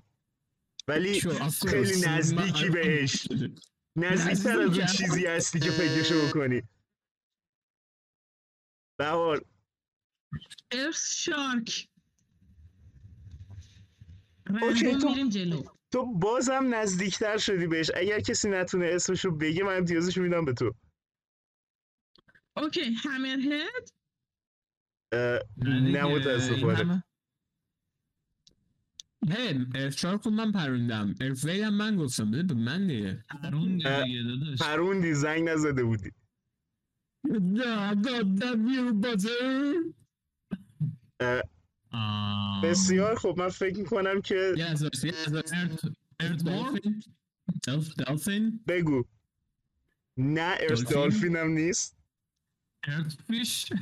ولی. 0.89 1.21
خیلی 1.69 2.01
نزدیکی 2.07 2.69
بهش. 2.71 3.29
نزدیکتر 3.97 4.61
از 4.61 4.79
اون. 4.79 4.87
چیزی 4.87 5.27
هستی 5.27 5.61
که 5.61 5.71
فکرشو 5.71 6.29
بکنی. 6.29 6.63
بهار. 8.99 9.45
earth 10.73 11.15
shark. 11.15 11.89
okay، 14.63 14.97
تو- 14.99 15.09
میریم 15.09 15.29
جلو. 15.29 15.63
تو 15.93 16.07
بازم 16.19 16.75
نزدیکتر 16.75 17.39
شدی 17.39 17.67
بهش. 17.67 17.91
اگر 17.95 18.21
کسی 18.21 18.49
نتونه 18.51 18.87
اسمشو 18.93 19.31
بگه 19.31 19.65
من 19.65 19.77
امتیازشو 19.77 20.23
میدم 20.23 20.45
به 20.45 20.53
تو. 20.53 20.73
okay 22.57 22.95
hammerhead 22.95 23.89
نه 25.67 26.05
متاسفانه 26.05 27.05
هی 29.29 29.67
earth 29.75 29.97
shark 29.97 30.23
رو 30.23 30.31
من 30.31 30.53
پروندم 30.53 31.15
earth 31.21 31.45
whale 31.45 31.65
هم 31.65 31.75
من 31.75 31.97
گفتم. 31.97 32.31
بده 32.31 32.43
به 32.43 32.55
من 32.55 32.87
دیگه. 32.87 33.25
پرون 33.43 33.87
اه، 33.87 34.05
دیگه 34.05 34.23
داداش. 34.23 34.59
پروندی 34.59 35.15
زنگ 35.15 35.49
نزده 35.49 35.85
بودی. 35.85 36.11
that 37.25 38.57
real 38.67 38.93
buzzer. 39.03 39.93
آه. 41.93 42.63
بسیار 42.65 43.15
خب 43.19 43.35
من 43.39 43.49
فکر 43.49 43.79
می‌کنم 43.79 44.21
که 44.21 44.55
یه 44.57 44.65
از 44.65 45.05
یه 45.05 45.15
از 45.27 45.35
ارت 45.35 45.83
ارتمور 46.21 46.81
دلف 47.63 47.95
دلفین 47.95 48.61
بگو. 48.69 49.05
نه 50.17 50.57
ارس 50.61 50.79
دلفین؟ 50.79 50.95
دالفین 50.95 51.37
هم 51.37 51.49
نیست. 51.49 51.97
ارت 52.87 53.13
فیش 53.27 53.73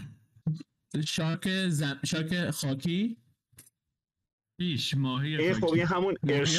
شارک 1.07 1.69
زم... 1.69 2.01
شارک 2.05 2.51
خاکی؟ 2.51 3.17
فیش 4.61 4.95
ماهی 4.95 5.37
این 5.37 5.55
خب. 5.55 5.65
این 5.69 5.87
همون 5.87 6.15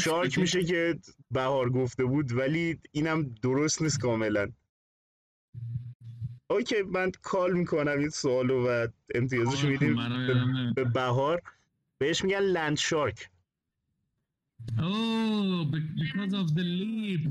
خاکی. 0.05 0.41
میشه 0.41 0.63
که 0.63 0.99
بهار 1.31 1.69
گفته 1.69 2.05
بود 2.05 2.31
ولی 2.31 2.79
اینم 2.91 3.23
درست 3.41 3.81
نیست 3.81 3.99
کاملا 3.99 4.51
okay 6.49 6.81
من 6.81 7.11
call 7.21 7.53
می‌کنم 7.53 7.99
این 7.99 8.09
سوالو 8.09 8.67
و 8.67 8.87
امتیازش 9.15 9.59
آره، 9.65 9.69
میدیم 9.69 9.95
به- 10.73 10.83
بهار 10.83 11.41
بهش 11.97 12.23
میگن 12.23 12.39
land 12.39 12.77
shark 12.77 13.29
Oh, 14.77 15.65
be- 15.71 15.91
because 16.01 16.33
of 16.41 16.47
the 16.57 16.63
leap. 16.79 17.25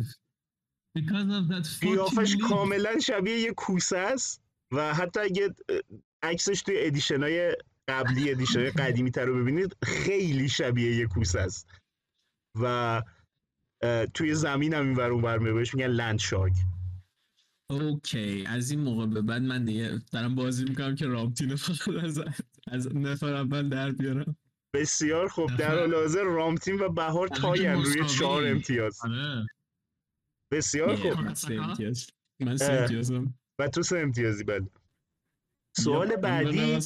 Because 0.99 1.29
of 1.39 1.45
that 1.53 1.65
fucking 1.67 1.81
قیافش. 1.81 2.37
کاملا 2.49 2.99
شبیه 2.99 3.39
یه 3.39 3.53
کوسه 3.53 3.99
است 3.99 4.43
و 4.73 4.95
حتی 4.95 5.21
اگه 5.21 5.55
عکسش 6.23 6.63
توی 6.63 6.75
edition 6.79 7.23
های 7.23 7.57
قبلی 7.91 8.31
edition 8.31 8.71
قدیمی 8.71 9.11
تر 9.11 9.25
رو 9.25 9.43
ببینید 9.43 9.77
خیلی 9.83 10.49
شبیه 10.49 10.97
یه 10.97 11.07
کوسه 11.07 11.41
است 11.41 11.69
و 12.61 13.03
توی 14.15 14.35
زمین 14.35 14.75
هم 14.75 14.87
این 14.87 14.97
ور 14.97 15.11
اون 15.11 15.25
ور 15.25 15.39
میره. 15.39 15.53
بهش 15.53 15.75
میگن 15.75 15.87
land 15.87 16.19
shark 16.19 16.53
okay. 17.71 18.45
از 18.47 18.71
این 18.71 18.81
موقع 18.81 19.07
به 19.07 19.23
بعد 19.23 19.43
من 19.43 19.65
دیگه 19.65 20.01
دارم 20.13 20.35
بازی 20.35 20.65
می‌کنم 20.65 20.95
که 20.95 21.07
رامتین 21.07 21.57
فقط 21.57 22.05
از 22.05 22.25
از 22.67 22.97
نفر 22.97 23.35
اول 23.35 23.69
در 23.69 23.91
بیارم. 23.91 24.37
بسیار 24.75 25.29
خوب. 25.29 25.57
در 25.57 25.79
حال 25.79 25.95
حاضر 25.95 26.23
رامتین 26.23 26.81
و 26.81 26.89
بهار 26.89 27.29
الان 27.33 27.41
tie 27.41 27.65
ان 27.65 27.73
روی. 27.73 28.07
چهار 28.07 28.47
امتیاز. 28.47 28.99
آره. 29.05 29.47
بسیار. 30.53 30.97
خوب. 30.97 31.21
من 32.41 32.57
سه 32.57 32.73
امتیازم. 32.73 33.35
و 33.61 33.69
تو 33.69 33.83
سه 33.83 33.99
امتیازی 33.99 34.45
بله. 34.45 34.71
سوال 35.77 36.17
بعدی. 36.17 36.79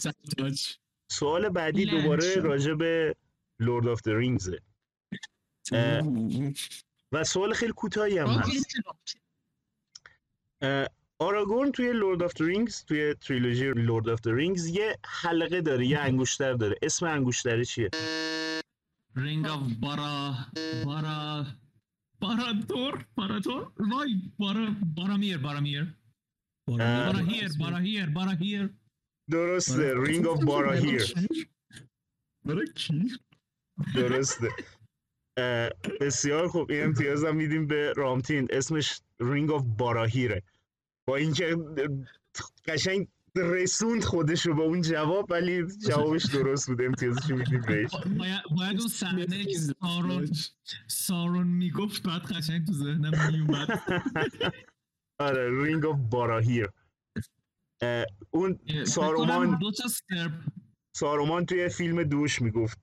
سوال 1.19 1.49
بعدی 1.49 1.85
دوباره. 1.87 2.35
راجع 2.51 2.75
به 2.75 3.17
Lord 3.61 3.87
of 3.89 4.01
the 4.03 4.09
Rings 4.09 4.50
ه 4.50 4.59
اه. 5.73 6.03
و 7.13 7.25
سوال 7.25 7.53
خیلی 7.55 7.73
کوتاهی 7.73 8.19
هم 8.19 8.27
هست. 8.27 8.73
آراگورن 11.19 11.71
توی 11.73 11.93
Lord 11.93 12.23
of 12.23 12.35
the 12.35 12.43
Rings 12.43 12.85
توی 12.85 13.15
trilogy 13.15 13.69
Lord 13.89 14.09
of 14.09 14.21
the 14.21 14.29
Rings 14.29 14.67
یه 14.67 14.89
حلقه 15.23 15.61
داره 15.61 15.87
یه 15.87 15.99
انگشتر 15.99 16.53
داره. 16.53 16.77
اسم 16.83 17.07
انگشتره 17.07 17.65
چیه؟ 17.65 17.91
Ring 19.17 19.47
of 19.47 19.63
بارا 19.81 20.35
بارا 20.85 21.47
باراتور 22.21 23.05
باراتور 23.17 23.73
وای 23.93 24.13
بارا 24.39 24.67
بارامیر 24.97 25.39
بارامیر 25.39 25.95
بارا 26.69 27.19
هیر 27.19 27.51
بارا 27.61 27.77
هیر 27.77 28.07
بارا 28.07 28.31
هیر 28.31 28.71
درسته. 29.31 29.95
Ring 29.97 30.27
of 30.27 30.45
Barahir 30.45 31.15
برای 32.45 32.67
کی؟ 32.75 33.19
درسته. 33.95 34.49
بسیار 36.01 36.49
خوب. 36.49 36.71
این 36.71 36.83
امتیاز 36.85 37.25
هم 37.25 37.37
میدیم 37.37 37.67
به 37.67 37.93
رامتین. 37.97 38.49
اسمش 38.51 39.01
Ring 39.21 39.51
of 39.51 39.63
Barahir 39.79 40.35
ه 40.35 40.43
با 41.09 41.17
اینکه 41.17 41.57
قشنگ 42.67 43.09
رسوند 43.37 44.05
خودش 44.05 44.47
رو 44.47 44.55
به 44.55 44.63
اون 44.63 44.81
جواب 44.83 45.27
ولی 45.31 45.67
جوابش 45.89 46.25
درست 46.27 46.67
بود. 46.67 46.83
امتیازش 46.83 47.31
رو 47.31 47.37
میدیم 47.37 47.61
بهش. 47.69 47.91
باید, 48.51 48.81
اون 48.81 48.89
صحنه 49.01 49.45
که 49.45 49.59
سارون 49.59 50.31
سارون 50.87 51.47
می‌گفت 51.47 52.03
بعد 52.03 52.23
قشنگ 52.23 52.67
تو 52.67 52.73
ذهنم 52.73 53.33
میومد 53.33 53.69
آره 55.19 55.65
Ring 55.65 55.85
of 55.87 55.99
Barahir 56.11 56.65
اه، 56.67 56.84
اون 58.31 58.59
سارومان 58.85 59.59
دو 59.59 59.71
تا 59.71 59.89
سارومان 60.97 61.47
توی 61.47 61.69
فیلم 61.69 62.03
دوش 62.03 62.43
می‌گفت. 62.43 62.79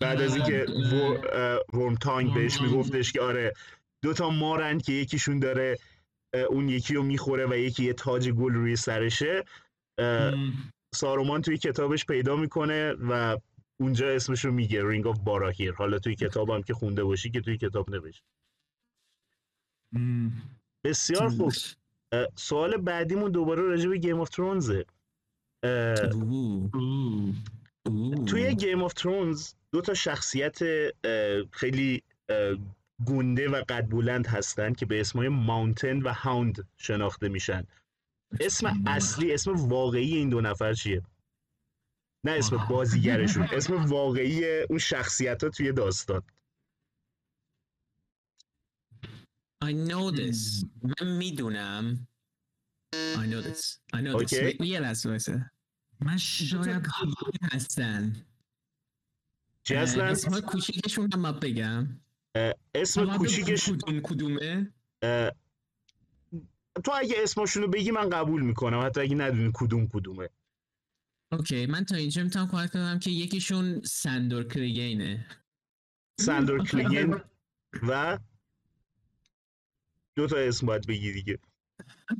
بعد 0.00 0.20
از 0.20 0.36
اینکه 0.36 0.66
اه، 0.68 0.94
ور- 0.94 1.30
اه، 1.32 1.80
Wormtongue 1.80 2.34
بهش. 2.34 2.60
میگفتش 2.60 3.12
که 3.12 3.20
آره 3.20 3.52
دو 4.02 4.12
تا 4.12 4.30
مارن 4.30 4.78
که 4.78 4.92
یکیشون 4.92 5.38
داره 5.38 5.78
اون 6.50 6.68
یکی 6.68 6.94
رو 6.94 7.02
می‌خوره 7.02 7.46
و 7.46 7.54
یکی 7.56 7.84
یه 7.84 7.92
تاج 7.92 8.30
گل 8.30 8.52
روی 8.52 8.76
سرشه. 8.76 9.44
سارومان 10.94 11.42
توی 11.42 11.58
کتابش 11.58 12.06
پیدا 12.06 12.36
می‌کنه 12.36 12.92
و 12.92 13.38
اونجا 13.80 14.08
اسمش 14.08 14.44
رو 14.44 14.52
میگه 14.52 14.88
Ring 14.88 15.06
of 15.06 15.18
Barahir 15.18 15.72
حالا 15.72 15.98
توی 15.98 16.14
کتاب 16.14 16.50
هم 16.50 16.62
که 16.62 16.74
خونده 16.74 17.04
باشی 17.04 17.30
که 17.30 17.40
توی 17.40 17.56
کتاب 17.56 17.90
نوشت. 17.90 18.22
بسیار 20.84 21.28
خوب. 21.28 21.52
سوال 22.36 22.76
بعدیمون 22.76 23.30
دوباره 23.30 23.62
راجع 23.62 23.88
به 23.88 23.98
Game 23.98 24.20
of 24.20 24.28
Thrones 24.28 24.72
ه. 24.72 24.84
توی 28.26 28.54
Game 28.54 28.82
of 28.82 28.92
Thrones 28.92 29.54
دو 29.72 29.80
تا 29.80 29.94
شخصیت 29.94 30.58
خیلی 31.50 32.02
اه، 32.28 32.56
گنده 33.06 33.48
و 33.48 33.62
قد 33.68 33.88
بلند 33.88 34.26
هستن 34.26 34.72
که 34.72 34.86
به 34.86 35.00
اسمای 35.00 35.28
Mountain 35.28 36.02
و 36.02 36.12
Hound 36.12 36.68
شناخته 36.76 37.28
میشن. 37.28 37.64
اسم 38.40 38.82
اصلی 38.86 39.34
اسم 39.34 39.68
واقعی 39.68 40.16
این 40.16 40.28
دو 40.28 40.40
نفر 40.40 40.74
چیه؟ 40.74 41.02
نه 42.24 42.32
اسم. 42.32 42.56
بازیگرشون. 42.70 43.42
اسم 43.56 43.84
واقعی 43.84 44.60
اون 44.62 44.78
شخصیت 44.78 45.44
ها 45.44 45.50
توی 45.50 45.72
داستان. 45.72 46.22
I 49.64 49.72
know 49.72 50.10
this. 50.10 50.64
من 50.82 51.16
می‌دونم 51.16 52.08
I 52.94 53.26
know 53.26 53.42
this. 53.42 53.78
I 53.94 54.00
know 54.00 54.18
this. 54.18 54.32
Okay. 54.32 54.60
یه 54.60 54.80
لحظه 54.80 55.08
وایسه 55.08 55.50
من 56.00 56.16
شاید 56.16 56.86
هستن 57.52 58.26
هستن؟ 59.72 60.00
اسم 60.00 60.40
کوچیکشون 60.40 61.10
هم 61.12 61.32
بگم 61.32 62.00
اسم 62.74 63.16
کوچیکش 63.16 63.68
کدوم 63.68 64.00
کدومه 64.00 64.72
اه، 65.02 65.30
تو 66.84 66.92
اگه 66.94 67.14
اسمشون 67.18 67.62
رو 67.62 67.68
بگی 67.68 67.90
من 67.90 68.10
قبول 68.10 68.42
می‌کنم 68.42 68.80
حتی 68.86 69.00
اگه 69.00 69.14
ندونی 69.14 69.50
کدوم 69.54 69.88
کدومه 69.88 70.28
اوکی 71.32 71.66
من 71.66 71.84
تا 71.84 71.96
اینجا 71.96 72.22
می‌تونم 72.22 72.48
کمک 72.48 72.72
کنم 72.72 72.98
که 72.98 73.10
یکیشون 73.10 73.80
سندور 73.80 74.44
کریگینه 74.44 75.26
ساندور 76.20 76.64
کلیگن 76.64 77.22
و 77.88 78.18
دو 80.16 80.26
تا 80.26 80.36
اسم 80.36 80.66
باید 80.66 80.86
بگی 80.86 81.12
دیگه. 81.12 81.38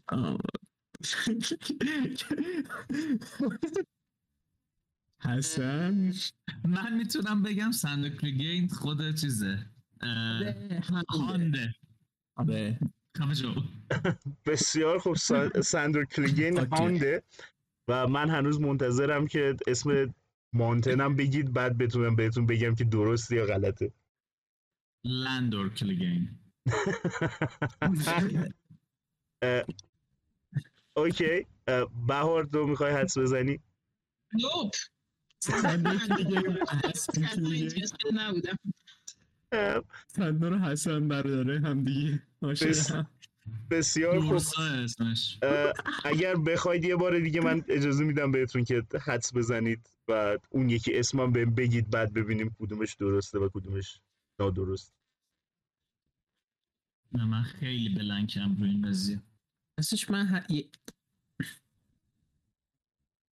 حسن؟ 5.25 6.13
من 6.65 6.97
می‌تونم 6.99 7.43
بگم 7.43 7.73
ساندور 7.73 8.16
کلیگن 8.16 8.69
خود 8.69 9.15
چیزه. 9.15 9.71
Hound 11.09 11.64
ه 11.64 11.75
آره. 12.37 12.79
بسیار 14.47 14.99
خوب. 14.99 15.17
سا- 15.17 15.61
ساندور 15.61 16.05
کلیگن 16.05 16.59
okay. 16.59 16.77
Hound 16.77 17.15
ه 17.15 17.23
و 17.89 18.07
من 18.09 18.31
هنوز 18.31 18.61
منتظرم 18.61 19.27
که 19.27 19.57
اسم 19.67 20.15
مانتنم 20.53 21.17
بگید 21.17 21.53
بعد 21.53 21.79
بتونم 21.79 22.17
بهتون 22.17 22.47
بگم 22.47 22.75
که 22.75 22.85
درسته 22.85 23.37
یا 23.37 23.47
غلطه. 23.47 23.93
لندور 25.05 25.75
کلیگین. 25.75 26.39
اوکی 30.97 31.47
بهار 32.07 32.45
تو 32.45 32.67
می‌خوای 32.67 32.93
حدس 32.93 33.19
بزنی؟ 33.19 33.61
اینترستد 37.39 38.07
نبودم. 38.15 38.59
اه، 39.53 39.83
صندوق 40.07 40.53
حسن 40.53 41.09
برادره 41.09 41.61
هم 41.61 41.85
دیگه. 41.85 42.23
بسیار 43.71 44.21
خوب. 44.21 44.43
اگر 46.05 46.37
بخواید 46.37 46.85
یه 46.85 46.97
بار 46.97 47.19
دیگه 47.19 47.41
من 47.41 47.65
اجازه 47.69 48.05
میدم 48.05 48.33
بهتون 48.33 48.65
که 48.65 48.83
حدس 49.01 49.35
بزنید 49.35 49.91
و 50.09 50.39
اون 50.51 50.71
یکی 50.71 50.99
اسمم 50.99 51.33
بهم 51.33 51.55
بگید 51.55 51.91
بعد 51.91 52.13
ببینیم 52.13 52.57
کدومش 52.61 52.95
درسته 52.95 53.39
و 53.39 53.49
کدومش 53.49 54.01
نادرست 54.41 54.93
نه 57.13 57.25
من 57.25 57.43
خیلی 57.43 57.89
بلنکم 57.89 58.57
روی 58.61 58.71
این 58.71 58.89
قضیه. 58.89 59.23
راستش 59.79 60.11
من 60.11 60.27
ه... 60.27 60.47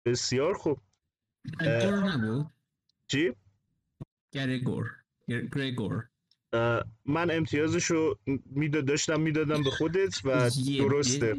بسیار 0.06 0.54
خوب. 0.54 0.80
گرگور 1.60 2.12
نبود؟ 2.12 2.46
چی؟ 3.06 3.32
گرگور 4.32 4.90
گر- 5.28 5.46
گرگور 5.46 6.08
من 7.04 7.30
امتیازش 7.30 7.84
رو 7.84 8.18
می‌داد 8.46 8.86
داشتم 8.86 9.20
می‌دادم 9.20 9.62
به 9.62 9.70
خودت 9.70 10.20
و 10.24 10.50
درسته. 10.78 11.36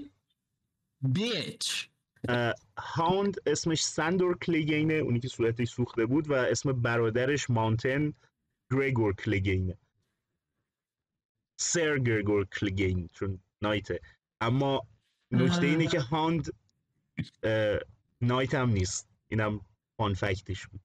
بیچ. 1.02 1.90
هاوند 2.78 3.36
اسمش 3.46 3.84
ساندور 3.84 4.38
کلیگینه 4.38 4.94
اونی 4.94 5.20
که 5.20 5.28
صورتش 5.28 5.70
سوخته 5.70 6.06
بود 6.06 6.30
و 6.30 6.34
اسم 6.34 6.82
برادرش 6.82 7.50
مانتن 7.50 8.14
گریگور 8.72 9.16
کلیگینه. 9.16 9.78
سر 11.58 12.00
گریگور 12.00 12.46
کلیگین 12.46 13.08
چون 13.08 13.40
نایته. 13.62 14.00
اما 14.42 14.88
نکته 15.32 15.66
اینه 15.66 15.88
که 15.88 16.00
هاند 16.00 16.48
نایت 18.22 18.54
هم 18.54 18.70
نیست. 18.70 19.10
اینم 19.28 19.62
فان 19.98 20.14
فکتش 20.14 20.68
بود. 20.68 20.82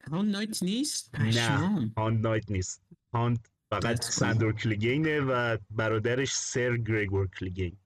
همون 0.00 0.28
نایت 0.28 0.62
نیست؟ 0.62 1.14
نه. 1.14 1.92
هاند 1.96 2.26
نایت 2.26 2.50
نیست. 2.50 2.82
هاند 3.12 3.48
فقط. 3.70 4.04
ساندور 4.04 4.52
کلیگینه 4.52 5.20
و 5.20 5.58
برادرش 5.70 6.34
سر 6.34 6.76
گریگور 6.76 7.28
کلیگین 7.28 7.76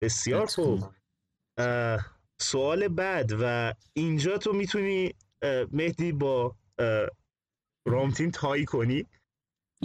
بسیار 0.00 0.46
خوب. 0.46 0.94
سوال 2.38 2.88
بعد 2.88 3.32
و 3.40 3.74
اینجا 3.92 4.38
تو 4.38 4.52
می‌تونی 4.52 5.14
مهدی 5.72 6.12
با 6.12 6.56
رامتین 7.84 8.30
تایی 8.30 8.64
کنی. 8.64 9.06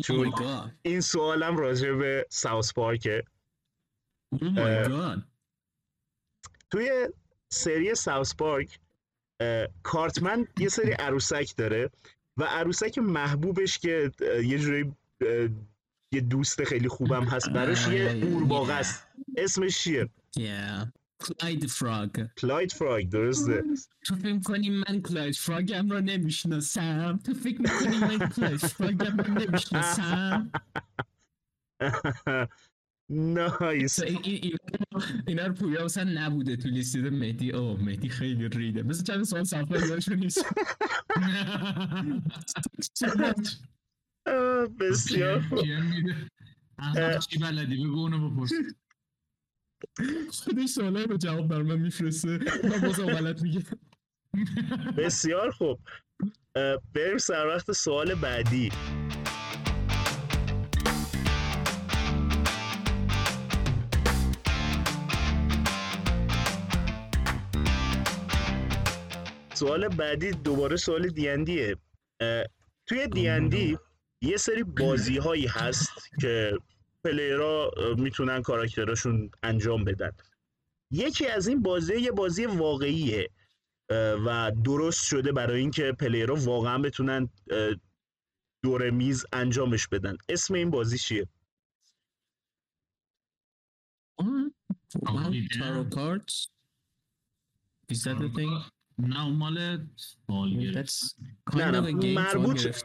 چون- 0.03 0.31
my 0.31 0.35
god. 0.35 0.71
این 0.81 1.01
سوالم 1.01 1.57
راجع 1.57 1.91
به 1.91 2.25
ساوس 2.29 2.73
پارکه 2.73 3.23
Oh. 4.35 5.19
توی 6.71 7.07
سری 7.49 7.95
ساوس 7.95 8.35
پارک 8.35 8.79
کارتمن 9.83 10.47
یه 10.59 10.69
سری 10.69 10.91
عروسک 10.91 11.53
داره 11.57 11.89
و 12.37 12.43
عروسک 12.43 12.97
محبوبش 12.97 13.77
که 13.77 14.11
یه 14.43 14.59
جوری 14.59 14.93
یه 16.11 16.21
دوست 16.21 16.63
خیلی 16.63 16.87
خوبم 16.87 17.23
هست 17.23 17.49
براش 17.49 17.87
یه 17.87 18.13
قورباغه. 18.25 18.73
است 18.73 19.07
اسمش 19.37 19.79
چیه؟ 19.79 20.09
Yeah. 20.39 20.87
کلاید 21.19 21.65
فراگ 21.65 22.25
کلاید 22.37 22.71
فراگ 22.71 23.09
درسته. 23.09 23.63
تو 24.05 24.15
فکر 24.15 24.39
کنی 24.39 24.69
من 24.69 25.01
کلاید 25.01 25.35
فراگم 25.35 25.89
رو 25.89 26.01
نمی‌شناسم؟ 26.01 27.19
تو 27.23 27.33
فکر 27.33 27.61
می‌کنی 27.61 27.97
من 28.17 28.29
کلاید 28.29 28.57
فراگم 28.57 29.17
رو 29.17 29.33
نمی‌شناسم؟ 29.33 30.51
نایس 33.09 33.99
این- 34.03 34.19
این- 34.23 34.39
این- 34.43 34.57
اینا 35.27 35.47
رو 35.47 35.53
پویا 35.53 35.85
اصلا 35.85 36.03
نبوده 36.03 36.55
تو 36.55 36.69
لیست 36.69 36.95
مهدی. 36.95 37.51
او 37.51 37.77
مهدی 37.77 38.09
خیلی 38.09 38.49
ریده. 38.49 38.83
مثل 38.83 39.03
چند 39.03 39.23
سوال 39.23 39.43
صفحه 39.43 39.87
یادشون 39.87 40.19
نیست 40.19 40.45
بسیار 44.79 45.41
خوب. 45.41 45.59
چی 47.29 47.39
بلدی؟ 47.39 47.75
بگو 47.85 47.99
اونو 47.99 48.29
بپرس. 48.29 48.51
خودش 50.31 50.69
سوالای 50.69 51.03
رو 51.03 51.17
جواب 51.17 51.47
بر 51.47 51.61
من 51.61 51.79
میفرسته. 51.79 52.39
من 52.63 52.81
بازم 52.81 53.05
غلط 53.05 53.41
میگه 53.41 53.63
بسیار 54.97 55.51
خوب. 55.51 55.79
بریم 56.93 57.17
سر 57.17 57.47
وقت 57.47 57.71
سوال 57.71 58.15
بعدی. 58.15 58.71
سوال 69.53 69.87
بعدی 69.87 70.31
دوباره 70.31 70.75
سوال 70.75 71.07
دیندیه 71.07 71.75
توی 72.87 73.07
دیندی 73.07 73.77
یه 74.21 74.37
سری 74.37 74.63
بازی 74.63 75.17
هایی 75.17 75.47
هست 75.47 75.89
که 76.21 76.57
پلیرها 77.05 77.71
می‌تونن 77.97 78.41
کاراکتراشون 78.41 79.29
انجام 79.43 79.83
بدن 79.83 80.11
یکی 80.91 81.27
از 81.27 81.47
این 81.47 81.61
بازی 81.61 81.95
یه 82.01 82.11
بازی 82.11 82.45
واقعیه 82.45 83.29
و 84.25 84.51
درست 84.63 85.05
شده 85.05 85.31
برای 85.31 85.59
اینکه 85.59 85.91
پلیرها 85.99 86.35
واقعا 86.35 86.77
بتونن 86.77 87.29
دور 88.63 88.89
میز 88.89 89.25
انجامش 89.33 89.87
بدن 89.87 90.17
اسم 90.29 90.53
این 90.53 90.69
بازی 90.69 90.97
چیه 90.97 91.27
yeah. 94.21 95.83
cards. 95.97 96.35
Is 97.91 98.03
that 98.05 98.17
the 98.23 98.29
thing? 98.37 98.53
نه 98.97 99.29
مال 99.29 99.87
مربوط- 102.15 102.83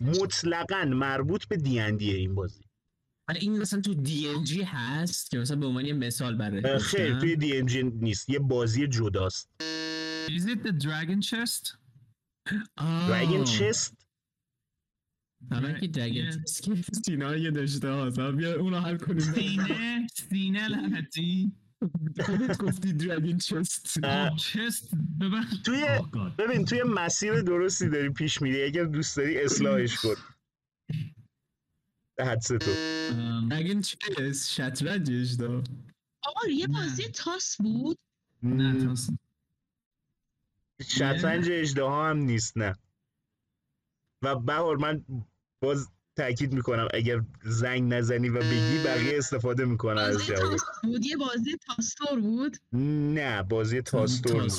مطلقا 0.00 0.84
مربوط 0.84 1.48
به 1.48 1.56
دیندیه 1.56 2.14
این 2.16 2.34
بازی 2.34 2.65
ولی 3.28 3.38
این 3.38 3.58
مثلا 3.58 3.80
تو 3.80 3.94
دی 3.94 4.28
ام 4.28 4.44
جی 4.44 4.62
هست 4.62 5.30
که 5.30 5.38
مثلا 5.38 5.56
به 5.56 5.66
عنوان 5.66 5.86
یه 5.86 5.92
مثال 5.92 6.36
برای 6.36 6.78
خیر. 6.78 7.18
توی 7.18 7.36
دی 7.36 7.56
ام 7.56 7.66
جی 7.66 7.82
نیست 7.82 8.28
یه 8.28 8.38
بازی 8.38 8.86
جداست 8.88 9.50
Is 10.28 10.42
it 10.42 10.58
the 10.66 10.72
dragon 10.86 11.20
chest? 11.30 11.76
آه. 12.76 13.08
دراگن 13.08 13.44
چست 13.44 13.94
اول 15.50 15.78
که 15.80 15.88
که 16.62 16.82
سینا 17.06 17.36
یه 17.36 17.50
داشته 17.50 17.88
ها 17.90 18.10
بیا 18.32 18.60
اونو 18.60 18.80
حل 18.80 18.96
کنیم 18.96 19.18
سینه 19.18 20.06
سینه 20.30 20.68
لعنتی 20.68 21.52
خودت 22.20 22.58
گفتی 22.58 22.92
دراگن 22.92 23.38
چست. 23.38 23.98
چست 24.36 24.90
Oh. 25.20 26.16
ببین 26.38 26.64
توی 26.64 26.82
مسیر 26.82 27.40
درستی 27.42 27.88
داری 27.88 28.10
پیش 28.10 28.42
میری 28.42 28.64
اگر 28.64 28.84
دوست 28.84 29.16
داری 29.16 29.38
اصلاحش 29.42 29.96
کن 29.96 30.14
حدس 32.20 32.46
تو. 32.46 32.58
دراگن 33.50 33.80
چست 33.80 34.50
شطرنجش 34.50 35.32
دا 35.32 35.62
آقا 36.22 36.48
یه. 36.48 36.66
بازی 36.66 37.08
تاس 37.08 37.56
بود؟ 37.56 37.98
نه 38.42 38.84
تاس 38.84 39.10
شطرنج 40.88 41.48
اجدها 41.50 42.10
هم 42.10 42.16
نیست 42.16 42.56
نه. 42.58 42.76
و 44.22 44.34
بهار 44.34 44.76
من 44.76 45.04
باز 45.60 45.88
تاکید 46.16 46.52
می‌کنم 46.52 46.88
اگر 46.94 47.24
زنگ 47.44 47.94
نزنی 47.94 48.28
و 48.28 48.38
بگی 48.38 48.84
بقیه 48.84 49.18
استفاده 49.18 49.64
می‌کنن 49.64 50.02
از 50.02 50.14
بازی 50.14 50.26
جواب. 50.26 50.50
تاس 50.50 50.62
بود؟ 50.82 51.06
یه 51.06 51.16
بازی 51.16 51.56
تاس‌طور 51.66 52.20
بود؟ 52.20 52.56
نه 53.12 53.42
بازی 53.42 53.82
تاس‌طور 53.82 54.50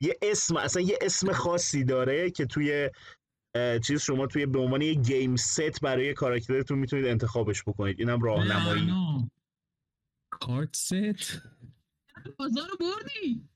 یه 0.00 0.18
اسم 0.22 0.56
اصلا 0.56 0.82
یه 0.82 0.98
اسم 1.02 1.32
خاصی 1.32 1.84
داره 1.84 2.30
که 2.30 2.46
توی 2.46 2.90
چیز 3.86 4.00
شما 4.00 4.26
توی 4.26 4.46
به 4.46 4.58
عنوان 4.58 4.82
یه 4.82 4.94
game 4.94 5.36
set 5.36 5.80
برای 5.80 6.14
کاراکترتون 6.14 6.78
می‌تونید 6.78 7.06
انتخابش 7.06 7.62
بکنید. 7.62 8.00
اینم 8.00 8.20
راهنمایی 8.20 8.92
card 10.30 10.76
set؟ 10.76 11.42
buzzer 12.38 12.68
رو 12.68 12.76
بردی؟ 12.80 13.48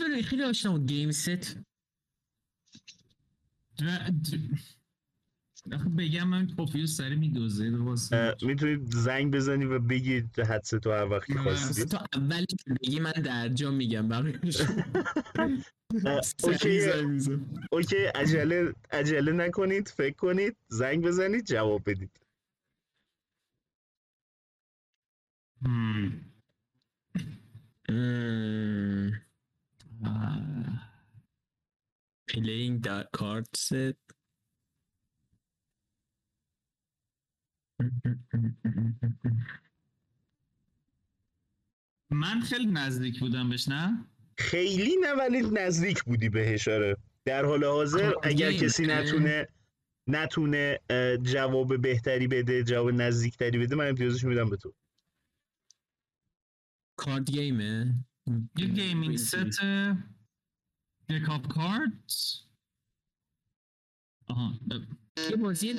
ببین 0.00 0.22
خیلی 0.22 0.42
آشنا 0.42 0.72
بود. 0.72 0.86
game 0.86 1.10
set. 1.10 1.56
بگم 5.98 6.28
من 6.28 6.46
پوفیو 6.46 6.86
سری 6.86 7.16
میدوزه 7.16 7.64
اه، 8.12 8.34
می‌تونید 8.42 8.90
زنگ 8.94 9.34
بزنی 9.34 9.64
و 9.64 9.78
بگید 9.78 10.40
حدس 10.40 10.70
تو 10.70 10.92
هر 10.92 11.08
وقت. 11.08 11.32
خواستید 11.32 11.88
تو 11.88 11.98
اولی 12.14 12.46
که 12.46 12.74
بگی 12.82 13.00
من 13.00 13.12
در 13.12 13.48
جا 13.48 13.70
میگم 13.70 14.08
بقیه‌اش 14.08 14.56
سریع 16.38 16.94
اوکی. 16.94 17.46
اوکی 17.72 17.96
عجله 17.96 18.74
عجله 18.90 19.32
نکنید 19.32 19.88
فکر 19.88 20.16
کنید 20.16 20.56
زنگ 20.68 21.04
بزنید 21.04 21.44
جواب 21.46 21.82
بدید. 21.90 22.10
Hmm. 25.62 26.08
Playing 32.28 32.80
the 32.80 33.08
card 33.12 33.46
set. 33.56 33.96
من 42.10 42.40
خیلی 42.40 42.66
نزدیک 42.66 43.20
بودم 43.20 43.48
بهش 43.48 43.68
نه؟ 43.68 44.04
خیلی 44.36 44.96
نه 45.00 45.12
ولی 45.12 45.40
نزدیک 45.40 46.04
بودی 46.04 46.28
بهش 46.28 46.68
آره. 46.68 46.96
در 47.24 47.44
حال 47.44 47.64
حاضر 47.64 48.10
خب، 48.10 48.20
اگر 48.22 48.52
کسی 48.52 48.86
نتونه 48.86 49.48
نتونه 50.06 50.78
جواب 51.22 51.80
بهتری 51.80 52.26
بده 52.28 52.64
جواب 52.64 52.90
نزدیکتری 52.90 53.58
بده 53.58 53.76
من 53.76 53.88
امتیازش 53.88 54.24
میدم 54.24 54.50
به 54.50 54.56
تو. 54.56 54.74
کارد 56.96 57.30
گیمه؟ 57.30 57.94
یه 58.56 58.66
gaming 58.66 59.16
set 59.16 59.36
deck 61.08 61.28
of 61.28 61.48
cards 61.48 62.36
آها 64.26 64.52
یه 65.18 65.36
بازی 65.36 65.74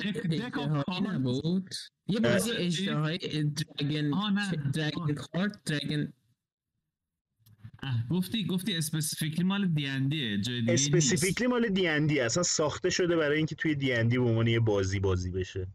کاردز. 0.50 0.84
نبود 1.02 1.74
یه 2.06 2.20
بازی 2.20 2.50
نه. 4.30 4.70
dragon 4.74 5.14
card 5.14 5.62
dragon 5.64 6.12
اه، 7.82 8.06
گفتی 8.10 8.46
گفتی 8.46 8.76
specifically 8.76 9.44
مال 9.44 9.66
دی 9.68 9.86
ان 9.86 10.08
دیه 10.08 10.40
جای 10.40 10.60
دیگه. 10.60 10.72
specifically 10.72 11.46
مال 11.46 11.68
دی 11.68 11.88
اندی 11.88 12.20
اصلا 12.20 12.42
ساخته 12.42 12.90
شده 12.90 13.16
برای 13.16 13.36
اینکه 13.36 13.54
توی 13.54 13.74
دی 13.74 13.92
اندی 13.92 14.18
به 14.18 14.24
عنوان 14.24 14.46
یه 14.46 14.60
بازی 14.60 15.00
بازی 15.00 15.30
بشه 15.30 15.68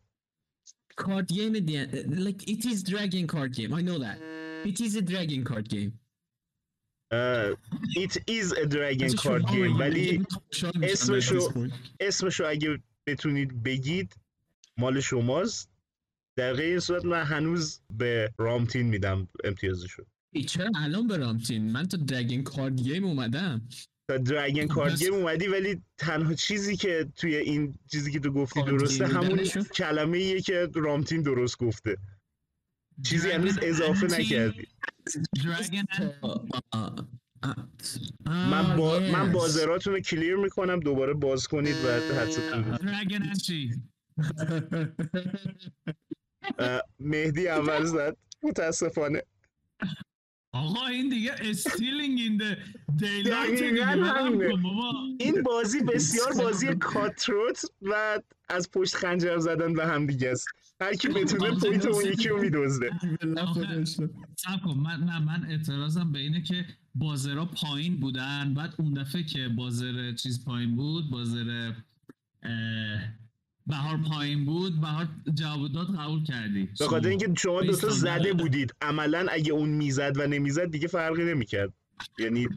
at 1.00 1.28
the 1.28 1.78
end. 1.78 2.20
Like 2.26 2.42
it 2.50 2.66
is 2.66 2.82
dragon 2.84 3.28
card 3.28 3.52
game. 3.54 3.72
I 3.74 3.82
know 3.82 4.00
that. 4.00 4.18
It 4.66 4.82
is 4.82 4.96
a 4.96 5.02
dragon 5.02 5.44
card 5.44 5.70
game. 5.70 5.92
اه، 7.12 7.54
It 8.04 8.16
is 8.30 8.52
a 8.52 8.66
dragon 8.66 9.04
از 9.04 9.16
card 9.16 9.44
game. 9.46 9.80
ولی 9.80 10.26
اسمشو-. 10.84 11.70
اسمشو 12.00 12.46
اگه 12.46 12.80
بتونید 13.08 13.64
بگید 13.64 14.16
مال 14.78 15.00
شماست. 15.00 15.70
در 16.38 16.54
غیر 16.54 16.70
این 16.70 16.80
صورت 16.80 17.06
من 17.06 17.24
هنوز 17.24 17.80
به 17.98 18.34
رامتین 18.38 18.86
میدم 18.86 19.28
امتیازشو. 19.44 20.04
چرا 20.48 20.72
الان 20.76 21.08
برام 21.08 21.38
تین 21.38 21.72
من 21.72 21.88
تو 21.88 21.98
dragon 21.98 22.44
card 22.44 22.84
game 22.84 23.04
اومدم. 23.04 23.62
تا 24.10 24.18
خب 24.18 24.66
کارد 24.66 25.00
گیم 25.00 25.14
اومدی 25.14 25.48
ولی 25.48 25.82
تنها 25.98 26.34
چیزی 26.34 26.76
که 26.76 27.08
توی 27.16 27.36
این 27.36 27.76
چیزی 27.92 28.12
که 28.12 28.20
تو 28.20 28.32
گفتی 28.32 28.60
کارد 28.60 28.80
درسته 28.80 29.08
گیم 29.08 29.18
همون؟ 29.18 29.44
کلمه 29.76 30.18
ایه 30.18 30.42
که 30.42 30.70
رامتین 30.76 31.22
درست 31.22 31.58
گفته. 31.58 31.98
چیزی 33.04 33.32
هنوز 33.32 33.60
اضافه 33.62 34.20
نکردی. 34.20 34.68
من, 38.26 38.78
با... 38.78 39.00
Ah, 39.00 39.02
من 39.02 39.32
buzzer 39.32 39.73
اتون 39.73 39.94
رو 39.94 40.00
clear 40.00 40.36
می‌کنم 40.36 40.80
دوباره 40.80 41.14
باز 41.14 41.48
کنید 41.48 41.76
و 41.76 41.88
مهدی 47.00 47.48
اول 47.48 47.86
زد. 47.86 48.18
متاسفانه. 48.44 49.22
آقا 50.54 50.88
این 50.88 51.10
دیگه 51.10 51.36
stealing 51.40 52.20
in 52.20 52.38
the 52.38 52.58
daylight 52.98 53.62
این 55.20 55.44
بازی 55.44 55.84
بسیار 55.84 56.34
بازی 56.44 56.76
کاتروت 56.76 57.62
و 57.82 58.20
از 58.50 58.72
پشت 58.72 58.96
خنجر 58.96 59.38
زدن 59.38 59.74
به 59.74 59.88
هم 59.88 60.06
دیگه 60.06 60.30
است. 60.30 60.48
هر 60.82 60.94
کی 60.94 61.08
بتونه 61.08 61.60
پوینت 61.60 61.86
اون. 61.86 62.06
یکی 62.06 62.30
رو 62.30 62.42
میدزده. 62.42 62.90
رو. 63.22 63.86
سب 64.36 64.62
کن. 64.66 64.74
من 64.74 65.00
نه 65.00 65.20
من 65.20 65.46
اعتراضم 65.50 66.12
به 66.12 66.20
اینه 66.20 66.42
که 66.42 66.66
بازرها 67.00 67.46
پایین 67.46 68.00
بودن 68.00 68.54
بعد 68.54 68.74
اون 68.78 68.94
دفعه 68.94 69.24
که 69.24 69.48
بازر 69.48 70.12
چیز 70.12 70.46
پایین 70.46 70.76
بود 70.76 71.10
بازر 71.10 71.74
بهار 73.68 73.98
پایین 73.98 74.46
بود 74.46 74.82
بهار 74.82 75.08
جواب 75.34 75.72
داد 75.72 75.96
قبول 75.96 76.24
کردی 76.24 76.70
به 76.80 76.88
خاطر 76.88 77.08
اینکه 77.10 77.34
شما 77.38 77.62
دوتا 77.62 77.88
بیستان 77.88 78.20
زده. 78.20 78.34
بودید 78.34 78.74
عملا 78.82 79.28
اگه 79.32 79.52
اون 79.54 79.70
می‌زد 79.70 80.14
و 80.18 80.28
نمی‌زد 80.28 80.72
دیگه 80.72 80.88
فرقی 80.88 81.24
نمی‌کرد 81.24 81.74
یعنی 82.20 82.48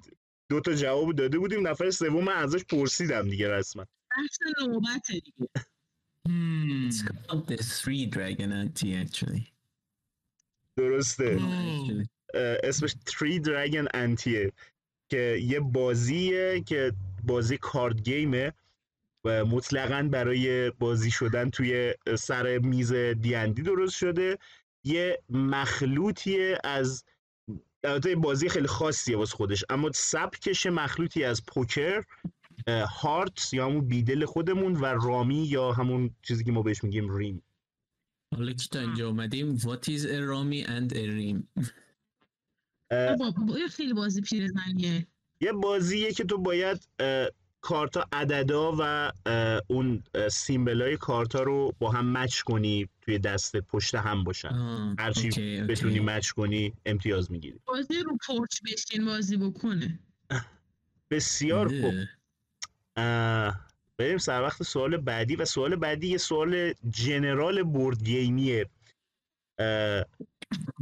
دو 0.49 0.61
تا 0.61 0.75
جواب 0.75 1.15
داده 1.15 1.39
بودیم 1.39 1.69
نفر 1.69 1.91
سوم 1.91 2.25
من 2.25 2.33
ازش 2.33 2.65
پرسیدم 2.65 3.29
دیگه 3.29 3.49
رسما 3.49 3.87
بحث 4.11 4.67
نوبته 4.69 5.13
دیگه 5.13 5.49
Hmm. 6.29 6.89
It's 6.89 7.03
called 7.03 7.47
the 7.47 7.57
three 7.57 8.07
dragon 8.07 8.53
anti 8.53 8.95
actually. 8.95 9.53
درسته 10.77 11.39
Oh. 11.39 12.20
اسمش 12.35 12.95
تری 13.07 13.41
دراگن 13.41 13.87
انتیه 13.95 14.53
که 15.09 15.39
یه 15.43 15.61
بازیه 15.61 16.61
که 16.67 16.93
بازی 17.25 17.57
کارد 17.57 18.01
گیمه 18.01 18.53
و 19.25 19.45
مطلقا 19.45 20.09
برای 20.13 20.71
بازی 20.71 21.11
شدن 21.11 21.51
توی 21.51 21.95
سر 22.19 22.59
میز 22.59 22.93
دیندی 22.93 23.63
درست 23.63 23.97
شده. 23.97 24.39
یه 24.85 25.19
مخلوطیه 25.31 26.59
از 26.65 27.05
البته 27.85 28.11
یه 28.11 28.17
بازی 28.17 28.49
خیلی 28.49 28.67
خاصیه 28.67 29.17
واسه 29.17 29.37
خودش 29.37 29.65
اما 29.71 29.91
سبکش 29.95 30.67
مخلوطی 30.67 31.25
از 31.25 31.45
پوکر 31.47 32.05
هارت 32.69 33.55
یا 33.55 33.67
همون 33.67 33.89
بیدل 33.89 34.25
خودمون 34.25 34.77
و 34.77 34.85
رامی 34.85 35.45
یا 35.45 35.73
همون 35.73 36.11
چیزی 36.23 36.45
که 36.45 36.53
ما 36.53 36.63
بهش 36.63 36.85
میگیم 36.85 37.17
ریم. 37.17 37.43
حالا 38.35 38.53
که 38.53 38.69
تا 38.71 38.81
اینجا 38.81 39.09
اومدیم؟ 39.09 39.59
What 39.59 39.89
is 39.89 40.05
a 40.05 40.21
rami 40.31 40.65
and 40.67 40.93
a 40.93 41.05
rim 41.09 41.65
خیلی 43.71 43.93
بازی 43.93 44.21
پیرزنیه. 44.21 45.07
یه 45.41 45.53
بازیه 45.53 46.13
که 46.13 46.25
تو 46.25 46.39
باید 46.39 46.89
کارتا 47.61 48.07
عددا 48.13 48.77
و 48.79 49.13
اون 49.69 50.03
سیمبل 50.31 50.83
های 50.83 50.97
کارتا 50.97 51.43
رو 51.43 51.75
با 51.79 51.91
هم 51.91 52.13
مچ 52.13 52.41
کنی 52.41 52.89
توی 53.01 53.19
دستت 53.19 53.61
پشت 53.61 53.95
هم 53.95 54.25
باشن. 54.25 54.55
هرچی. 54.99 55.61
بتونی 55.61 56.01
مچ 56.01 56.31
کنی 56.31 56.73
امتیاز 56.87 57.33
می‌گیری. 57.33 57.61
بازی 57.65 58.03
رو 58.03 58.19
پورچ 58.27 58.61
بشین 58.67 59.05
بازی 59.05 59.37
بکنه. 59.37 59.99
بسیار 61.11 61.81
خوب. 61.81 61.95
بریم 63.99 64.19
سر 64.19 64.43
وقت 64.43 64.63
سوال 64.63 64.97
بعدی 64.97 65.37
و 65.37 65.45
سوال 65.45 65.77
بعدی 65.77 66.09
یه 66.09 66.19
سوال 66.19 66.73
جنرال 66.91 67.63
بورد 67.63 68.05
گیمیه. 68.05 68.67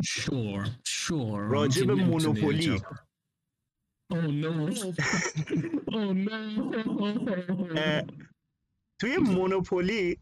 Sure, 0.02 0.64
sure. 0.86 1.50
راجع 1.50 1.84
به 1.84 1.94
مونوپولی. 1.94 2.80
Oh 4.10 4.30
no. 4.42 4.70
oh 5.92 6.12
توی 9.00 9.16
مونوپولی 9.16 10.18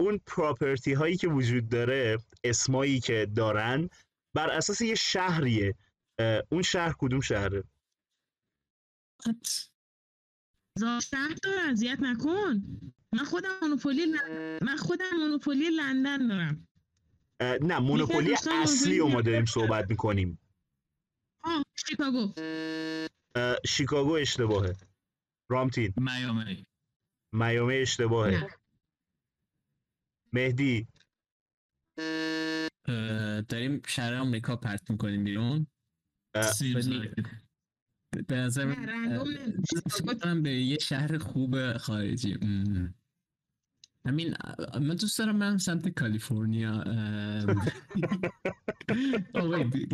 اون 0.00 0.20
پراپرتی 0.26 0.92
هایی 0.92 1.16
که 1.16 1.28
وجود 1.28 1.68
داره 1.68 2.18
اسمایی 2.44 3.00
که 3.00 3.28
دارن 3.36 3.88
بر 4.36 4.50
اساس 4.50 4.80
یه 4.80 4.94
شهریه. 4.94 5.74
اون 6.52 6.62
شهر 6.62 6.94
کدوم 6.98 7.20
شهره؟ 7.20 7.64
شهر 11.02 11.34
داره 11.42 11.60
اذیت 11.70 11.98
نکن. 12.00 12.62
من 13.14 13.24
خودم 13.24 13.58
مونوپولی 13.62 14.06
من 14.62 14.76
خودم 14.76 15.16
مونوپولی 15.18 15.70
لندن 15.70 16.28
دارم. 16.28 16.67
نه 17.40 17.78
مونوپولی 17.78 18.34
اصلی 18.62 18.98
رو 18.98 19.08
ما 19.08 19.22
داریم 19.22 19.44
صحبت 19.44 19.90
می‌کنیم. 19.90 20.38
آه 21.44 21.64
شیکاگو. 21.88 22.32
شیکاگو 23.66 24.12
اشتباهه. 24.12 24.76
رامتین. 25.50 25.94
میامی. 25.96 26.66
میامی 27.32 27.76
اشتباهه. 27.76 28.30
نه. 28.30 28.48
مهدی. 30.32 30.88
داریم 33.48 33.82
شهر 33.86 34.14
آمریکا 34.14 34.56
پرت 34.56 34.90
می‌کنیم 34.90 35.24
بیرون. 35.24 35.66
به 38.28 38.36
نظر 38.36 38.74
به 40.42 40.50
یه 40.50 40.78
شهر 40.78 41.18
خوب 41.18 41.76
خارجی. 41.76 42.38
ام. 42.42 42.94
همین 44.08 44.34
اه، 44.44 44.78
من 44.78 44.94
دوست 44.94 45.18
دارم 45.18 45.38
برم 45.38 45.58
سمت 45.58 45.88
کالیفرنیا 45.88 46.84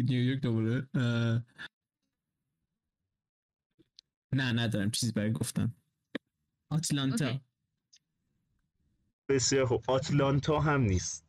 نیویورک 0.08 0.40
دوباره. 0.42 0.88
اه. 0.94 1.42
نه 4.32 4.52
ندارم 4.52 4.90
چیزی 4.90 5.12
برای 5.12 5.32
گفتم 5.32 5.74
آتلانتا. 6.70 7.40
بسیار 9.28 9.66
خوب. 9.66 9.84
آتلانتا 9.88 10.60
هم 10.60 10.80
نیست. 10.80 11.26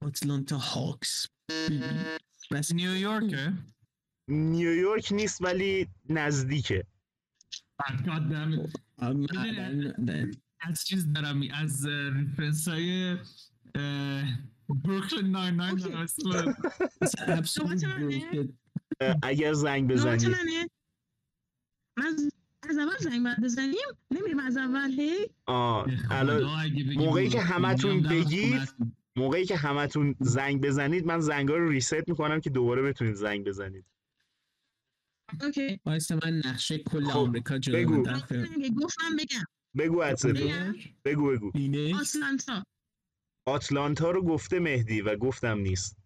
آتلانتا 0.00 0.58
هاکس. 0.58 1.26
بس 2.50 2.72
نیویورکه 2.72 3.52
نیویورک 4.28 5.12
نیست 5.12 5.42
ولی 5.42 5.88
نزدیکه. 6.08 6.84
God 7.82 8.24
damn 8.30 8.52
it. 8.54 10.38
از 10.60 10.84
چیز 10.84 11.12
دارم 11.12 11.42
از 11.54 11.86
reference 11.86 12.68
های 12.68 13.16
بروکلین 14.68 15.30
ناین 15.30 15.54
ناین. 15.54 15.76
دارم 16.24 16.56
اگر 19.22 19.52
زنگ 19.52 19.92
نوبت 19.92 20.24
بزنی 20.24 20.28
منه 20.28 20.68
من 21.98 22.04
از- 22.06 22.30
از 22.70 22.78
اول 22.78 22.96
زنگ 23.00 23.22
باید 23.24 23.40
بزنیم 23.40 23.76
نمیریم 24.10 24.38
از 24.38 24.56
اول 24.56 24.90
هی؟ 24.90 25.30
الان 26.10 26.42
موقعی 26.96 27.28
که 27.28 27.40
همتون 27.40 28.02
بگید،. 28.02 28.74
موقعی 29.16 29.44
که 29.44 29.56
همتون 29.56 30.14
زنگ 30.20 30.60
بزنید 30.60 31.06
من 31.06 31.20
زنگا 31.20 31.56
رو 31.56 31.68
ریست 31.68 32.08
می‌کنم 32.08 32.40
که 32.40 32.50
دوباره 32.50 32.82
بتونید 32.82 33.14
زنگ 33.14 33.44
بزنید. 33.46 33.84
اوکی. 35.42 35.80
وایسا 35.86 36.18
من 36.24 36.42
نقشه 36.44 36.78
کل 36.78 37.04
خب، 37.04 37.18
آمریکا 37.18 37.58
جلو 37.58 37.78
بگو. 37.78 38.02
گفتم 38.76 39.16
بگم. 39.18 39.44
بگو 39.76 40.02
بگم 40.24 40.74
بگو 41.04 41.30
بگو. 41.30 41.52
آتلانتا. 42.00 42.64
آتلانتا 43.46 44.10
رو 44.10 44.22
گفته 44.22 44.58
مهدی 44.58 45.00
و 45.00 45.16
گفتم 45.16 45.58
نیست. 45.58 45.96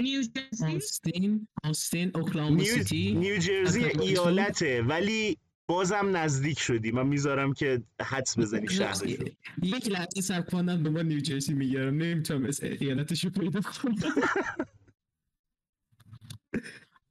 نیوجرسی 0.00 0.76
آستین؟ 0.76 1.48
آستین 1.64 2.10
اوکلاهوما 2.14 2.56
نیو, 2.56 2.74
سیتی؟ 2.74 3.14
نیوجرزی 3.14 3.84
اپل 3.84 4.00
ایالته 4.00 4.82
ولی 4.82 5.38
بازم 5.68 6.16
نزدیک 6.16 6.58
شدی. 6.58 6.90
من 6.90 7.06
می‌ذارم 7.06 7.52
که 7.52 7.82
حدس 8.02 8.38
بزنی 8.38 8.68
شهرشو 8.68 9.24
یک 9.62 9.88
لحظه 9.88 10.20
سب 10.20 10.50
کنم 10.50 10.82
دوباره 10.82 11.06
نیوجرسی 11.06 11.54
میگرم 11.54 11.94
نمی‌تونم 11.94 12.44
اسم 12.44 12.66
ایالتش 12.80 13.24
رو 13.24 13.30
پیدا 13.30 13.60
کنم. 13.60 13.94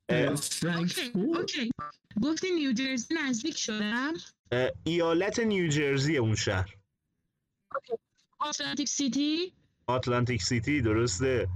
Okay 0.10 1.12
Okay. 1.14 1.72
گفتی 2.22 2.52
نیوجرسی 2.52 3.14
نزدیک 3.14 3.58
شدم؟ 3.58 4.14
ایالت 4.84 5.40
نیوجرزی 5.40 6.18
اون 6.18 6.36
شهر. 6.36 6.76
آتلانتیک 8.40 8.90
سیتی؟ 8.90 9.54
آتلانتیک 9.88 10.44
سیتی 10.44 10.82
درسته. 10.82 11.48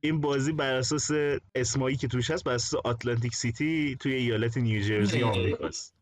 این 0.00 0.20
بازی 0.20 0.52
بر 0.52 0.74
اساس 0.74 1.10
اسمایی 1.54 1.96
که 1.96 2.08
توش 2.08 2.30
هست 2.30 2.44
بر 2.44 2.52
اساس 2.52 2.80
آتلانتیک 2.84 3.34
سیتی 3.34 3.96
توی 4.00 4.14
ایالت 4.14 4.56
نیوجرزی 4.56 5.22
اه. 5.22 5.30
آمریکاست 5.30 5.94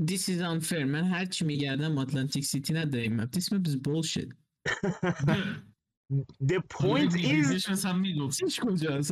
This 0.00 0.28
is 0.28 0.40
unfair. 0.40 0.84
من 0.84 1.04
هرچی 1.04 1.44
میگردم 1.44 1.98
آتلانتیک 1.98 2.44
سیتی 2.44 2.72
نداریم. 2.72 3.20
Map 3.24 3.28
This 3.28 3.44
map 3.52 3.68
is 3.68 3.76
bullshit. 3.76 4.28
The 6.12 6.60
point 6.68 7.12
is 7.16 7.66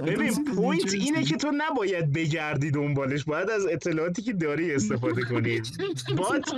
ببین 0.01 0.45
point 0.44 0.94
اینه 0.95 1.24
که 1.24 1.36
تو 1.36 1.53
نباید 1.57 2.12
بگردی 2.12 2.70
دنبالش 2.70 3.24
باید 3.24 3.51
از 3.51 3.66
اطلاعاتی 3.66 4.22
که 4.22 4.32
داری 4.32 4.74
استفاده 4.74 5.22
کنی 5.22 5.61
but 6.16 6.54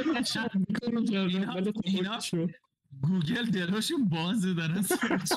اینا- 1.84 2.18
گوگل 3.02 3.44
دلاشون 3.50 4.08
بازه 4.08 4.54
دارن 4.54 4.82
search 4.82 5.32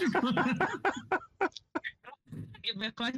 بخوای 2.81 3.11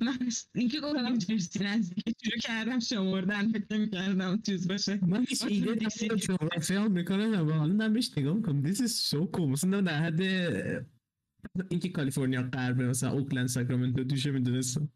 من 0.00 0.18
اینکه 0.54 0.80
گفتم 0.80 1.06
نیوجرسی 1.06 1.64
نزدیک 1.64 2.16
شروع 2.24 2.38
کردم 2.40 2.78
شمردن 2.78 3.52
فکر 3.52 3.78
می‌کردم 3.78 4.40
چیز 4.46 4.68
باشه 4.68 4.98
من 5.06 5.24
هیچ 5.28 5.44
ایده 5.48 5.88
سیتی. 5.88 6.16
جغرافیا 6.16 6.84
آمریکا 6.84 7.14
حالا 7.14 7.74
دارم 7.76 7.92
بهش 7.92 8.10
نگاه 8.16 8.34
می‌کنم 8.34 8.72
This 8.72 8.76
is 8.76 9.10
so 9.10 9.36
cool 9.36 9.40
مثلا 9.40 9.80
در 9.80 9.98
حد 10.02 10.20
اینکه 11.70 11.88
کالیفرنیا 11.88 12.42
غربه 12.42 12.86
مثلا 12.86 13.10
اوکلند 13.10 13.48
ساکرامنتو 13.48 14.04
توشه 14.04 14.30
می‌دونستم. 14.30 14.88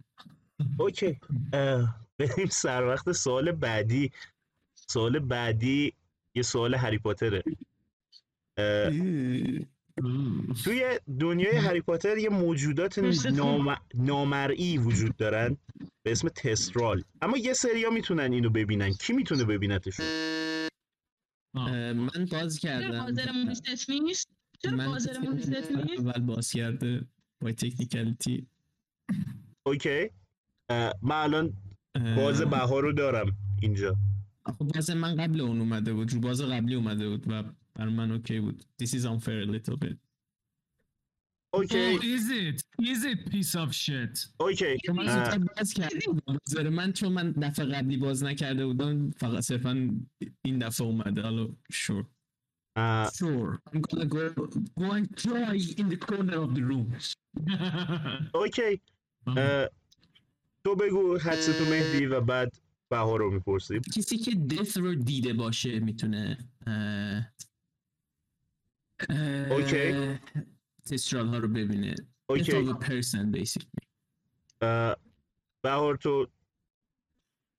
اوکی. 0.79 1.21
اه، 1.53 2.07
بریم 2.19 2.47
سر 2.47 2.85
وقت 2.85 3.13
سوال 3.13 3.53
بعدی. 3.53 4.11
سوال 4.75 5.19
بعدی 5.19 5.93
یه 6.35 6.43
سوال 6.43 6.75
هری 6.75 6.99
پاتره. 6.99 7.43
توی 10.65 10.99
دنیای 11.21 11.57
هری 11.57 11.81
پاتر 11.81 12.19
یه 12.19 12.29
موجودات 12.29 12.99
نام... 13.33 13.77
نامرئی 13.95 14.79
وجود 14.79 15.17
دارن 15.17 15.57
به 16.03 16.13
اسم 16.13 16.29
تسترال. 16.29 17.05
اما 17.23 17.37
یه 17.37 17.53
سریا 17.53 17.91
می‌تونن 17.91 18.33
اینو 18.33 18.51
ببینن. 18.51 18.93
کی 18.93 19.13
می‌تونه 19.13 19.45
ببینتشون؟ 19.45 20.07
من 21.55 22.27
باز 22.31 22.59
کردم. 22.59 23.15
ست 23.55 23.91
نیست 23.91 24.29
چرا 24.65 24.97
نیست 25.33 25.99
اول 25.99 26.21
باز 26.21 26.53
کرده 26.53 27.07
با 27.41 27.53
تکنیکالیتی. 27.53 28.47
اوکی. 29.67 30.11
من 31.03 31.17
الان 31.17 31.53
باز 32.17 32.41
بهار 32.41 32.83
رو 32.83 32.93
دارم 32.93 33.37
اینجا. 33.63 33.97
خب 34.47 34.65
باز 34.75 34.91
من 34.91 35.17
قبل 35.17 35.41
اون 35.41 35.61
اومده 35.61 35.93
بود 35.93 36.13
رو 36.13 36.21
باز 36.21 36.41
قبلی 36.41 36.75
اومده 36.75 37.09
بود 37.09 37.25
و 37.29 37.43
بر 37.75 37.89
من 37.89 38.13
اوکی 38.13 38.41
بود. 38.41 38.65
This 38.83 38.89
is 38.89 39.05
unfair 39.05 39.43
a 39.43 39.51
little 39.51 39.77
bit. 39.77 39.97
اوکی. 41.55 41.99
Oh, 41.99 42.03
is 42.03 42.31
it? 42.31 42.63
Is 42.83 43.05
it 43.05 43.31
piece 43.31 43.55
of 43.55 43.73
shit? 43.73 44.29
اوکی. 44.41 44.79
چون 44.87 44.97
من 44.97 45.47
باز 45.59 45.75
کرده 45.75 46.71
من 46.71 46.93
چون 46.93 47.13
من 47.13 47.33
دفعه 47.33 47.67
قبلی 47.67 47.97
باز 47.97 48.25
نکرده 48.25 48.67
بودم 48.67 49.11
فقط 49.11 49.43
صرفا 49.43 49.91
این 50.43 50.59
دفعه 50.59 50.87
اومده. 50.87 51.23
حالا 51.23 51.49
sure. 51.73 52.07
اه، 52.77 53.11
sure 53.11 53.59
I'm 53.71 53.81
gonna 53.81 54.07
go 54.07 54.23
go 54.81 54.91
and 54.99 55.07
cry 55.17 55.57
in 55.81 55.89
the 55.89 55.97
corner 55.97 56.39
of 56.45 56.55
the 56.57 56.63
room. 56.71 56.89
okay 58.35 58.81
اه، 59.27 59.69
تو 60.65 60.77
بگو 60.77 61.19
حدس 61.19 61.47
تو 61.59 61.65
مهدی 61.65 62.07
و 62.07 62.21
بعد 62.21 62.59
بهار 62.91 63.19
رو 63.19 63.31
می‌پرسیم 63.31 63.81
کسی 63.97 64.17
که 64.17 64.35
death 64.35 64.77
رو 64.77 64.95
دیده 64.95 65.33
باشه 65.33 65.81
می‌تونه 65.81 66.39
اوکی. 69.51 70.19
تسترال 70.85 71.29
ها 71.29 71.39
رو 71.39 71.49
ببینه. 71.49 71.95
okay 72.27 72.75
basically. 73.33 73.87
اه، 74.61 74.97
بهار 75.63 75.97
تو 75.97 76.27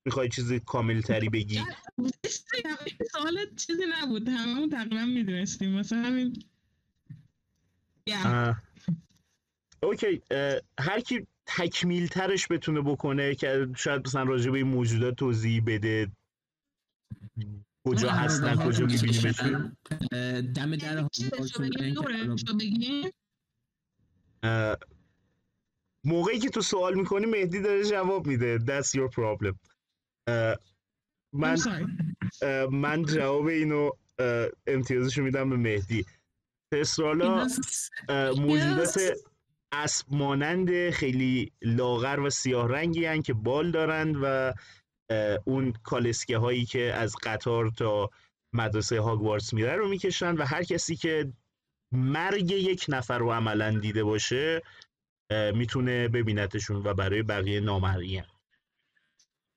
می‌خوای 0.06 0.28
چیزی 0.28 0.60
کامل 0.60 1.00
تری 1.00 1.28
بگی 1.28 1.60
سوال 3.12 3.54
چیزی 3.56 3.82
نبود. 3.88 4.28
هممون 4.28 4.70
تقریبا 4.70 5.04
می‌دونستیم. 5.04 5.78
مثلا 5.78 6.02
همین. 6.02 6.44
اوکی 9.82 10.22
هر 10.78 11.00
کی 11.00 11.26
تکمیل 11.46 12.06
ترش 12.06 12.46
بتونه 12.50 12.80
بکنه 12.80 13.34
که 13.34 13.68
شاید 13.76 14.06
مثلا 14.06 14.22
راجع 14.22 14.50
به 14.50 14.58
این 14.58 14.66
موجودات 14.66 15.16
توضیح 15.16 15.62
بده. 15.66 16.12
کجا 17.86 18.08
آره، 18.08 18.18
هستن 18.18 18.56
کجا 18.56 18.86
میبینیمشون 18.86 19.76
اه، 20.12 20.40
دم 20.40 20.76
در 20.76 21.08
اه، 24.42 24.76
موقعی 26.04 26.38
که 26.38 26.50
تو 26.50 26.62
سوال 26.62 26.94
می‌کنی 26.94 27.26
مهدی 27.26 27.60
داره 27.60 27.84
جواب 27.84 28.26
میده. 28.26 28.58
That's 28.58 28.88
your 28.88 29.10
problem. 29.14 29.73
من 31.32 31.58
من 32.70 33.02
جواب 33.04 33.46
اینو 33.46 33.90
امتیازشو 34.66 35.22
میدم 35.22 35.50
به 35.50 35.56
مهدی. 35.56 36.04
تسرالا 36.72 37.48
موجودات 38.36 39.00
اسب 39.72 40.06
مانند 40.10 40.90
خیلی 40.90 41.52
لاغر 41.62 42.20
و 42.20 42.30
سیاه 42.30 42.68
رنگی 42.68 43.04
هن 43.04 43.22
که 43.22 43.32
بال 43.32 43.70
دارند 43.70 44.16
و 44.22 44.54
اون 45.44 45.72
کالسکه 45.72 46.38
هایی 46.38 46.64
که 46.64 46.94
از 46.94 47.16
قطار 47.22 47.70
تا 47.70 48.10
مدرسه 48.52 49.00
هاگوارتس 49.00 49.54
میره 49.54 49.76
رو 49.76 49.88
می‌کشن 49.88 50.34
و 50.34 50.44
هر 50.44 50.62
کسی 50.62 50.96
که 50.96 51.32
مرگ 51.92 52.50
یک 52.50 52.86
نفر 52.88 53.18
رو 53.18 53.32
عملا 53.32 53.78
دیده 53.78 54.04
باشه 54.04 54.62
می‌تونه 55.54 56.08
ببینتشون 56.08 56.76
و 56.76 56.94
برای 56.94 57.22
بقیه 57.22 57.60
نامرئی. 57.60 58.33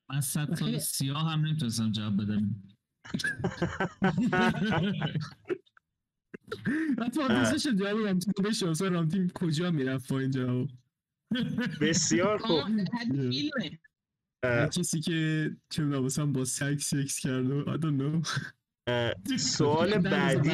من 0.09 0.21
صد 0.21 0.55
سال 0.55 0.77
سیاه 0.77 1.31
هم 1.31 1.45
نمی‌تونستم 1.45 1.91
جواب 1.91 2.21
بدم. 2.21 2.63
حتی 7.01 7.19
من 7.29 7.75
جواب 7.75 7.97
رامتین 8.05 8.33
رو 8.37 8.43
بشه 8.43 8.69
اصلا 8.69 8.87
رامتین 8.87 9.29
کجا 9.29 9.71
می‌رفت 9.71 10.11
با 10.11 10.19
این 10.19 10.31
جواب؟ 10.31 10.69
بسیار 11.81 12.37
خوب. 12.37 12.63
کسی 14.69 15.01
که 15.01 15.51
چه 15.69 15.83
مثلا 15.83 16.25
با 16.25 16.45
سگ 16.45 16.77
سکس 16.77 17.19
کرده 17.19 17.53
و 17.53 17.77
I 17.77 17.79
don't 17.79 17.99
know. 18.01 18.29
سوال 19.37 19.97
بعدی. 19.97 20.49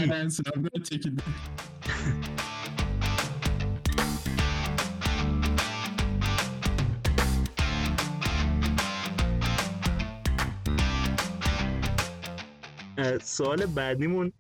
سوال 13.22 13.66
بعدیمون 13.66 14.32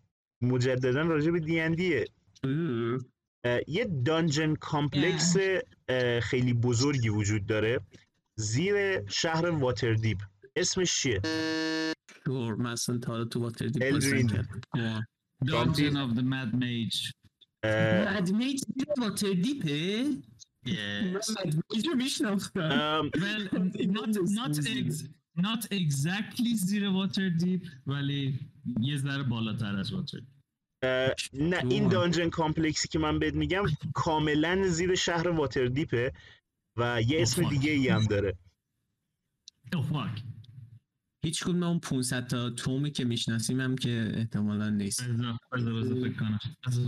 مجددا 0.41 1.01
راجع 1.01 1.31
به 1.31 1.39
دیندیه 1.39 2.05
یه 3.67 3.85
دانجن 4.05 4.55
کامپلکس 4.55 5.35
خیلی 6.21 6.53
بزرگی 6.53 7.09
وجود 7.09 7.45
داره. 7.45 7.79
زیر 8.37 9.07
شهر 9.09 9.49
Waterdeep. 9.49 10.17
اسمش 10.55 11.01
چیه؟ 11.01 11.21
sure 12.25 12.55
من 12.55 12.71
اصلا 12.71 12.97
تا 12.97 13.11
حالا 13.11 13.25
تو 13.25 13.39
Waterdeep. 13.39 13.83
نکردم. 13.83 15.07
Dungeon 15.45 15.95
of 16.03 16.09
the 16.17 16.23
Mad 16.33 16.51
Mage 16.61 17.11
اه، 17.63 18.17
Mad 18.17 18.31
Mage 18.33 18.59
زیر 18.77 18.87
Waterdeep 18.99 19.33
ه 19.33 20.03
من 20.65 21.21
Mad 21.45 21.63
Mage 21.63 21.87
رو 21.87 21.95
میشناختم. 21.95 23.09
not 25.45 25.63
exactly 25.65 26.53
زیر 26.55 26.87
Waterdeep 26.89 27.61
ولی 27.87 28.39
یه 28.81 28.97
ذره 28.97 29.23
بالاتر 29.23 29.75
از 29.75 29.93
Water 29.93 30.21
اه، 30.83 31.13
نه 31.33 31.65
این. 31.69 31.87
dungeon 31.87 32.29
complex 32.29 32.80
ی 32.80 32.87
که 32.87 32.99
من 32.99 33.19
بهت 33.19 33.33
میگم 33.33 33.63
کاملا 33.93 34.67
زیر 34.67 34.95
شهر 34.95 35.27
واتردیپه 35.27 36.13
و 36.77 37.01
یه 37.01 37.21
اسم 37.21 37.41
فاک. 37.41 37.51
دیگه 37.51 37.71
ای 37.71 37.87
هم 37.87 38.05
داره 38.05 38.37
oh 39.75 39.93
fuck 39.93 40.21
هیچ 41.25 41.43
کدوم 41.43 41.63
اون 41.63 41.79
500 41.79 42.27
تا 42.27 42.49
تومی 42.49 42.91
که 42.91 43.05
می‌شناسیم 43.05 43.59
هم 43.59 43.75
که 43.75 44.11
احتمالا 44.15 44.69
نیست 44.69 45.03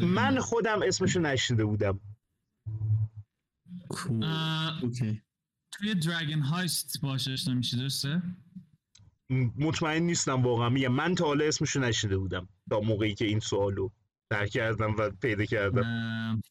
من. 0.01 0.39
خودم 0.39 0.79
اسمشو 0.83 1.19
نشنیده 1.19 1.65
بودم 1.65 1.99
توی 5.71 5.95
دراگن 5.95 6.39
هایست 6.39 7.01
باشه 7.01 7.31
اشنا 7.31 7.53
میشه 7.53 7.77
درسته؟ 7.77 8.21
مطمئن 9.29 10.03
نیستم 10.03 10.43
واقعا. 10.43 10.69
میگم 10.69 10.91
من 10.91 11.15
تا 11.15 11.25
حالا 11.25 11.45
اسمشو 11.45 11.79
نشنیده 11.79 12.17
بودم 12.17 12.49
تا 12.69 12.79
موقعی 12.79 13.15
که 13.15 13.25
این 13.25 13.39
سوالو 13.39 13.89
در 14.29 14.47
کردم 14.47 14.95
و 14.95 15.09
پیدا 15.09 15.45
کردم. 15.45 16.41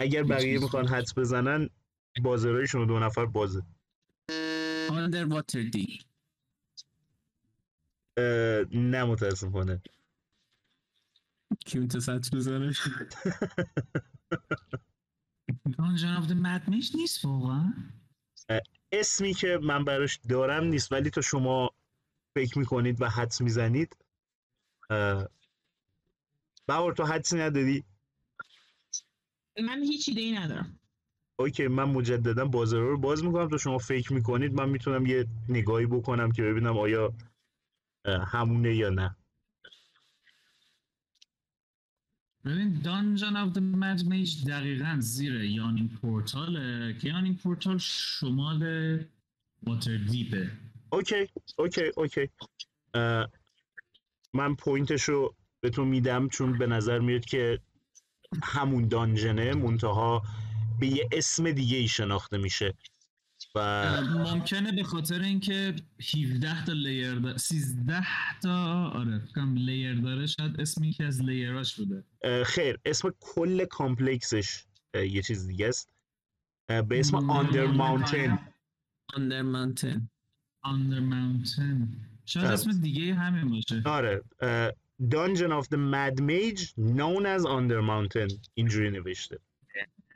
اگر 0.00 0.22
بقیه 0.22 0.58
می‌خوان. 0.58 0.88
حدس 0.88 1.18
بزنن 1.18 1.68
بازارایشون 2.22 2.86
دو 2.86 2.98
نفر 2.98 3.26
بازه. 3.26 3.62
دیپ 5.72 6.00
اه، 8.18 8.64
نه 8.72 9.04
متاسفانه. 9.04 9.82
کی 11.66 11.78
می‌تونه 11.78 12.18
بزنه؟ 12.18 12.72
The 15.72 16.34
Mad 16.34 16.70
Mage 16.70 16.94
نیست 16.94 17.24
واقعا. 17.24 17.72
اسمی 18.92 19.34
که 19.34 19.58
من 19.62 19.84
براش 19.84 20.20
دارم 20.28 20.64
نیست 20.64 20.92
ولی 20.92 21.10
تا 21.10 21.20
شما 21.20 21.70
فکر 22.34 22.58
می‌کنید 22.58 23.02
و 23.02 23.08
حدس 23.08 23.40
می‌زنید. 23.40 23.96
بهار 26.66 26.92
تو 26.96 27.04
حدسی 27.04 27.36
نداری؟ 27.36 27.84
من 29.64 29.82
هیچ 29.82 30.08
ایده 30.08 30.20
ای 30.20 30.32
ندارم. 30.32 30.78
اوکی 31.38 31.68
من 31.68 31.84
مجددا 31.84 32.44
بازار 32.44 32.82
رو 32.82 32.98
باز 32.98 33.24
می‌کنم. 33.24 33.48
تا 33.48 33.56
شما 33.56 33.78
فکر 33.78 34.12
می‌کنید 34.12 34.52
من 34.52 34.68
می‌تونم 34.68 35.06
یه 35.06 35.26
نگاهی 35.48 35.86
بکنم 35.86 36.32
که 36.32 36.42
ببینم 36.42 36.78
آیا 36.78 37.14
همونه 38.06 38.74
یا 38.74 38.90
نه. 38.90 39.16
ببین 42.48 42.82
Dungeon 42.82 43.34
of 43.36 43.54
the 43.54 43.60
Mad 43.60 44.04
Mage 44.10 44.46
دقیقا 44.46 44.96
زیر 45.00 45.34
یانینگ 45.44 45.90
پورتاله 45.90 46.96
که 47.00 47.08
یانینگ 47.08 47.36
پورتال 47.38 47.78
شمال 47.78 48.62
واتر 49.62 49.96
دیپه 49.96 50.50
اوکی 50.92 51.28
اوکی 51.58 51.82
اوکی. 51.96 52.28
من 54.32 54.54
point 54.58 54.89
ش 54.89 55.02
رو 55.02 55.34
بهتون 55.60 55.88
میدم 55.88 56.28
چون 56.28 56.58
به 56.58 56.66
نظر 56.66 56.98
میاد 56.98 57.24
که 57.24 57.60
همون 58.42 58.88
dungeon 58.88 59.46
ه 59.46 59.54
منتها 59.54 60.22
به 60.80 60.86
یه 60.86 61.08
اسم 61.12 61.52
دیگه 61.52 61.76
ای 61.76 61.88
شناخته 61.88 62.38
میشه. 62.38 62.74
و 63.54 64.00
ممکنه 64.02 64.72
به 64.72 64.82
خاطر 64.82 65.20
اینکه 65.22 65.74
17 66.14 66.64
تا 66.64 66.72
layer 66.72 67.14
داره 67.14 67.36
13 67.36 68.04
تا 68.42 68.84
آره 68.88 69.18
فکرم 69.18 69.54
layer 69.56 69.94
داره 69.94 70.26
شاید 70.26 70.60
اسم 70.60 70.84
یکی 70.84 71.04
از 71.04 71.22
layer 71.22 71.61
اش 71.61 71.76
بوده. 71.80 72.04
خیر 72.44 72.78
اسم 72.84 73.14
کل 73.20 73.64
complex 73.64 74.42
ش 74.42 74.64
یه 74.94 75.22
چیز 75.22 75.46
دیگه 75.46 75.68
است. 75.68 75.90
به 76.66 77.00
اسم 77.00 77.18
مم. 77.18 77.30
آندر 77.30 77.66
ماونتن 77.66 78.38
آندر 79.14 79.42
مانتن 79.42 80.08
Under 80.66 81.00
Mountain. 81.12 81.88
شاید 82.24 82.46
اه. 82.46 82.52
اسم 82.52 82.80
دیگه 82.80 83.14
همین 83.14 83.50
باشه. 83.50 83.82
آره 83.84 84.22
Dungeon 85.02 85.52
of 85.62 85.66
the 85.68 85.78
Mad 85.92 86.16
Mage 86.20 86.62
known 86.76 87.24
as 87.36 87.42
Under 87.46 87.80
Mountain. 87.90 88.38
اینجوری 88.54 88.90
نوشته. 88.90 89.38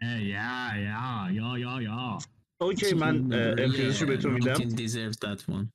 یا 0.02 0.76
یا 0.76 1.28
یا 1.32 1.58
یا 1.58 1.82
یا. 1.82 2.18
اوکی 2.62 2.94
من 2.94 3.32
امتیازشو 3.58 4.06
میدم 4.30 4.54
deserves 4.54 5.16
that 5.16 5.40
one. 5.48 5.66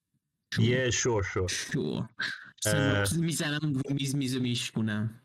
یه 0.60 0.92
شور 0.92 1.24
شور. 1.24 2.10
می‌زنم 3.18 3.74
رو 3.74 3.94
میز 3.94 4.16
میز 4.16 4.36
میشکنم 4.36 5.22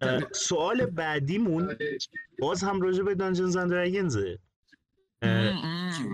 اه، 0.00 0.20
سوال 0.32 0.86
بعدیمون 0.86 1.76
باز 2.38 2.62
هم 2.62 2.80
راجع 2.80 3.02
به 3.02 3.14
and 3.14 3.70
Dragons. 3.70 4.38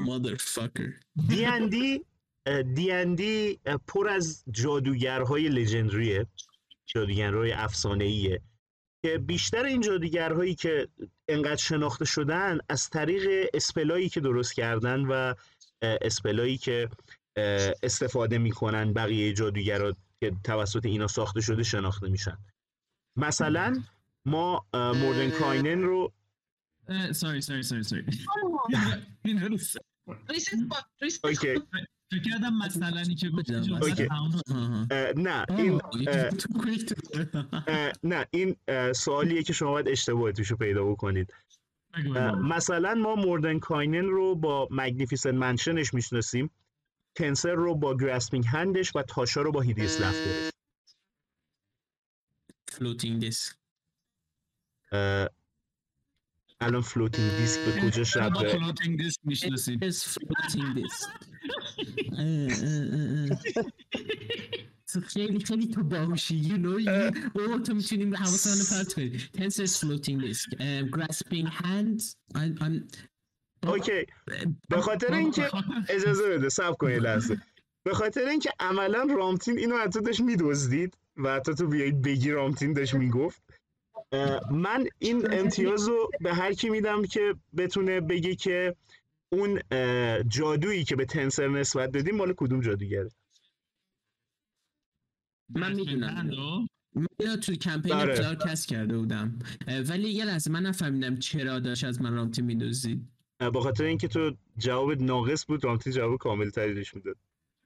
Motherfucker. 0.06 0.90
دی 1.28 2.02
دی 2.74 3.58
پر 3.88 4.08
از 4.08 4.44
جادوگرهای 4.50 5.48
لژندریه 5.48 6.26
جادوگرهای 6.86 7.52
افسانه‌ایه 7.52 8.40
که 9.02 9.18
بیشتر 9.18 9.64
این 9.64 9.80
جادوگرهایی 9.80 10.54
که 10.54 10.88
انقدر 11.28 11.56
شناخته 11.56 12.04
شدن 12.04 12.58
از 12.68 12.90
طریق 12.90 13.50
اسپلایی 13.54 14.08
که 14.08 14.20
درست 14.20 14.54
کردن 14.54 15.00
و 15.00 15.34
اسپلایی 15.82 16.58
که 16.58 16.88
استفاده 17.82 18.38
می‌کنن 18.38 18.92
بقیه 18.92 19.32
جادوگرها 19.32 19.92
که 20.20 20.32
توسط 20.44 20.86
اینا 20.86 21.06
ساخته 21.06 21.40
شده 21.40 21.62
شناخته 21.62 22.08
میشن. 22.08 22.38
مثلا 23.16 23.82
ما 24.26 24.66
اه، 24.74 24.92
موردن 24.92 25.30
کاینن 25.30 25.82
رو 25.82 26.12
ساری 27.12 27.40
ساری 27.40 27.62
ساری 27.62 27.82
ساری 27.82 28.04
فکر 32.12 32.30
کردم 32.30 32.58
مثلا 32.58 33.00
این 33.00 33.16
که. 33.16 33.30
اه، 34.90 35.12
نه 35.16 35.46
این 35.50 35.80
نه 38.02 38.26
این 38.30 38.56
سوالیه 38.92 39.42
که 39.42 39.52
شما 39.52 39.70
باید 39.70 39.88
اشتباه 39.88 40.32
توش 40.32 40.50
رو 40.50 40.56
پیدا 40.56 40.84
بکنید. 40.84 41.34
مثلا 42.42 42.94
ما 42.94 43.14
موردن 43.14 43.58
کاینن 43.58 44.04
رو 44.04 44.34
با 44.34 44.68
مگنیفیسنت 44.70 45.34
منشنش 45.34 45.94
می‌شناسیم. 45.94 46.50
Tenser 47.14 47.54
رو 47.54 47.74
با 47.74 47.96
grasping 47.96 48.44
hand 48.46 48.80
ش 48.80 48.96
و 48.96 49.02
Tasha 49.02 49.42
رو 49.42 49.52
با 49.52 49.60
hideous 49.60 50.00
laughter 50.00 50.50
فلوتینگ 52.68 53.20
دیسک. 53.20 53.56
الان 56.60 56.82
فلوتینگ 56.82 57.30
دیسک 57.36 57.60
به 57.60 57.80
کجا 57.80 58.28
داره؟ 58.28 58.58
فلوتینگ 58.58 58.98
دیسک 58.98 59.20
می‌شناسیم. 59.24 59.80
خیلی 65.06 65.38
خیلی 65.44 65.66
تو 65.66 65.82
باهوشی 65.82 66.52
اوه 67.34 67.58
تو 67.66 67.74
می‌تونیم 67.74 68.16
حواسمون 68.16 68.80
پرت 68.80 68.94
کنی. 68.94 69.18
Tenser's 69.18 69.76
floating 69.80 70.18
disk. 70.20 70.48
um, 70.58 70.90
grasping 70.90 71.46
I'm 72.34 72.72
اوکی. 73.66 74.06
به 74.68 74.80
خاطر 74.80 75.14
اینکه 75.14 75.50
اجازه 75.88 76.28
بده 76.28 76.48
سب 76.48 76.76
کن 76.76 76.90
یه 76.90 76.98
لحظه. 77.00 77.40
به 77.84 77.94
خاطر 77.94 78.28
اینکه 78.28 78.50
عملا 78.60 79.06
رامتین 79.16 79.58
اینو 79.58 79.78
حتی 79.78 80.00
داشت 80.00 80.20
میدزدید 80.20 80.96
و 81.16 81.34
حتی 81.34 81.54
تو 81.54 81.66
بیایید 81.66 82.02
بگی 82.02 82.30
رامتین 82.30 82.72
داشت 82.72 82.94
می‌گفت. 82.94 83.42
من 84.50 84.86
این 84.98 85.34
امتیاز 85.34 85.88
رو 85.88 86.10
به 86.20 86.34
هر 86.34 86.52
کی 86.52 86.70
میدم 86.70 87.04
که 87.04 87.34
بتونه 87.56 88.00
بگه 88.00 88.34
که 88.34 88.76
اون 89.32 89.60
جادویی 90.28 90.84
که 90.84 90.96
به 90.96 91.04
تنسر 91.04 91.48
نسبت 91.48 91.90
دادیم 91.90 92.16
مال 92.16 92.34
کدوم 92.36 92.60
جادوگره؟ 92.60 93.10
من 95.48 95.72
می‌دونم؟ 95.72 96.30
من 96.94 97.40
توی 97.42 97.56
کمپین 97.56 97.92
آره. 97.92 98.12
ابتدار 98.12 98.34
کس 98.34 98.66
کرده 98.66 98.98
بودم. 98.98 99.38
ولی 99.88 100.08
یه 100.08 100.24
لحظه 100.24 100.50
من 100.50 100.62
نفهمیدم 100.62 101.16
چرا 101.16 101.58
داشت 101.58 101.84
از 101.84 102.02
من 102.02 102.14
رامتین 102.14 102.42
می‌دزدید 102.42 103.08
به 103.38 103.60
خاطر 103.60 103.84
اینکه 103.84 104.08
تو 104.08 104.36
جواب 104.58 105.02
ناقص 105.02 105.46
بود 105.46 105.64
رامتین 105.64 105.92
جواب 105.92 106.18
کامل 106.18 106.50
تری 106.50 106.74
بهش 106.74 106.94
می‌داد. 106.94 107.16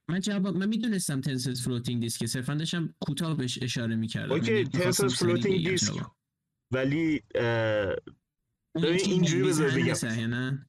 من 0.09 0.20
جواب 0.20 0.56
من 0.56 0.68
می‌دونستم 0.68 1.20
Tenser's 1.20 1.64
floating 1.64 2.02
disk 2.02 2.27
صرفا 2.26 2.55
داشتم 2.55 2.94
کوتاه 3.01 3.36
بهش 3.36 3.59
اشاره 3.62 3.97
می‌کردم. 3.97 4.32
okay، 4.32 4.64
Tenser's 4.64 5.16
floating 5.16 5.66
disk. 5.66 6.05
ولی 6.70 7.22
اینجوری 9.05 9.43
بذار 9.43 9.70
بگم. 9.70 10.68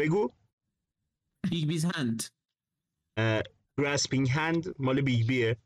بگو. 0.00 0.28
Bigby's 1.50 1.84
hand 1.84 2.22
grasping 3.78 4.28
hand 4.30 4.64
مال 4.78 5.00
Bigby 5.00 5.26
ه 5.28 5.56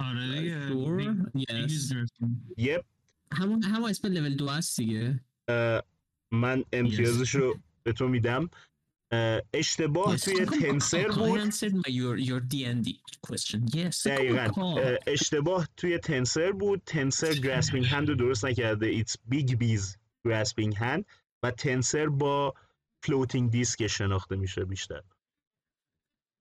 آره 0.00 0.40
دیگه. 1.32 1.66
yep 2.56 2.84
همون 3.32 3.62
همون 3.62 3.90
اسم 3.90 4.08
لول 4.08 4.36
دو 4.36 4.48
هست 4.48 4.76
دیگه. 4.76 5.20
من 6.32 6.64
امتیازش 6.72 7.34
رو 7.34 7.58
به 7.82 7.92
تو 7.92 8.08
میدم. 8.08 8.50
اشتباه 9.54 10.16
Yes. 10.16 10.24
توی 10.24 10.46
Tenser 10.46 11.08
بود. 11.08 11.40
دقیقا. 14.06 14.80
اشتباه 15.06 15.68
توی 15.76 15.98
Tenser 15.98 16.52
بود. 16.52 16.82
Tenser 16.86 17.34
grasping 17.34 17.86
hand 17.86 18.08
رو 18.08 18.14
درست 18.14 18.44
نکرده. 18.44 18.86
It's 18.86 19.16
Bigby's 19.24 19.96
grasping 20.24 20.76
hand 20.76 21.04
و 21.42 21.50
Tenser 21.50 22.06
با 22.06 22.54
floating 23.02 23.50
disk 23.50 23.86
شناخته 23.86 24.36
میشه 24.36 24.64
بیشتر. 24.64 25.00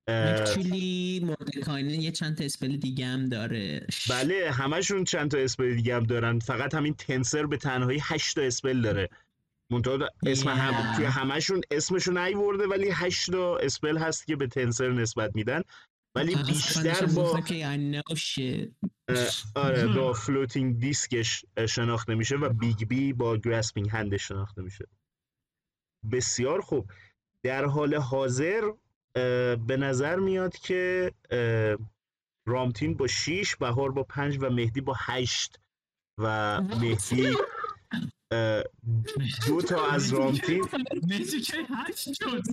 Actually 0.09 1.23
Mordenkainen 1.23 2.01
یه 2.01 2.11
چند 2.11 2.37
تا 2.37 2.43
spell 2.43 2.77
دیگه 2.77 3.05
هم 3.05 3.29
داره. 3.29 3.87
بله 4.09 4.51
همشون 4.51 5.03
چند 5.03 5.31
تا 5.31 5.37
spell 5.37 5.75
دیگه 5.75 5.95
هم 5.95 6.03
دارن. 6.03 6.39
فقط 6.39 6.75
همین 6.75 6.93
Tenser 6.93 7.45
به 7.45 7.57
تنهایی 7.57 7.99
8 8.01 8.35
تا 8.35 8.41
spell 8.41 8.81
داره. 8.81 9.09
منتها 9.71 10.09
اسم 10.25 10.49
هم. 10.49 10.95
توی 10.95 11.05
همشون 11.05 11.61
اسمشو 11.71 12.11
نیورده 12.11 12.67
ولی 12.67 12.89
8 12.93 13.31
تا 13.31 13.57
spell 13.57 13.97
هست 13.97 14.25
که 14.25 14.35
به 14.35 14.47
Tenser 14.47 14.89
نسبت 14.89 15.35
میدن. 15.35 15.61
ولی 16.15 16.35
بیشتر 16.35 17.05
با 17.05 17.41
آره 19.55 19.87
با 19.87 20.13
floating 20.13 20.79
disk 20.79 21.23
ش 21.23 21.45
شناخته 21.69 22.15
میشه 22.15 22.35
و 22.35 22.49
Bigby 22.49 23.13
با 23.13 23.37
grasping 23.37 23.89
hand 23.89 24.15
ش 24.15 24.27
شناخته 24.27 24.61
میشه. 24.61 24.85
بسیار 26.11 26.61
خوب. 26.61 26.91
در 27.43 27.65
حال 27.65 27.95
حاضر 27.95 28.71
به 29.67 29.77
نظر 29.79 30.15
میاد 30.15 30.57
که 30.57 31.11
رامتین 32.47 32.93
با 32.93 33.07
6 33.07 33.55
بهار 33.55 33.91
با 33.91 34.03
5 34.03 34.37
و 34.41 34.49
مهدی 34.49 34.81
با 34.81 34.95
8 34.99 35.59
و 36.17 36.61
مهدی 36.61 37.35
دو 39.47 39.61
تا 39.67 39.87
از 39.91 40.13
رامتین 40.13 40.65
مهدی 41.07 41.41
که 41.41 41.57
هشت 41.69 42.13
شد. 42.13 42.43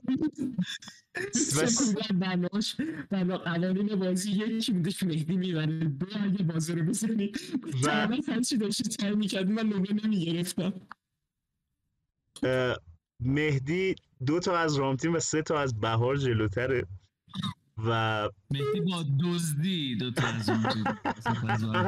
بناش 2.15 2.77
بنا 3.11 3.39
قوانین 3.39 3.97
بازی 3.97 4.31
یکی 4.33 4.73
بودش 4.73 5.03
مهدی 5.03 5.37
می‌بره. 5.37 5.79
دو 5.85 6.07
اگه 6.21 6.45
بازی 6.45 6.75
رو 6.75 6.85
بزنی. 6.85 7.33
و 7.85 8.09
هرچی 8.29 8.57
داشتی 8.57 8.91
سعی 8.91 9.15
می‌کرد 9.15 9.51
من 9.51 9.67
نمره 9.67 9.93
نمی‌گرفتم. 10.05 10.73
مهدی 13.21 13.95
دو 14.27 14.41
تا 14.41 14.59
از 14.59 14.77
رامتین 14.77 15.13
و 15.13 15.21
سه 15.21 15.43
تا 15.43 15.59
از 15.59 15.81
بهار 15.81 16.17
جلوتره. 16.17 16.87
و 17.87 18.29
مهدی 18.51 18.81
با 18.81 19.05
دزدی 19.25 19.97
دوتا 19.97 20.27
از 20.27 20.49
اون 20.49 20.63
تو. 20.63 20.85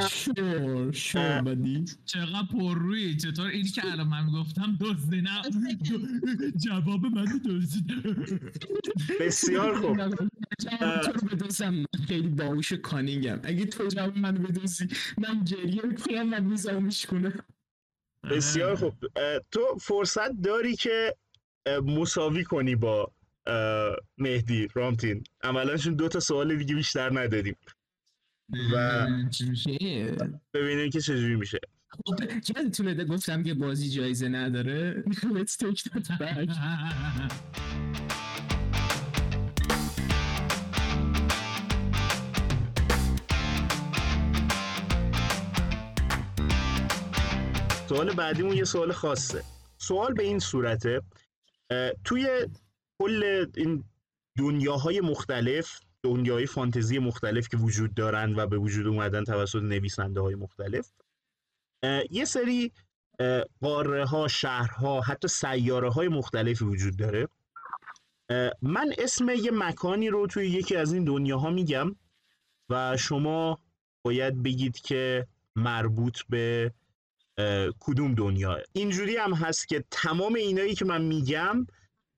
شور 0.09 0.93
شور 0.93 1.41
بدی. 1.43 1.85
چقدر 2.05 2.47
پر 2.53 2.79
روی 2.79 3.17
چطور؟ 3.17 3.47
این 3.47 3.65
که 3.65 3.83
الان 3.93 4.09
من 4.09 4.31
گفتم 4.33 4.79
دزدی 4.81 5.23
نه. 5.23 5.43
جواب 6.65 7.07
من 7.07 7.41
دزدی. 7.49 7.95
بسیار 9.21 9.75
خوب. 9.81 10.01
رو 10.01 11.29
بدوزم. 11.31 11.85
خیلی 12.09 12.29
باهوش 12.29 12.73
و 12.73 12.77
کانینگم. 12.77 13.41
اگه 13.43 13.65
تو 13.65 13.87
جواب 13.87 14.19
منو 14.19 14.39
بدوزی 14.39 14.89
من 15.19 15.45
گریه 15.45 15.83
می‌کنم 15.87 16.35
و 16.35 16.41
میزم 16.41 16.83
میشکنم 16.83 17.33
بسیار 18.31 18.77
خوب. 18.77 18.95
تو 19.51 19.61
فرصت 19.81 20.43
داری 20.43 20.77
که 20.77 21.17
مساوی 21.87 22.45
کنی 22.45 22.77
با 22.77 23.13
مهدی 24.19 24.69
رامتین. 24.75 25.25
عملا 25.43 25.77
چون 25.77 25.95
دو 25.95 26.09
تا 26.09 26.21
سوال 26.21 26.57
دیگه 26.57 26.75
بیشتر 26.75 27.19
ندادیم. 27.21 27.57
و- 28.75 29.07
ببینیم 30.55 30.91
که 30.91 31.01
چجوری 31.01 31.37
میشه. 31.37 31.59
خب 31.89 32.21
یادتونه 32.57 33.05
گفتم 33.05 33.43
که 33.43 33.55
بازی 33.55 33.91
جایزه 33.91 34.29
نداره. 34.29 35.05
Let's 35.37 35.57
take 35.57 35.83
that 35.91 36.09
back. 36.19 36.51
سوال 47.89 48.15
بعدیمون 48.15 48.57
یه 48.57 48.65
سوال 48.65 48.93
خاصه. 48.93 49.43
سوال 49.79 50.15
به 50.15 50.23
این 50.23 50.39
صورته 50.39 51.03
توی 52.05 52.47
کل 53.05 53.47
این 53.57 53.85
دنیاهای 54.39 55.01
مختلف 55.01 55.81
دنیای 56.03 56.47
فانتزی 56.47 56.99
مختلف 56.99 57.49
که 57.49 57.57
وجود 57.57 57.95
دارن 57.95 58.35
و 58.35 58.47
به 58.47 58.59
وجود 58.59 58.87
اومدن 58.87 59.25
توسط 59.25 59.63
نویسنده 59.63 60.21
های 60.21 60.35
مختلف 60.35 60.93
یه 62.11 62.25
سری 62.25 62.73
قاره 63.61 64.07
ها 64.07 64.29
شهرها 64.29 65.01
حتی 65.01 65.29
سیاره 65.29 65.91
های 65.91 66.09
مختلفی 66.09 66.65
وجود 66.65 66.97
داره. 66.97 67.29
من 68.63 68.93
اسم 68.99 69.29
یه 69.29 69.51
مکانی 69.53 70.09
رو 70.09 70.27
توی 70.27 70.49
یکی 70.49 70.77
از 70.77 70.93
این 70.93 71.05
دنیاها 71.05 71.51
میگم 71.51 71.97
و 72.71 72.97
شما 72.97 73.59
باید 74.05 74.43
بگید 74.43 74.79
که 74.79 75.27
مربوط 75.57 76.19
به 76.29 76.73
کدوم 77.81 78.15
دنیا 78.15 78.59
اینجوری 78.73 79.17
هم 79.17 79.33
هست 79.35 79.69
که 79.69 79.85
تمام 79.91 80.35
اینایی 80.35 80.75
که 80.75 80.85
من 80.85 81.03
میگم 81.03 81.67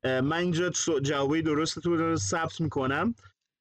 من 0.07 0.33
اینجا 0.33 0.70
جوابای 1.03 1.43
درستتون 1.43 1.99
رو 1.99 2.16
ثبت 2.16 2.61
می‌کنم 2.61 3.15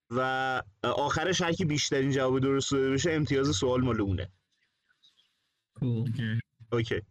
و 0.10 0.62
آخرش 0.84 1.42
هر 1.42 1.54
کی 1.54 1.66
بیشترین 1.66 2.12
جواب 2.12 2.40
درست 2.40 2.72
داده 2.72 2.92
بشه 2.92 3.12
امتیاز 3.12 3.56
سوال 3.56 3.82
مال 3.82 4.02
اونه. 4.02 4.32
اوکی. 5.82 6.40
اوکی 6.72 7.02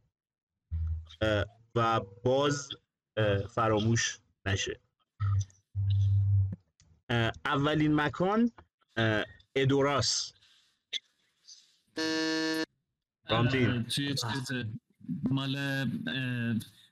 اه، 1.20 1.44
و 1.74 2.01
باز 2.24 2.69
فراموش 3.55 4.19
نشه. 4.47 4.81
اولین 7.44 7.94
مکان 7.94 8.51
ادوراس. 9.56 10.32
رامتین. 13.31 13.86
مال 15.31 15.56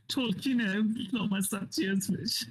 تولکینه 0.08 0.84
نامستم 1.12 1.68
چی 1.76 1.88
اسمش 1.88 2.44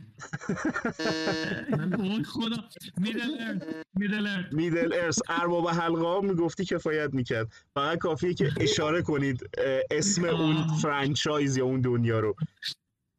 وای 2.00 2.24
خدا 2.24 2.64
میدل 2.98 3.38
ارث 3.40 3.62
میدل 3.96 4.28
ارث 4.28 4.54
میدل 4.54 4.94
ارس 4.94 5.20
ارباب 5.30 5.68
حلقه 5.68 6.22
می‌گفتی 6.22 6.66
کفایت 6.66 7.14
می‌کرد 7.14 7.54
فقط 7.74 7.98
کافیه 7.98 8.34
که 8.34 8.52
اشاره 8.60 9.02
کنید 9.02 9.50
اسم 9.92 10.26
اون. 10.26 10.68
فرانچایز 10.68 11.58
یا 11.58 11.66
اون 11.66 11.82
دنیا 11.82 12.20
رو. 12.20 12.36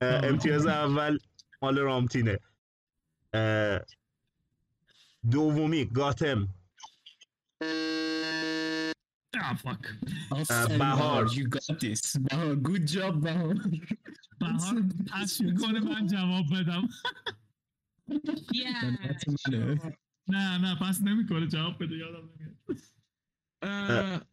امتیاز 0.01 0.67
اول 0.67 1.19
مال 1.63 1.79
رامتینه 1.79 2.39
دومی 5.31 5.85
گاتم 5.85 6.49
آه 9.43 9.55
فاک 9.55 9.79
آفرین 10.31 10.79
بهار. 10.79 11.25
بهار 11.25 11.29
you 11.29 11.49
got 11.49 11.77
this. 11.81 12.21
بهار 12.21 12.55
good 12.57 12.87
job 12.93 13.15
بهار 13.25 13.55
بهار 14.41 14.83
پس 15.13 15.41
می‌کنه 15.41 15.81
من 15.81 16.07
جواب 16.07 16.45
بدم 16.55 16.89
Yeah. 18.11 18.85
نه 20.29 20.59
نه 20.59 20.75
پس 20.81 21.01
نمی‌کنه 21.01 21.47
جواب 21.47 21.83
بده 21.83 21.97
یادم 21.97 22.31
نمیاد 23.63 24.27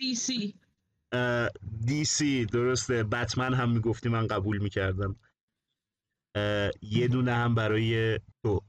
DC. 0.00 0.54
دی 1.86 2.04
سی 2.04 2.44
درسته. 2.46 3.04
بتمن 3.04 3.54
هم 3.54 3.70
می‌گفتی 3.70 4.08
من 4.08 4.26
قبول 4.26 4.58
می‌کردم. 4.58 5.16
یه 6.82 7.08
دونه 7.08 7.32
هم 7.34 7.54
برای 7.54 8.20
تو. 8.42 8.60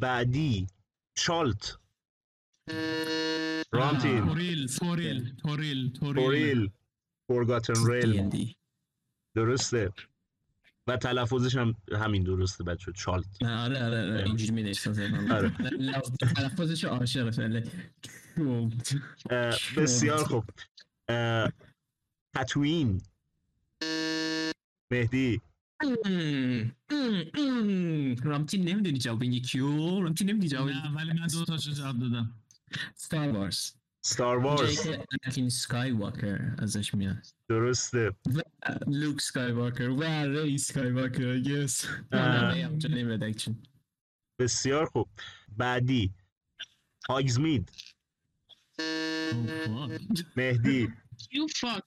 بعدی 0.00 0.66
چالت. 1.14 1.78
رامتین 3.72 4.26
توریل 4.26 4.66
توریل 4.66 5.36
توریل 5.36 5.92
توریل 5.92 6.70
فورگاتن 7.26 7.90
ریل. 7.90 8.54
درسته. 9.34 9.92
و 10.86 10.96
تلفظش 10.96 11.56
هم 11.56 11.74
همین 11.92 12.22
درسته 12.22 12.64
بچه 12.64 12.92
چالت. 12.92 13.42
نه 13.42 13.64
آره 13.64 13.84
آره 13.84 14.12
آره 14.12 14.24
اینجوری 14.24 14.52
می 14.52 14.74
آره. 15.30 15.52
تلفظش 16.36 16.84
عاشق 16.84 17.30
بسیار 19.76 20.24
خوب. 20.24 20.44
تتوین 22.36 23.02
مهدی. 24.92 25.40
رامتی 28.24 28.58
نمی‌دونی 28.58 28.98
جواب 28.98 29.22
این 29.22 29.32
یکی 29.32 29.58
رو؟ 29.58 30.02
رامتی 30.02 30.24
نمی‌دونی 30.24 30.48
جواب 30.48 30.68
نه 30.68 30.94
ولی 30.94 31.12
من 31.12 31.26
دو 31.26 31.44
تاشو 31.44 31.72
جواب 31.72 31.98
دادم. 31.98 32.39
ستار 32.94 33.28
وارز 33.28 33.72
ستار 34.00 34.38
وارز 34.38 34.86
اناکین 34.88 35.48
سکای 35.48 35.90
واکر 35.90 36.54
ازش 36.58 36.94
میاد. 36.94 37.26
درسته. 37.48 38.12
لوک 38.86 39.20
سکای 39.20 39.52
واکر 39.52 39.88
و 39.88 40.02
ری 40.02 40.58
سکای 40.58 40.90
واکر 40.90 41.34
یس 41.36 41.86
بسیار 44.38 44.86
خوب. 44.86 45.08
بعدی. 45.56 46.14
هاگزمید 47.08 47.70
مهدی. 50.36 50.88
You 51.18 51.52
fuck. 51.58 51.82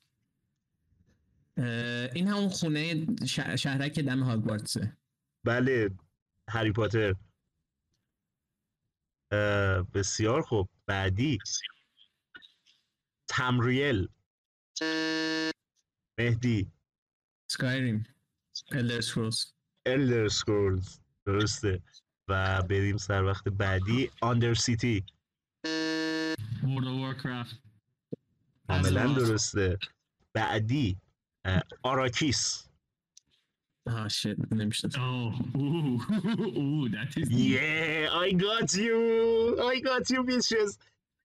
این 2.15 2.27
همون 2.27 2.49
خونه 2.49 3.05
ش- 3.25 3.39
شهرک 3.39 3.99
دم 3.99 4.23
هاگوارتسه 4.23 4.97
بله. 5.43 5.89
هری 6.49 6.71
پاتر. 6.71 7.15
بسیار 9.93 10.41
خوب. 10.41 10.69
بعدی. 10.85 11.37
تمریل. 13.27 14.07
مهدی. 16.19 16.71
سکایریم. 17.51 18.05
الدر 18.71 19.01
سکرولز 19.01 19.45
الدر 19.85 20.27
سکرولز 20.27 20.99
درسته. 21.25 21.81
و 22.27 22.61
بریم 22.61 22.97
سر 22.97 23.23
وقت 23.23 23.47
بعدی. 23.49 24.11
آندر 24.21 24.53
سیتی 24.53 25.05
World 26.63 26.85
of 26.85 26.97
Warcraft. 27.03 27.55
کاملا. 28.67 29.13
درسته. 29.13 29.77
بعدی. 30.33 30.97
اه، 31.45 31.61
آه 33.87 34.07
شit 34.07 34.51
نمی‌شد 34.51 34.91
Oh, 34.91 35.57
ooh, 35.57 35.99
ooh, 36.39 36.89
that 36.89 37.17
is 37.17 37.29
Yeah, 37.29 38.09
I 38.25 38.31
got 38.31 38.73
you. 38.73 38.99
I 39.73 39.79
got 39.79 40.09
you, 40.09 40.23
bitches. 40.23 40.77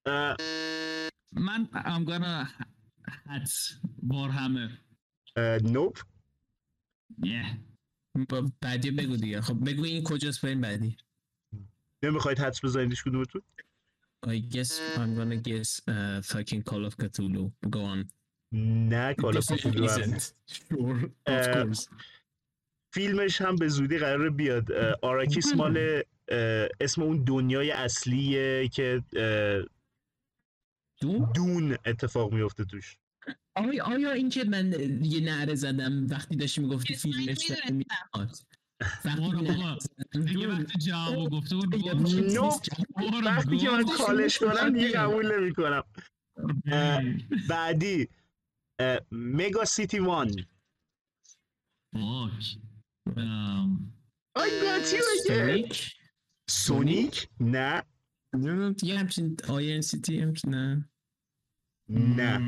اه، 0.07 0.37
من 1.33 1.69
I'm 1.75 2.05
gonna 2.05 2.49
hat 3.29 3.79
Warhammer. 4.09 4.71
اه، 5.37 5.59
nope. 5.59 5.99
Yeah. 7.23 7.59
بعدی 8.63 8.91
بگو 8.91 9.17
دیگه 9.17 9.41
خب 9.41 9.71
بگو 9.71 9.85
این 9.85 10.05
کجاست 10.05 10.43
بریم 10.43 10.61
بعدی 10.61 10.97
نمی‌خواید 12.05 12.39
حدس 12.39 12.65
بزنید 12.65 12.91
هیچ 12.91 13.05
کدومتون؟ 13.05 13.43
I 14.27 14.39
guess 14.55 14.73
I'm 14.97 15.15
gonna 15.19 15.41
guess 15.49 15.71
uh, 15.89 16.21
fucking 16.33 16.63
Call 16.71 16.85
of 16.85 16.97
Cthulhu. 16.97 17.53
Go 17.71 17.81
on. 17.93 18.09
نه 18.55 19.15
کالا 19.15 19.41
This 19.41 19.51
isn't. 19.51 20.33
Sure, 20.47 21.11
of 21.27 21.47
course. 21.55 21.89
فیلمش 22.95 23.41
هم 23.41 23.57
به 23.57 23.69
زودی 23.69 23.99
قرار 23.99 24.31
بیاد 24.31 24.73
آراکیس 25.03 25.55
مال 25.55 26.03
اسم 26.81 27.03
اون 27.03 27.25
دنیای 27.25 27.71
اصلیه 27.71 28.69
که 28.69 29.03
دون؟ 31.01 31.33
دون 31.35 31.77
اتفاق 31.87 32.33
میفته 32.33 32.65
توش 32.65 32.97
آیا 33.57 33.85
آیا 33.85 34.13
اینکه 34.13 34.45
من 34.45 34.73
یه 35.03 35.21
نعره 35.21 35.55
زدم 35.55 36.07
وقتی 36.11 36.37
داشتی 36.37 36.61
می‌گفتی 36.61 36.95
فیلمش 36.95 37.53
دیگه. 40.19 40.49
وقتی 40.49 40.79
جوابو 40.79 41.29
گفته 41.29 41.57
بود 41.57 41.83
که- 41.83 41.91
وقتی 43.27 43.57
که 43.59 43.69
من. 43.71 43.85
کالش 44.07 44.39
کنم 44.39 44.73
دیگه. 44.73 44.91
قبول 44.91 45.39
نمی 45.39 45.55
کنم. 45.55 45.83
بعدی 47.49 48.09
مگا 49.13 49.65
سیتی 49.65 49.99
وان 49.99 50.31
You 53.09 55.05
again 55.25 55.73
سونیک 55.73 55.95
سونیک 56.51 57.29
نه 57.41 57.83
نمی‌دونم 58.35 58.77
یه 58.83 58.99
همچین 58.99 59.37
آیرن 59.49 59.81
سیتی 59.81 60.21
همچین 60.21 60.51
نه 60.55 60.89
نه 61.89 62.39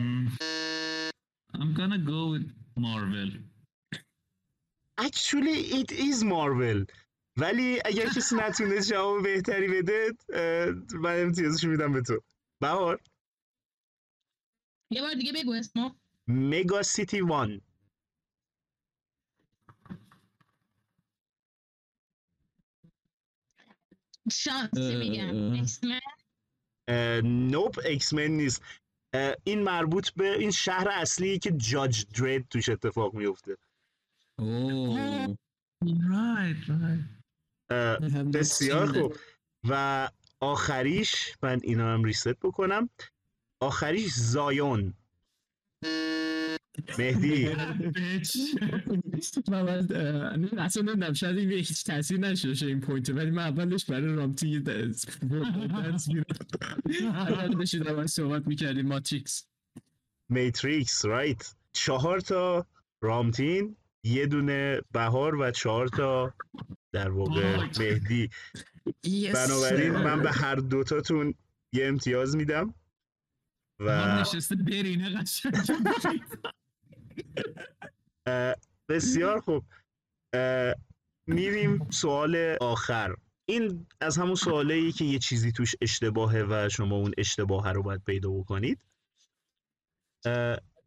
I'm 1.55 1.75
gonna 1.75 1.99
go 1.99 2.21
with 2.33 2.49
Marvel. 2.77 3.31
actually 5.07 5.59
it 5.81 5.93
is 5.93 6.25
Marvel. 6.25 6.87
ولی 7.37 7.81
اگر 7.85 8.07
کسی 8.07 8.37
نتونه 8.37 8.81
جواب 8.81 9.23
بهتری 9.23 9.69
بده 9.69 10.13
من 11.01 11.23
امتیازش 11.23 11.65
میدم 11.65 11.93
به 11.93 12.03
تو 12.03 12.21
بهار 12.61 13.01
یه 14.91 15.01
بار 15.03 15.15
دیگه 15.15 15.33
بگو 15.33 15.53
اسمو 15.53 15.91
مگا 16.29 16.83
سیتی 16.83 17.21
وان 17.21 17.61
شانسی 24.31 24.97
میگم 24.97 25.67
نوپ 27.25 27.81
اکسمن 27.85 28.27
نیست 28.27 28.63
اه، 29.15 29.35
این 29.45 29.63
مربوط 29.63 30.11
به 30.11 30.39
این 30.39 30.51
شهر 30.51 30.89
اصلی 30.89 31.39
که 31.39 31.51
جاج 31.51 32.07
درید 32.07 32.49
توش 32.49 32.69
اتفاق 32.69 33.15
میفته 33.15 33.57
بسیار. 38.35 39.03
خوب. 39.03 39.17
و 39.69 40.09
آخریش 40.41 41.37
من 41.43 41.61
اینا 41.63 41.95
هم 41.95 42.05
ریست 42.05 42.29
بکنم. 42.29 42.91
آخریش 43.61 44.15
زایون. 44.15 44.95
مهدی. 46.99 47.49
من 49.51 49.89
اصلا 50.59 50.83
نمی‌دونم 50.83 51.13
شاید 51.13 51.39
این 51.39 51.51
هیچ 51.51 51.85
تاثیر 51.85 52.19
نشده 52.19 52.67
این 52.67 52.81
پوینت 52.81 53.11
ولی 53.11 53.31
من 53.31 53.43
اولش 53.47 53.85
برای 53.85 54.15
رامتی. 54.15 54.63
اول 57.03 57.55
داشتید 57.59 57.89
اول 57.89 58.07
صحبت 58.07 58.47
می‌کردیم 58.47 58.87
ماتریکس 58.87 59.47
میتریکس 60.29 61.05
رایت 61.05 61.55
چهار 61.73 62.21
تا 62.21 62.67
رامتین 63.03 63.77
یه 64.05 64.27
دونه 64.27 64.81
بهار 64.93 65.35
و 65.37 65.51
چهار 65.51 65.89
تا 65.89 66.35
در 66.93 67.11
واقع. 67.11 67.57
مهدی 67.79 68.31
بنابراین. 69.35 69.91
من 69.91 70.23
به 70.23 70.33
هر 70.33 70.55
دوتاتون 70.55 71.35
یه 71.73 71.87
امتیاز 71.87 72.37
میدم 72.37 72.75
و 73.81 74.21
نشسته 74.21 74.57
برینه 74.57 75.19
قشنگ 75.21 75.55
بسیار 78.89 79.41
خوب. 79.41 79.65
میریم 81.27 81.91
سوال 81.91 82.57
آخر. 82.61 83.15
این 83.49 83.87
از 84.01 84.19
همون 84.19 84.35
سوالی 84.35 84.93
که 84.93 85.05
یه 85.05 85.19
چیزی 85.19 85.53
توش 85.53 85.75
اشتباهه 85.81 86.43
و 86.49 86.69
شما 86.69 86.97
اون 86.97 87.13
اشتباه 87.19 87.73
رو 87.73 87.83
باید 87.83 88.05
پیدا 88.05 88.31
بکنید. 88.31 88.79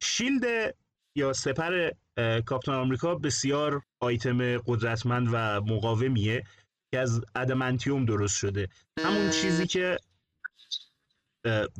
شیلد 0.01 0.75
یا 1.15 1.33
سپر 1.33 1.91
اه، 2.17 2.41
کاپیتان 2.41 2.75
آمریکا 2.75 3.15
بسیار 3.15 3.81
آیتم 3.99 4.57
قدرتمند 4.57 5.27
و 5.31 5.61
مقاومیه 5.61 6.43
که 6.91 6.99
از 6.99 7.21
ادمنتیوم 7.35 8.05
درست 8.05 8.37
شده. 8.37 8.67
همون 8.99 9.29
چیزی 9.29 9.67
که 9.67 9.97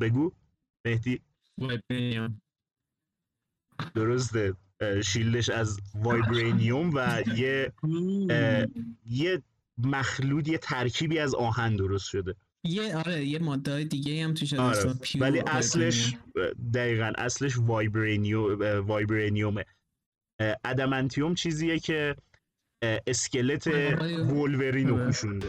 بگو. 0.02 0.32
مهدی. 0.86 1.22
درسته 3.96 4.54
shield 5.06 5.39
ش 5.39 5.50
از 5.50 5.80
vibranium 5.96 6.92
و 6.94 7.24
یه 7.38 7.74
یه 9.06 9.42
مخلوط 9.78 10.48
یه 10.48 10.58
ترکیبی 10.58 11.20
از 11.20 11.36
آهن 11.36 11.76
درست 11.76 12.10
شده 12.10 12.36
یه 12.64 12.98
آره 12.98 13.26
یه 13.26 13.40
ماده 13.40 13.84
دیگه 13.84 14.24
هم 14.24 14.34
توش 14.34 14.54
آره 14.54 14.80
ولی 14.80 14.96
vibranium. 15.20 15.48
اصلش 15.48 16.16
دقیقا 16.74 17.14
اصلش 17.18 17.58
vibranium 17.58 18.56
vibranium 18.82 19.66
ه 20.66 20.72
adamantium 20.72 21.36
چیزیه 21.36 21.80
که 21.80 22.16
اسکلت 23.08 23.68
آره. 23.68 24.24
وولورین 24.24 24.88
رو 24.88 24.96
آره. 24.96 25.06
پوشونده 25.06 25.48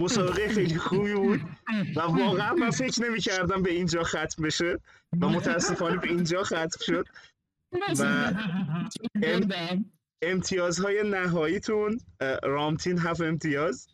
مسابقه 0.00 0.48
خیلی 0.48 0.76
خوبی 0.76 1.14
بود. 1.14 1.40
و 1.96 2.00
واقعا 2.00 2.54
من 2.54 2.70
فکر 2.70 3.02
نمی 3.02 3.20
کردم 3.20 3.62
به 3.62 3.70
اینجا 3.70 4.02
ختم 4.02 4.42
بشه 4.42 4.78
و 5.20 5.28
متاسفانه 5.28 5.96
به 5.96 6.08
اینجا 6.08 6.42
ختم 6.42 6.78
شد. 6.80 7.06
و 7.98 8.32
یادم 9.22 9.84
امتیازهای 10.22 11.02
نهاییتون 11.10 12.00
رامتین 12.42 12.98
هفت 12.98 13.20
امتیاز 13.20 13.88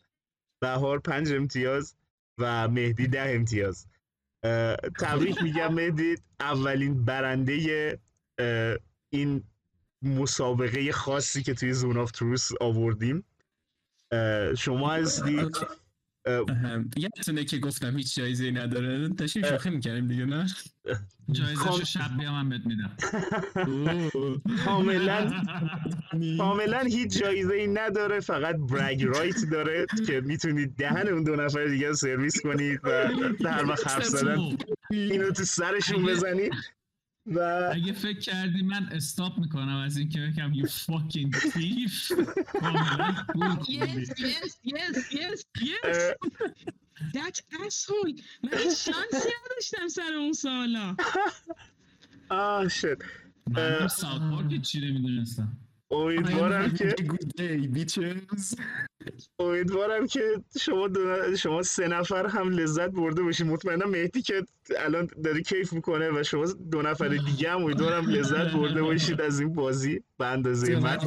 بهار 0.61 0.99
پنج 0.99 1.33
امتیاز 1.33 1.95
و 2.39 2.69
مهدی 2.69 3.07
ده 3.07 3.31
امتیاز. 3.35 3.87
تبریک 5.01 5.43
میگم 5.43 5.75
مهدی 5.75 6.15
اولین 6.41 7.05
برنده 7.05 7.99
این 9.11 9.45
مسابقه 10.03 10.93
خاصی 10.93 11.43
که 11.43 11.55
توی 11.55 11.73
زون 11.73 11.97
آف 11.97 12.11
تروس 12.11 12.51
آوردیم. 12.61 13.25
شما 14.59 14.93
هستی. 14.93 15.51
یادتونه 16.97 17.45
که 17.45 17.59
گفتم 17.59 17.97
هیچ 17.97 18.17
جایزه 18.17 18.51
نداره 18.51 19.09
داشتیم. 19.09 19.43
شوخی 19.43 19.71
می‌کردیم 19.71 20.07
دیگه 20.07 20.25
نه 20.25 20.47
جایزشو 21.31 21.85
شب 21.85 22.19
بیام 22.19 22.35
من 22.35 22.49
بهت 22.49 22.67
میدم. 22.67 22.91
کاملا. 24.65 25.43
کاملا 26.39 26.81
هیچ 26.81 27.19
جایزه 27.19 27.55
ای 27.55 27.67
نداره 27.67 28.21
فقط 28.21 28.57
برگ 28.57 29.05
رایت 29.05 29.37
داره 29.51 29.87
که 30.07 30.21
می‌تونید 30.21 30.77
دهن 30.77 31.09
اون 31.09 31.25
دو 31.25 31.37
نفر 31.37 31.65
دیگه 31.65 31.89
رو 31.89 31.95
سرویس 31.95 32.41
کنید 32.41 32.81
و 32.85 33.09
هر 33.49 33.65
وقت 33.67 33.89
حرف 33.89 34.05
زدن 34.05 34.39
اینو 34.91 35.31
تو 35.31 35.45
سرشون 35.45 36.07
بزنید 36.07 36.53
و 37.27 37.71
اگه 37.73 37.93
فکر 37.93 38.19
کردی 38.19 38.63
من 38.63 38.89
استاپ 38.93 39.39
می‌کنم 39.39 39.77
از 39.77 39.97
اینکه 39.97 40.21
بگم 40.21 40.55
you 40.55 40.67
fucking 40.67 41.37
thief 41.37 42.13
کاملا 42.61 43.15
کور 43.33 43.55
بودی. 43.57 43.81
Yes, 43.81 44.09
yes, 44.09 44.51
yes, 44.65 44.97
yes, 45.13 45.45
yes. 45.61 45.85
اه، 45.85 46.15
That 47.13 47.37
asshole. 47.37 48.23
من 48.43 48.59
هیچ 48.59 48.79
شانسی 48.85 49.29
نداشتم 49.45 49.89
سر 49.89 50.15
اون 50.19 50.33
سوالا. 50.33 50.97
آه 52.29 52.69
شد 52.69 53.03
من 53.51 53.79
هم 53.81 53.89
ساوت 53.89 54.23
پارک 54.31 54.63
چی 54.63 54.81
نمی‌دونستم 54.81 55.57
امیدوارم 55.91 56.75
که 56.75 56.89
Good 56.89 57.41
day, 57.41 57.77
bitches. 57.77 58.61
امیدوارم 59.39 60.07
که 60.07 60.21
شما 60.61 60.89
دو 60.89 61.37
شما 61.37 61.63
سه 61.63 61.89
نفر 61.89 62.27
هم 62.27 62.51
لذت 62.51 62.91
برده 62.91 63.23
باشید 63.23 63.47
مطمئنم 63.47 63.91
مهدی 63.91 64.23
که 64.23 64.45
الان 64.79 65.09
داره 65.25 65.43
کیف 65.43 65.73
می‌کنه 65.73 66.21
و 66.21 66.23
شما 66.23 66.45
دو 66.71 66.83
نفر 66.83 67.09
دیگه 67.09 67.51
هم 67.51 67.63
امیدوارم 67.65 68.09
لذت 68.09 68.53
برده 68.53 68.83
باشید 68.83 69.21
از 69.21 69.41
این 69.41 69.53
بازی 69.55 70.03
به 70.19 70.27
اندازه 70.27 70.81
من 70.81 70.99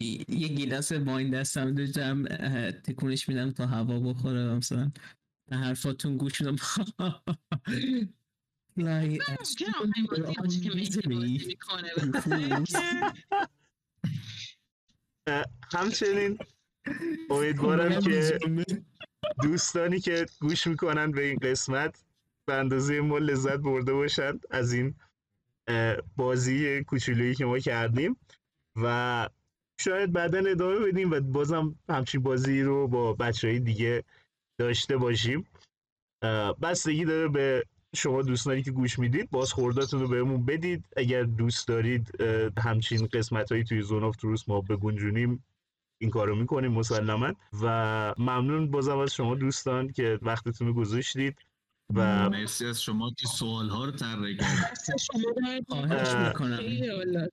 یه 0.00 0.48
گیلاس 0.48 0.92
واین 0.92 1.30
دستم 1.30 1.74
داشتم 1.74 2.24
اه، 2.30 2.72
تکونش 2.72 3.28
میدم 3.28 3.50
تا 3.50 3.66
هوا 3.66 4.00
بخوره 4.00 4.54
مثلا. 4.54 4.90
به 5.50 5.56
حرفاتون 5.56 6.16
گوش 6.16 6.40
میدم. 6.40 6.56
لای 8.76 9.18
چرا 9.58 9.68
آخرین 9.68 10.06
بازی 10.10 10.34
باشه 10.38 10.60
که 10.60 10.70
مهدی 10.70 11.08
بازی 11.14 11.44
می‌کنه 11.46 11.90
به 11.96 12.00
خاطر 12.00 12.34
اینکه 12.36 12.78
اه، 12.78 13.14
همچنین 15.72 16.38
امیدوارم 17.30 18.00
که 18.00 18.38
دوستانی 19.42 20.00
که 20.00 20.26
گوش 20.40 20.66
می‌کنن 20.66 21.10
به 21.10 21.24
این 21.24 21.38
قسمت 21.38 22.04
به 22.46 22.54
اندازه 22.54 23.00
ما 23.00 23.18
لذت 23.18 23.56
برده 23.56 23.92
باشند 23.92 24.46
از 24.50 24.72
این 24.72 24.94
بازی 26.16 26.84
کوچولویی 26.84 27.34
که 27.34 27.44
ما 27.44 27.58
کردیم 27.58 28.16
و 28.76 29.28
شاید 29.80 30.12
بعدا 30.12 30.38
ادامه 30.38 30.78
بدیم 30.78 31.10
و 31.10 31.20
بازم 31.20 31.78
همچین 31.88 32.22
بازی 32.22 32.62
رو 32.62 32.88
با 32.88 33.12
بچه 33.12 33.48
های 33.48 33.60
دیگه 33.60 34.04
داشته 34.58 34.96
باشیم. 34.96 35.46
بستگی 36.62 37.04
داره 37.04 37.28
به 37.28 37.64
شما 37.96 38.22
دوستانی 38.22 38.62
که 38.62 38.70
گوش 38.70 38.98
می‌دید 38.98 39.30
باز 39.30 39.52
خوردتون 39.52 40.00
رو 40.00 40.08
بهمون 40.08 40.44
بدید. 40.44 40.84
اگر 40.96 41.22
دوست 41.22 41.68
دارید 41.68 42.20
همچین 42.58 43.06
قسمت 43.06 43.52
هایی 43.52 43.64
توی 43.64 43.82
زون 43.82 44.04
آف 44.04 44.16
تروس 44.16 44.48
ما 44.48 44.60
بگنجونیم 44.60 45.44
این 46.00 46.10
کارو 46.10 46.36
می‌کنیم 46.36 46.72
مسلما. 46.72 47.32
و 47.62 48.14
ممنون 48.18 48.70
بازم 48.70 48.98
از 48.98 49.14
شما 49.14 49.34
دوستان 49.34 49.92
که 49.92 50.18
وقتتون 50.22 50.66
رو 50.66 50.74
گذاشتید 50.74 51.38
و 51.94 52.30
مرسی 52.30 52.66
از 52.66 52.82
شما 52.82 53.10
که 53.10 53.26
سوال 53.26 53.68
ها 53.68 53.84
رو 53.84 53.90
طراحی 53.90 54.36
کردید. 54.36 55.64
خواهش. 55.68 56.28
می‌کنم. 56.28 56.60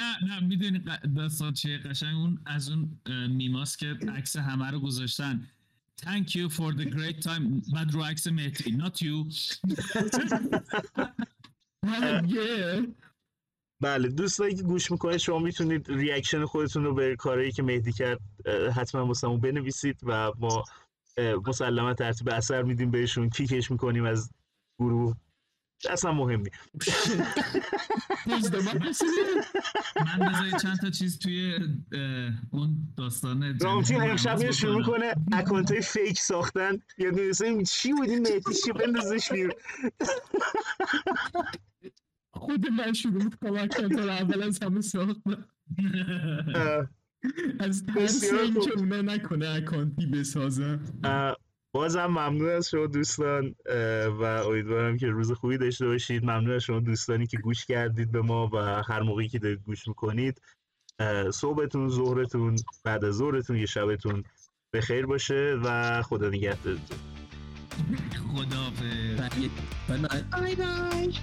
نه 0.00 0.18
نه 0.28 0.40
می‌دونی 0.48 0.82
داستان 1.16 1.52
چیه 1.52 1.78
قشنگ؟ 1.78 2.16
اون 2.16 2.38
از 2.46 2.70
اون 2.70 3.00
اه، 3.06 3.26
میماست 3.26 3.78
که 3.78 3.98
عکس 4.16 4.36
همه 4.36 4.70
رو 4.70 4.80
گذاشتن. 4.80 5.46
Thank 6.04 6.34
you 6.34 6.48
for 6.48 6.72
the 6.72 6.86
great 6.86 7.22
time. 7.22 7.62
بعد 7.74 7.92
رو 7.92 8.02
عکس 8.02 8.26
مهدی 8.26 8.78
not 8.78 8.96
you. 9.02 9.16
بله 13.82 14.08
دوستانی 14.08 14.54
که 14.54 14.62
گوش 14.62 14.90
می‌کنید 14.90 15.16
شما 15.16 15.38
می‌تونید 15.38 15.88
ریاکشن 15.88 16.44
خودتون 16.44 16.84
رو 16.84 16.94
به 16.94 17.16
کارهایی 17.16 17.52
که 17.52 17.62
مهدی 17.62 17.92
کرد 17.92 18.20
حتما 18.74 19.06
واسمون 19.06 19.40
بنویسید 19.40 20.00
و 20.02 20.32
ما 20.38 20.64
مسلما 21.46 21.94
ترتیب 21.94 22.28
اثر 22.28 22.62
میدیم 22.62 22.90
بهشون. 22.90 23.30
کیکش 23.30 23.70
می‌کنیم 23.70 24.04
از 24.04 24.30
گروه. 24.78 25.16
اصلا 25.90 26.12
مهم 26.12 26.40
نیست? 26.40 27.10
من 29.96 30.28
بذاری 30.28 30.50
چند 30.62 30.80
تا 30.80 30.90
چیز 30.90 31.18
توی 31.18 31.58
اون 32.50 32.76
داستان 32.96 33.58
رامتین 33.58 34.02
امشب 34.02 34.38
میاد 34.38 34.50
شروع. 34.50 34.76
می‌کنه 34.76 35.14
اکانت 35.32 35.70
های 35.70 35.80
فیک 35.80 36.18
ساختن. 36.18 36.78
یا 36.98 37.10
نویسه 37.10 37.62
چی 37.62 37.92
بود 37.92 38.08
این 38.08 38.18
مهدی؟ 38.18 38.54
چی 38.64 38.72
بندازش 38.72 39.32
بیرون؟ 39.32 39.52
خود 42.34 42.70
من 42.70 42.92
شروع 42.92 43.24
اکانت 43.42 43.98
رو 43.98 44.10
اول 44.10 44.42
از 44.42 44.62
همه 44.62 44.80
ساختم 44.80 45.44
از 47.60 47.86
ترس 47.86 48.30
خوب. 48.30 48.40
اینکه 48.40 48.70
اونا 48.76 49.02
نکنه 49.02 49.48
اکانتی 49.48 50.06
بسازم 50.06 50.80
بازم 51.72 52.06
ممنون 52.06 52.50
از 52.50 52.68
شما 52.70 52.86
دوستان 52.86 53.54
و 54.20 54.22
امیدوارم 54.22 54.96
که 54.96 55.06
روز 55.06 55.32
خوبی 55.32 55.58
داشته 55.58 55.86
باشید 55.86 56.24
ممنون 56.24 56.50
از 56.50 56.62
شما 56.62 56.80
دوستانی 56.80 57.26
که 57.26 57.38
گوش 57.38 57.66
کردید 57.66 58.12
به 58.12 58.22
ما 58.22 58.50
و 58.52 58.82
هر 58.82 59.02
موقعی 59.02 59.28
که 59.28 59.38
دارید 59.38 59.62
گوش 59.64 59.88
می‌کنید 59.88 60.40
صبحتون 61.32 61.88
ظهرتون 61.88 62.56
بعد 62.84 63.04
از 63.04 63.14
ظهرتون 63.14 63.56
یه 63.56 63.66
شبتون 63.66 64.24
به 64.70 64.80
خیر 64.80 65.06
باشه 65.06 65.58
و 65.64 66.02
خدا 66.02 66.28
نگهدارتون. 66.28 66.98
بله. 69.88 70.08
بای 70.32 70.54
بای 70.54 71.14